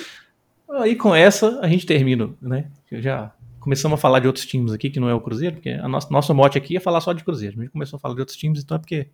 [0.71, 2.67] Aí com essa a gente termina, né?
[2.91, 5.89] Já começamos a falar de outros times aqui, que não é o Cruzeiro, porque a
[5.89, 7.57] nossa, nosso mote aqui é falar só de Cruzeiro.
[7.59, 9.09] A gente começou a falar de outros times, então é porque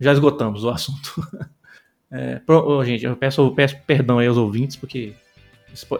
[0.00, 1.14] já esgotamos o assunto.
[2.12, 5.12] É, pro, gente, eu peço, eu peço perdão aí aos ouvintes, porque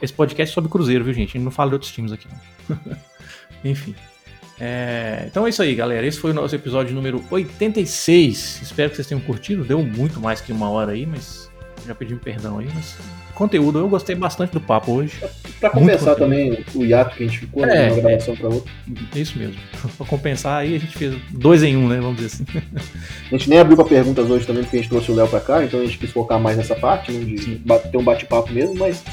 [0.02, 1.28] esse podcast é sobre Cruzeiro, viu, gente?
[1.28, 2.26] A gente não fala de outros times aqui,
[2.68, 2.96] não.
[3.64, 3.94] Enfim.
[4.58, 6.04] É, então é isso aí, galera.
[6.04, 8.60] Esse foi o nosso episódio número 86.
[8.60, 9.64] Espero que vocês tenham curtido.
[9.64, 11.48] Deu muito mais que uma hora aí, mas
[11.86, 12.98] já pedimos perdão aí, mas
[13.40, 15.14] conteúdo, eu gostei bastante do papo hoje.
[15.58, 18.48] Pra compensar também o hiato que a gente ficou, né, É, de uma gravação pra
[18.48, 18.72] outra.
[19.14, 19.56] É isso mesmo.
[19.96, 22.00] pra compensar aí, a gente fez dois em um, né?
[22.00, 22.44] Vamos dizer assim.
[23.30, 25.38] A gente nem abriu pra perguntas hoje também, porque a gente trouxe o Léo pra
[25.38, 27.62] cá, então a gente quis focar mais nessa parte, né, de Sim.
[27.92, 29.04] ter um bate-papo mesmo, mas,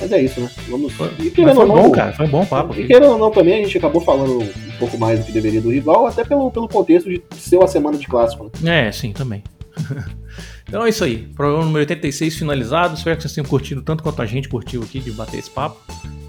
[0.00, 0.48] mas é isso, né?
[0.68, 0.92] Vamos.
[0.92, 2.12] Foi, E querendo foi não, bom, cara.
[2.12, 2.78] Foi bom o papo.
[2.78, 5.60] E querendo ou não, também a gente acabou falando um pouco mais do que deveria
[5.60, 8.52] do rival, até pelo, pelo contexto de ser uma semana de clássico.
[8.60, 8.88] Né?
[8.88, 9.42] É, sim, também.
[10.68, 11.18] então é isso aí.
[11.34, 12.94] Programa número 86 finalizado.
[12.96, 15.80] Espero que vocês tenham curtido tanto quanto a gente curtiu aqui de bater esse papo.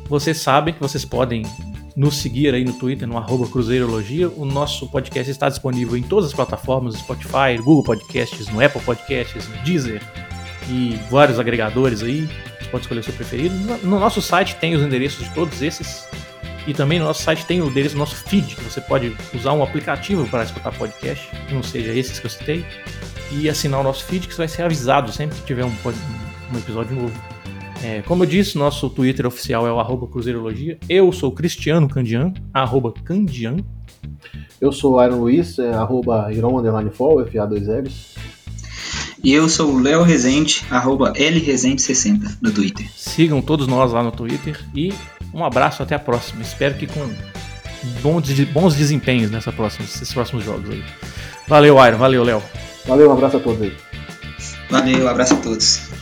[0.08, 1.44] Vocês sabem que vocês podem
[1.96, 4.30] nos seguir aí no Twitter, no arroba Cruzeirologia.
[4.30, 9.48] O nosso podcast está disponível em todas as plataformas, Spotify, Google Podcasts, no Apple Podcasts,
[9.48, 10.02] no Deezer
[10.70, 12.30] e vários agregadores aí.
[12.60, 13.56] Você pode escolher o seu preferido.
[13.56, 16.06] No- No nosso site tem os endereços de todos esses.
[16.68, 19.54] E também no nosso site tem o endereço do nosso feed, que você pode usar
[19.54, 22.66] um aplicativo para escutar podcast, não seja esses que eu citei,
[23.32, 25.72] e assinar o nosso feed, que você vai ser avisado sempre que tiver um,
[26.54, 27.14] um episódio novo.
[27.84, 30.78] É, como eu disse, nosso Twitter oficial é o arroba Cruzeirologia.
[30.90, 33.58] Eu sou o Cristiano Candian, arroba Candian.
[34.60, 38.18] Eu sou o Iron Luiz, é, arroba Iron Fall, FA2Ls.
[39.24, 42.88] E eu sou o Léo Rezende, arroba LRezende60 no Twitter.
[42.96, 44.94] Sigam todos nós lá no Twitter e
[45.34, 46.42] um abraço até a próxima.
[46.44, 47.10] Espero que com
[48.54, 50.84] bons desempenhos nessa próxima, nesses próximos jogos aí.
[51.48, 51.98] Valeu, Iron.
[51.98, 52.42] Valeu, Léo.
[52.88, 53.76] Valeu, um abraço a todos aí.
[54.70, 55.95] Valeu, abraço a todos.